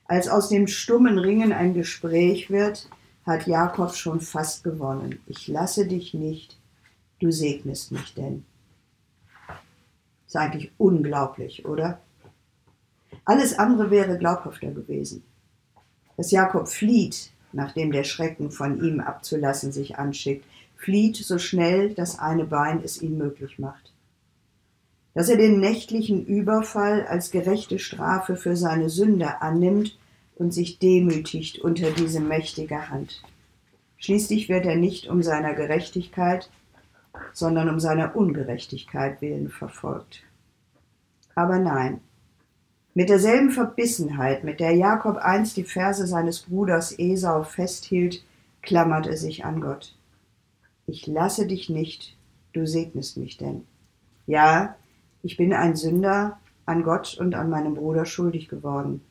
Als 0.06 0.28
aus 0.28 0.50
dem 0.50 0.68
stummen 0.68 1.18
Ringen 1.18 1.54
ein 1.54 1.74
Gespräch 1.74 2.50
wird, 2.50 2.90
hat 3.26 3.48
Jakob 3.48 3.94
schon 3.94 4.20
fast 4.20 4.64
gewonnen. 4.64 5.20
Ich 5.28 5.48
lasse 5.48 5.88
dich 5.88 6.14
nicht, 6.14 6.58
du 7.20 7.32
segnest 7.32 7.92
mich 7.92 8.14
denn. 8.14 8.44
Ist 10.28 10.36
eigentlich 10.36 10.72
unglaublich, 10.78 11.66
oder? 11.66 12.02
Alles 13.24 13.54
andere 13.58 13.92
wäre 13.92 14.18
glaubhafter 14.18 14.72
gewesen. 14.72 15.24
Dass 16.18 16.32
Jakob 16.32 16.68
flieht, 16.68 17.33
nachdem 17.54 17.92
der 17.92 18.04
Schrecken 18.04 18.52
von 18.52 18.84
ihm 18.84 19.00
abzulassen 19.00 19.72
sich 19.72 19.98
anschickt, 19.98 20.46
flieht 20.76 21.16
so 21.16 21.38
schnell, 21.40 21.94
dass 21.94 22.20
eine 22.20 22.46
Bein 22.46 22.82
es 22.84 23.02
ihm 23.02 23.18
möglich 23.18 23.60
macht. 23.60 23.92
Dass 25.14 25.30
er 25.30 25.38
den 25.38 25.60
nächtlichen 25.60 26.26
Überfall 26.26 27.06
als 27.06 27.32
gerechte 27.32 27.80
Strafe 27.80 28.36
für 28.36 28.58
seine 28.58 28.90
Sünde 28.90 29.42
annimmt 29.42 29.98
und 30.36 30.54
sich 30.54 30.80
demütigt 30.80 31.60
unter 31.60 31.92
diese 31.92 32.20
mächtige 32.20 32.90
Hand. 32.90 33.22
Schließlich 33.98 34.50
wird 34.50 34.66
er 34.66 34.76
nicht 34.76 35.08
um 35.08 35.24
seiner 35.24 35.54
Gerechtigkeit, 35.54 36.50
sondern 37.32 37.70
um 37.70 37.80
seiner 37.80 38.16
Ungerechtigkeit 38.16 39.22
willen 39.22 39.50
verfolgt. 39.50 40.24
Aber 41.36 41.60
nein, 41.60 42.02
mit 42.94 43.10
derselben 43.10 43.52
Verbissenheit, 43.52 44.44
mit 44.44 44.60
der 44.60 44.72
Jakob 44.72 45.18
einst 45.18 45.58
die 45.58 45.64
Verse 45.64 46.06
seines 46.06 46.42
Bruders 46.42 46.98
Esau 46.98 47.44
festhielt, 47.44 48.24
klammert 48.62 49.08
er 49.08 49.18
sich 49.18 49.46
an 49.46 49.62
Gott. 49.62 49.96
Ich 50.86 51.08
lasse 51.08 51.48
dich 51.48 51.70
nicht, 51.70 52.16
du 52.54 52.68
segnest 52.68 53.18
mich 53.18 53.38
denn. 53.38 53.64
Ja, 54.28 54.76
ich 55.24 55.38
bin 55.38 55.54
ein 55.54 55.76
Sünder, 55.76 56.40
an 56.66 56.84
Gott 56.84 57.18
und 57.20 57.36
an 57.36 57.50
meinem 57.50 57.76
Bruder 57.76 58.06
schuldig 58.06 58.48
geworden. 58.48 59.02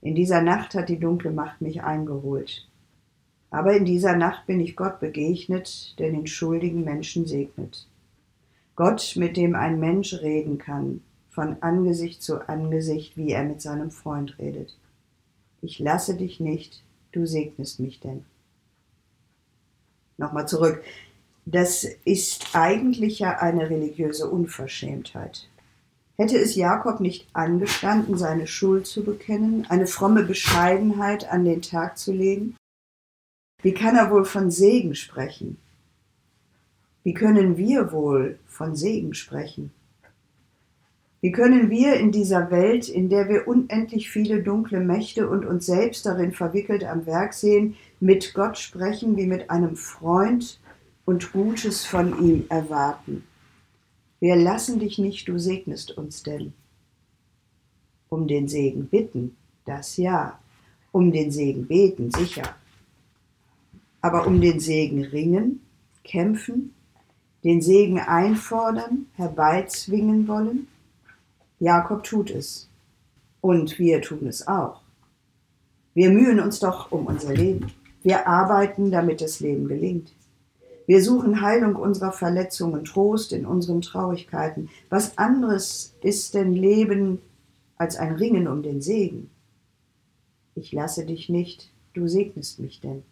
In 0.00 0.14
dieser 0.14 0.40
Nacht 0.40 0.74
hat 0.74 0.88
die 0.88 0.98
dunkle 0.98 1.30
Macht 1.30 1.60
mich 1.60 1.82
eingeholt. 1.82 2.66
Aber 3.50 3.74
in 3.74 3.84
dieser 3.84 4.16
Nacht 4.16 4.46
bin 4.46 4.60
ich 4.60 4.76
Gott 4.76 5.00
begegnet, 5.00 5.98
der 5.98 6.10
den 6.10 6.26
schuldigen 6.26 6.84
Menschen 6.84 7.26
segnet. 7.26 7.86
Gott, 8.76 9.14
mit 9.16 9.36
dem 9.36 9.54
ein 9.54 9.78
Mensch 9.78 10.14
reden 10.22 10.56
kann, 10.56 11.02
von 11.30 11.62
Angesicht 11.62 12.22
zu 12.22 12.48
Angesicht, 12.48 13.16
wie 13.16 13.30
er 13.30 13.44
mit 13.44 13.62
seinem 13.62 13.90
Freund 13.90 14.38
redet. 14.38 14.76
Ich 15.62 15.78
lasse 15.78 16.16
dich 16.16 16.40
nicht, 16.40 16.82
du 17.12 17.26
segnest 17.26 17.80
mich 17.80 18.00
denn. 18.00 18.24
Nochmal 20.18 20.48
zurück. 20.48 20.82
Das 21.46 21.84
ist 22.04 22.54
eigentlich 22.54 23.20
ja 23.20 23.38
eine 23.38 23.70
religiöse 23.70 24.28
Unverschämtheit. 24.28 25.48
Hätte 26.16 26.36
es 26.36 26.54
Jakob 26.54 27.00
nicht 27.00 27.26
angestanden, 27.32 28.18
seine 28.18 28.46
Schuld 28.46 28.86
zu 28.86 29.02
bekennen, 29.02 29.66
eine 29.70 29.86
fromme 29.86 30.22
Bescheidenheit 30.22 31.30
an 31.30 31.46
den 31.46 31.62
Tag 31.62 31.96
zu 31.96 32.12
legen? 32.12 32.56
Wie 33.62 33.72
kann 33.72 33.96
er 33.96 34.10
wohl 34.10 34.26
von 34.26 34.50
Segen 34.50 34.94
sprechen? 34.94 35.56
Wie 37.02 37.14
können 37.14 37.56
wir 37.56 37.92
wohl 37.92 38.38
von 38.46 38.76
Segen 38.76 39.14
sprechen? 39.14 39.72
Wie 41.22 41.32
können 41.32 41.68
wir 41.68 41.94
in 41.94 42.12
dieser 42.12 42.50
Welt, 42.50 42.88
in 42.88 43.10
der 43.10 43.28
wir 43.28 43.46
unendlich 43.46 44.10
viele 44.10 44.42
dunkle 44.42 44.80
Mächte 44.80 45.28
und 45.28 45.44
uns 45.44 45.66
selbst 45.66 46.06
darin 46.06 46.32
verwickelt 46.32 46.82
am 46.82 47.04
Werk 47.04 47.34
sehen, 47.34 47.76
mit 48.00 48.32
Gott 48.32 48.56
sprechen 48.56 49.16
wie 49.18 49.26
mit 49.26 49.50
einem 49.50 49.76
Freund 49.76 50.58
und 51.04 51.32
Gutes 51.32 51.84
von 51.84 52.24
ihm 52.24 52.46
erwarten? 52.48 53.24
Wir 54.18 54.36
lassen 54.36 54.78
dich 54.78 54.98
nicht, 54.98 55.28
du 55.28 55.38
segnest 55.38 55.96
uns 55.96 56.22
denn. 56.22 56.54
Um 58.08 58.26
den 58.26 58.48
Segen 58.48 58.86
bitten, 58.86 59.36
das 59.66 59.98
ja. 59.98 60.38
Um 60.92 61.12
den 61.12 61.30
Segen 61.30 61.66
beten, 61.66 62.10
sicher. 62.10 62.54
Aber 64.00 64.26
um 64.26 64.40
den 64.40 64.58
Segen 64.58 65.04
ringen, 65.04 65.60
kämpfen, 66.02 66.74
den 67.44 67.60
Segen 67.60 67.98
einfordern, 67.98 69.06
herbeizwingen 69.16 70.26
wollen? 70.26 70.66
Jakob 71.60 72.02
tut 72.02 72.30
es. 72.30 72.68
Und 73.42 73.78
wir 73.78 74.02
tun 74.02 74.26
es 74.26 74.48
auch. 74.48 74.80
Wir 75.94 76.10
mühen 76.10 76.40
uns 76.40 76.58
doch 76.58 76.90
um 76.90 77.06
unser 77.06 77.34
Leben. 77.34 77.72
Wir 78.02 78.26
arbeiten, 78.26 78.90
damit 78.90 79.20
das 79.20 79.40
Leben 79.40 79.68
gelingt. 79.68 80.12
Wir 80.86 81.02
suchen 81.02 81.42
Heilung 81.42 81.76
unserer 81.76 82.12
Verletzungen, 82.12 82.84
Trost 82.84 83.32
in 83.32 83.46
unseren 83.46 83.82
Traurigkeiten. 83.82 84.70
Was 84.88 85.18
anderes 85.18 85.94
ist 86.02 86.34
denn 86.34 86.52
Leben 86.52 87.20
als 87.76 87.96
ein 87.96 88.14
Ringen 88.14 88.48
um 88.48 88.62
den 88.62 88.80
Segen? 88.80 89.30
Ich 90.54 90.72
lasse 90.72 91.04
dich 91.04 91.28
nicht, 91.28 91.70
du 91.92 92.08
segnest 92.08 92.58
mich 92.58 92.80
denn. 92.80 93.02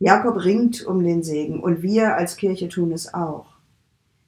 Jakob 0.00 0.44
ringt 0.44 0.84
um 0.84 1.02
den 1.02 1.22
Segen 1.22 1.60
und 1.60 1.82
wir 1.82 2.16
als 2.16 2.36
Kirche 2.36 2.68
tun 2.68 2.92
es 2.92 3.14
auch. 3.14 3.57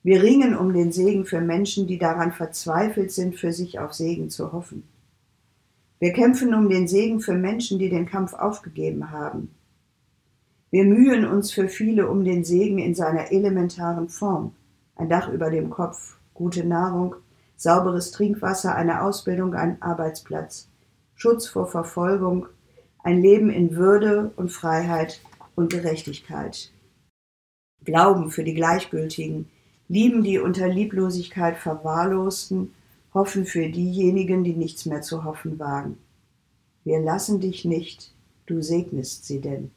Wir 0.02 0.22
ringen 0.22 0.56
um 0.56 0.72
den 0.72 0.92
Segen 0.92 1.26
für 1.26 1.40
Menschen, 1.40 1.86
die 1.86 1.98
daran 1.98 2.32
verzweifelt 2.32 3.12
sind, 3.12 3.36
für 3.36 3.52
sich 3.52 3.78
auf 3.78 3.92
Segen 3.92 4.30
zu 4.30 4.52
hoffen. 4.52 4.84
Wir 5.98 6.14
kämpfen 6.14 6.54
um 6.54 6.70
den 6.70 6.88
Segen 6.88 7.20
für 7.20 7.34
Menschen, 7.34 7.78
die 7.78 7.90
den 7.90 8.06
Kampf 8.06 8.32
aufgegeben 8.32 9.10
haben. 9.10 9.54
Wir 10.70 10.84
mühen 10.84 11.26
uns 11.26 11.52
für 11.52 11.68
viele 11.68 12.08
um 12.08 12.24
den 12.24 12.44
Segen 12.44 12.78
in 12.78 12.94
seiner 12.94 13.30
elementaren 13.30 14.08
Form. 14.08 14.54
Ein 14.96 15.10
Dach 15.10 15.30
über 15.30 15.50
dem 15.50 15.68
Kopf, 15.68 16.16
gute 16.32 16.64
Nahrung, 16.64 17.16
sauberes 17.56 18.12
Trinkwasser, 18.12 18.74
eine 18.74 19.02
Ausbildung, 19.02 19.52
ein 19.54 19.82
Arbeitsplatz, 19.82 20.70
Schutz 21.14 21.46
vor 21.46 21.66
Verfolgung, 21.66 22.46
ein 23.02 23.20
Leben 23.20 23.50
in 23.50 23.76
Würde 23.76 24.32
und 24.36 24.50
Freiheit 24.50 25.20
und 25.54 25.70
Gerechtigkeit. 25.70 26.72
Glauben 27.84 28.30
für 28.30 28.44
die 28.44 28.54
Gleichgültigen, 28.54 29.50
lieben 29.90 30.22
die 30.22 30.38
unter 30.38 30.68
Lieblosigkeit 30.68 31.56
Verwahrlosten, 31.56 32.72
hoffen 33.12 33.44
für 33.44 33.68
diejenigen, 33.68 34.44
die 34.44 34.54
nichts 34.54 34.86
mehr 34.86 35.02
zu 35.02 35.24
hoffen 35.24 35.58
wagen. 35.58 35.98
Wir 36.84 37.00
lassen 37.00 37.40
dich 37.40 37.64
nicht, 37.64 38.14
du 38.46 38.62
segnest 38.62 39.24
sie 39.24 39.40
denn. 39.40 39.72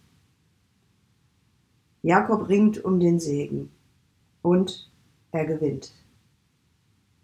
Jakob 2.04 2.48
ringt 2.48 2.86
um 2.86 3.00
den 3.00 3.20
Segen 3.20 3.72
und 4.44 4.92
er 5.32 5.48
gewinnt. 5.48 5.92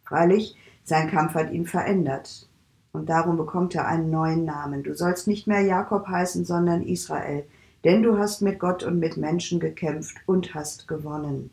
Freilich, 0.01 0.55
sein 0.83 1.11
Kampf 1.11 1.35
hat 1.35 1.51
ihn 1.51 1.67
verändert 1.67 2.49
und 2.91 3.07
darum 3.07 3.37
bekommt 3.37 3.75
er 3.75 3.87
einen 3.87 4.09
neuen 4.09 4.45
Namen. 4.45 4.81
Du 4.81 4.95
sollst 4.95 5.27
nicht 5.27 5.45
mehr 5.45 5.61
Jakob 5.61 6.07
heißen, 6.07 6.43
sondern 6.43 6.81
Israel, 6.81 7.45
denn 7.83 8.01
du 8.01 8.17
hast 8.17 8.41
mit 8.41 8.57
Gott 8.57 8.81
und 8.83 8.97
mit 8.97 9.15
Menschen 9.15 9.59
gekämpft 9.59 10.17
und 10.25 10.55
hast 10.55 10.87
gewonnen. 10.87 11.51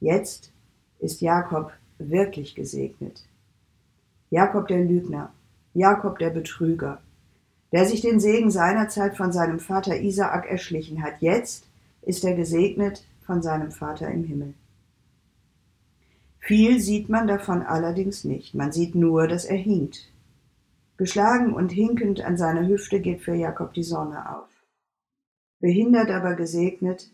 Jetzt 0.00 0.52
ist 0.98 1.20
Jakob 1.20 1.72
wirklich 1.98 2.54
gesegnet. 2.54 3.24
Jakob 4.30 4.68
der 4.68 4.84
Lügner, 4.84 5.32
Jakob 5.72 6.18
der 6.18 6.30
Betrüger, 6.30 7.00
der 7.72 7.86
sich 7.86 8.00
den 8.00 8.20
Segen 8.20 8.50
seinerzeit 8.50 9.16
von 9.16 9.32
seinem 9.32 9.58
Vater 9.58 10.00
Isaak 10.00 10.46
erschlichen 10.46 11.02
hat, 11.02 11.20
jetzt 11.20 11.66
ist 12.02 12.24
er 12.24 12.34
gesegnet 12.34 13.04
von 13.22 13.42
seinem 13.42 13.72
Vater 13.72 14.10
im 14.10 14.24
Himmel. 14.24 14.54
Viel 16.40 16.78
sieht 16.80 17.08
man 17.08 17.26
davon 17.26 17.62
allerdings 17.62 18.24
nicht, 18.24 18.54
man 18.54 18.72
sieht 18.72 18.94
nur, 18.94 19.26
dass 19.26 19.44
er 19.44 19.56
hinkt. 19.56 20.12
Geschlagen 20.96 21.52
und 21.52 21.72
hinkend 21.72 22.20
an 22.20 22.36
seiner 22.36 22.66
Hüfte 22.66 23.00
geht 23.00 23.22
für 23.22 23.34
Jakob 23.34 23.74
die 23.74 23.82
Sonne 23.82 24.36
auf. 24.36 24.48
Behindert 25.58 26.10
aber 26.10 26.34
gesegnet, 26.34 27.10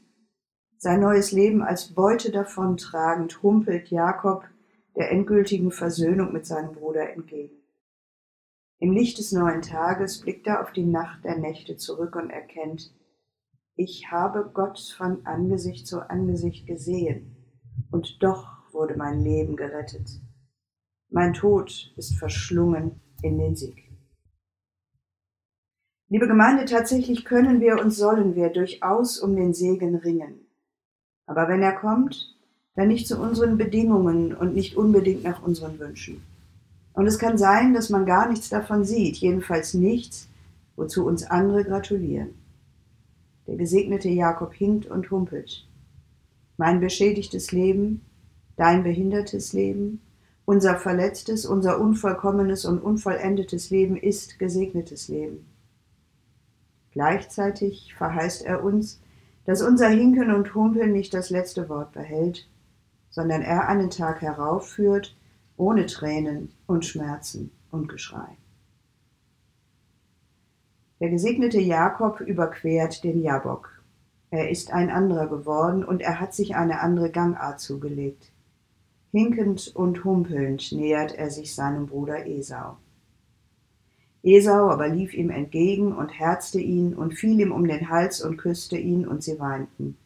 sein 0.83 0.99
neues 0.99 1.31
Leben 1.31 1.63
als 1.63 1.95
Beute 1.95 2.33
davontragend, 2.33 3.41
humpelt 3.41 3.93
Jakob 3.93 4.43
der 4.97 5.13
endgültigen 5.13 5.71
Versöhnung 5.71 6.33
mit 6.33 6.45
seinem 6.45 6.73
Bruder 6.73 7.13
entgegen. 7.13 7.55
Im 8.81 8.91
Licht 8.91 9.17
des 9.19 9.31
neuen 9.31 9.63
Tages 9.63 10.21
blickt 10.21 10.49
er 10.49 10.61
auf 10.61 10.73
die 10.73 10.85
Nacht 10.85 11.25
der 11.25 11.39
Nächte 11.39 11.77
zurück 11.77 12.17
und 12.17 12.31
erkennt, 12.31 12.93
ich 13.77 14.11
habe 14.11 14.51
Gott 14.53 14.93
von 14.99 15.25
Angesicht 15.25 15.87
zu 15.87 16.01
Angesicht 16.11 16.67
gesehen, 16.67 17.37
und 17.93 18.21
doch 18.21 18.49
wurde 18.73 18.97
mein 18.97 19.21
Leben 19.21 19.55
gerettet. 19.55 20.11
Mein 21.11 21.33
Tod 21.33 21.95
ist 21.97 22.19
verschlungen 22.19 23.01
in 23.23 23.39
den 23.39 23.55
Sieg. 23.55 23.89
Liebe 26.09 26.27
Gemeinde, 26.27 26.65
tatsächlich 26.65 27.25
können 27.25 27.61
wir 27.61 27.79
und 27.79 27.93
sollen 27.93 28.35
wir 28.35 28.49
durchaus 28.49 29.21
um 29.21 29.37
den 29.37 29.55
Segen 29.55 29.95
ringen. 29.95 30.42
Aber 31.27 31.49
wenn 31.49 31.63
er 31.63 31.73
kommt, 31.73 32.35
dann 32.75 32.89
nicht 32.89 33.07
zu 33.07 33.19
unseren 33.21 33.59
Bedingungen 33.59 34.35
und 34.35 34.55
nicht 34.55 34.77
unbedingt 34.77 35.25
nach 35.25 35.43
unseren 35.43 35.79
Wünschen. 35.79 36.23
Und 36.95 37.07
es 37.07 37.19
kann 37.19 37.39
sein, 37.39 37.75
dass 37.75 37.91
man 37.91 38.07
gar 38.07 38.29
nichts 38.29 38.49
davon 38.49 38.85
sieht, 38.85 39.17
jedenfalls 39.17 39.75
nichts, 39.75 40.29
wozu 40.77 41.07
uns 41.07 41.25
andere 41.25 41.65
gratulieren. 41.65 42.31
Der 43.47 43.57
gesegnete 43.57 44.09
Jakob 44.09 44.55
hinkt 44.55 44.87
und 44.87 45.11
humpelt. 45.11 45.67
Mein 46.57 46.81
beschädigtes 46.81 47.53
Leben, 47.53 48.03
dein 48.57 48.83
behindertes 48.83 49.53
Leben, 49.53 50.01
unser 50.45 50.77
verletztes, 50.77 51.47
unser 51.47 51.81
unvollkommenes 51.81 52.65
und 52.65 52.79
unvollendetes 52.81 53.71
Leben 53.71 53.97
ist 53.97 54.39
gesegnetes 54.39 55.09
Leben. 55.09 55.47
Gleichzeitig 56.91 57.95
verheißt 57.95 58.43
er 58.43 58.63
uns, 58.63 59.01
dass 59.45 59.63
unser 59.63 59.89
Hinken 59.89 60.33
und 60.33 60.55
Humpeln 60.55 60.93
nicht 60.93 61.15
das 61.15 61.31
letzte 61.31 61.69
Wort 61.69 61.93
behält, 61.93 62.49
sondern 63.11 63.43
er 63.43 63.69
einen 63.69 63.91
Tag 63.91 64.23
heraufführt, 64.23 65.17
ohne 65.57 65.87
Tränen 65.87 66.53
und 66.67 66.85
Schmerzen 66.85 67.51
und 67.71 67.89
Geschrei. 67.89 68.37
Der 71.01 71.11
gesegnete 71.11 71.61
Jakob 71.61 72.21
überquert 72.21 73.03
den 73.03 73.23
Jabok. 73.23 73.83
Er 74.31 74.51
ist 74.51 74.73
ein 74.73 74.89
anderer 74.89 75.27
geworden 75.27 75.85
und 75.85 76.01
er 76.01 76.21
hat 76.21 76.33
sich 76.33 76.55
eine 76.55 76.81
andere 76.81 77.11
Gangart 77.11 77.61
zugelegt. 77.61 78.31
Hinkend 79.11 79.73
und 79.75 80.05
humpelnd 80.05 80.73
nähert 80.73 81.15
er 81.15 81.31
sich 81.31 81.55
seinem 81.55 81.87
Bruder 81.87 82.27
Esau. 82.27 82.79
Esau 84.23 84.71
aber 84.71 84.89
lief 84.89 85.15
ihm 85.15 85.31
entgegen 85.31 85.93
und 85.93 86.11
herzte 86.11 86.61
ihn 86.61 86.95
und 86.95 87.15
fiel 87.15 87.41
ihm 87.41 87.51
um 87.53 87.67
den 87.67 87.89
Hals 87.89 88.23
und 88.23 88.37
küsste 88.37 88.77
ihn, 88.77 89.07
und 89.07 89.23
sie 89.23 89.41
weinten. 89.41 89.97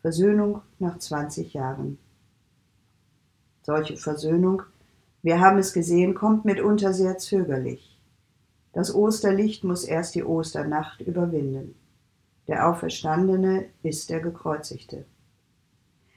Versöhnung 0.00 0.62
nach 0.78 0.98
zwanzig 0.98 1.52
Jahren. 1.52 1.98
Solche 3.62 3.96
Versöhnung, 3.96 4.62
wir 5.22 5.40
haben 5.40 5.58
es 5.58 5.72
gesehen, 5.72 6.14
kommt 6.14 6.44
mitunter 6.44 6.94
sehr 6.94 7.18
zögerlich. 7.18 7.98
Das 8.72 8.94
Osterlicht 8.94 9.64
muss 9.64 9.84
erst 9.84 10.14
die 10.14 10.22
Osternacht 10.22 11.00
überwinden. 11.00 11.74
Der 12.46 12.68
Auferstandene 12.68 13.66
ist 13.82 14.08
der 14.08 14.20
Gekreuzigte. 14.20 15.04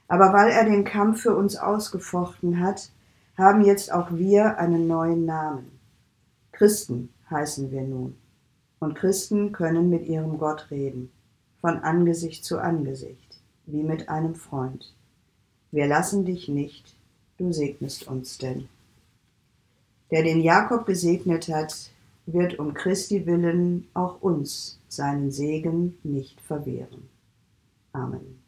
Aber 0.06 0.32
weil 0.32 0.50
er 0.50 0.64
den 0.64 0.84
Kampf 0.84 1.22
für 1.22 1.34
uns 1.34 1.56
ausgefochten 1.56 2.60
hat, 2.60 2.90
haben 3.36 3.62
jetzt 3.62 3.92
auch 3.92 4.12
wir 4.12 4.58
einen 4.58 4.86
neuen 4.86 5.24
Namen. 5.24 5.79
Christen 6.60 7.08
heißen 7.30 7.70
wir 7.70 7.80
nun. 7.80 8.18
Und 8.80 8.94
Christen 8.94 9.50
können 9.50 9.88
mit 9.88 10.04
ihrem 10.06 10.36
Gott 10.36 10.70
reden, 10.70 11.10
von 11.62 11.78
Angesicht 11.78 12.44
zu 12.44 12.58
Angesicht, 12.58 13.38
wie 13.64 13.82
mit 13.82 14.10
einem 14.10 14.34
Freund. 14.34 14.92
Wir 15.70 15.86
lassen 15.86 16.26
dich 16.26 16.48
nicht, 16.48 16.94
du 17.38 17.50
segnest 17.50 18.06
uns 18.08 18.36
denn. 18.36 18.68
Der 20.10 20.22
den 20.22 20.42
Jakob 20.42 20.84
gesegnet 20.84 21.48
hat, 21.48 21.74
wird 22.26 22.58
um 22.58 22.74
Christi 22.74 23.24
willen 23.24 23.88
auch 23.94 24.20
uns 24.20 24.78
seinen 24.86 25.30
Segen 25.30 25.96
nicht 26.02 26.42
verwehren. 26.42 27.08
Amen. 27.94 28.38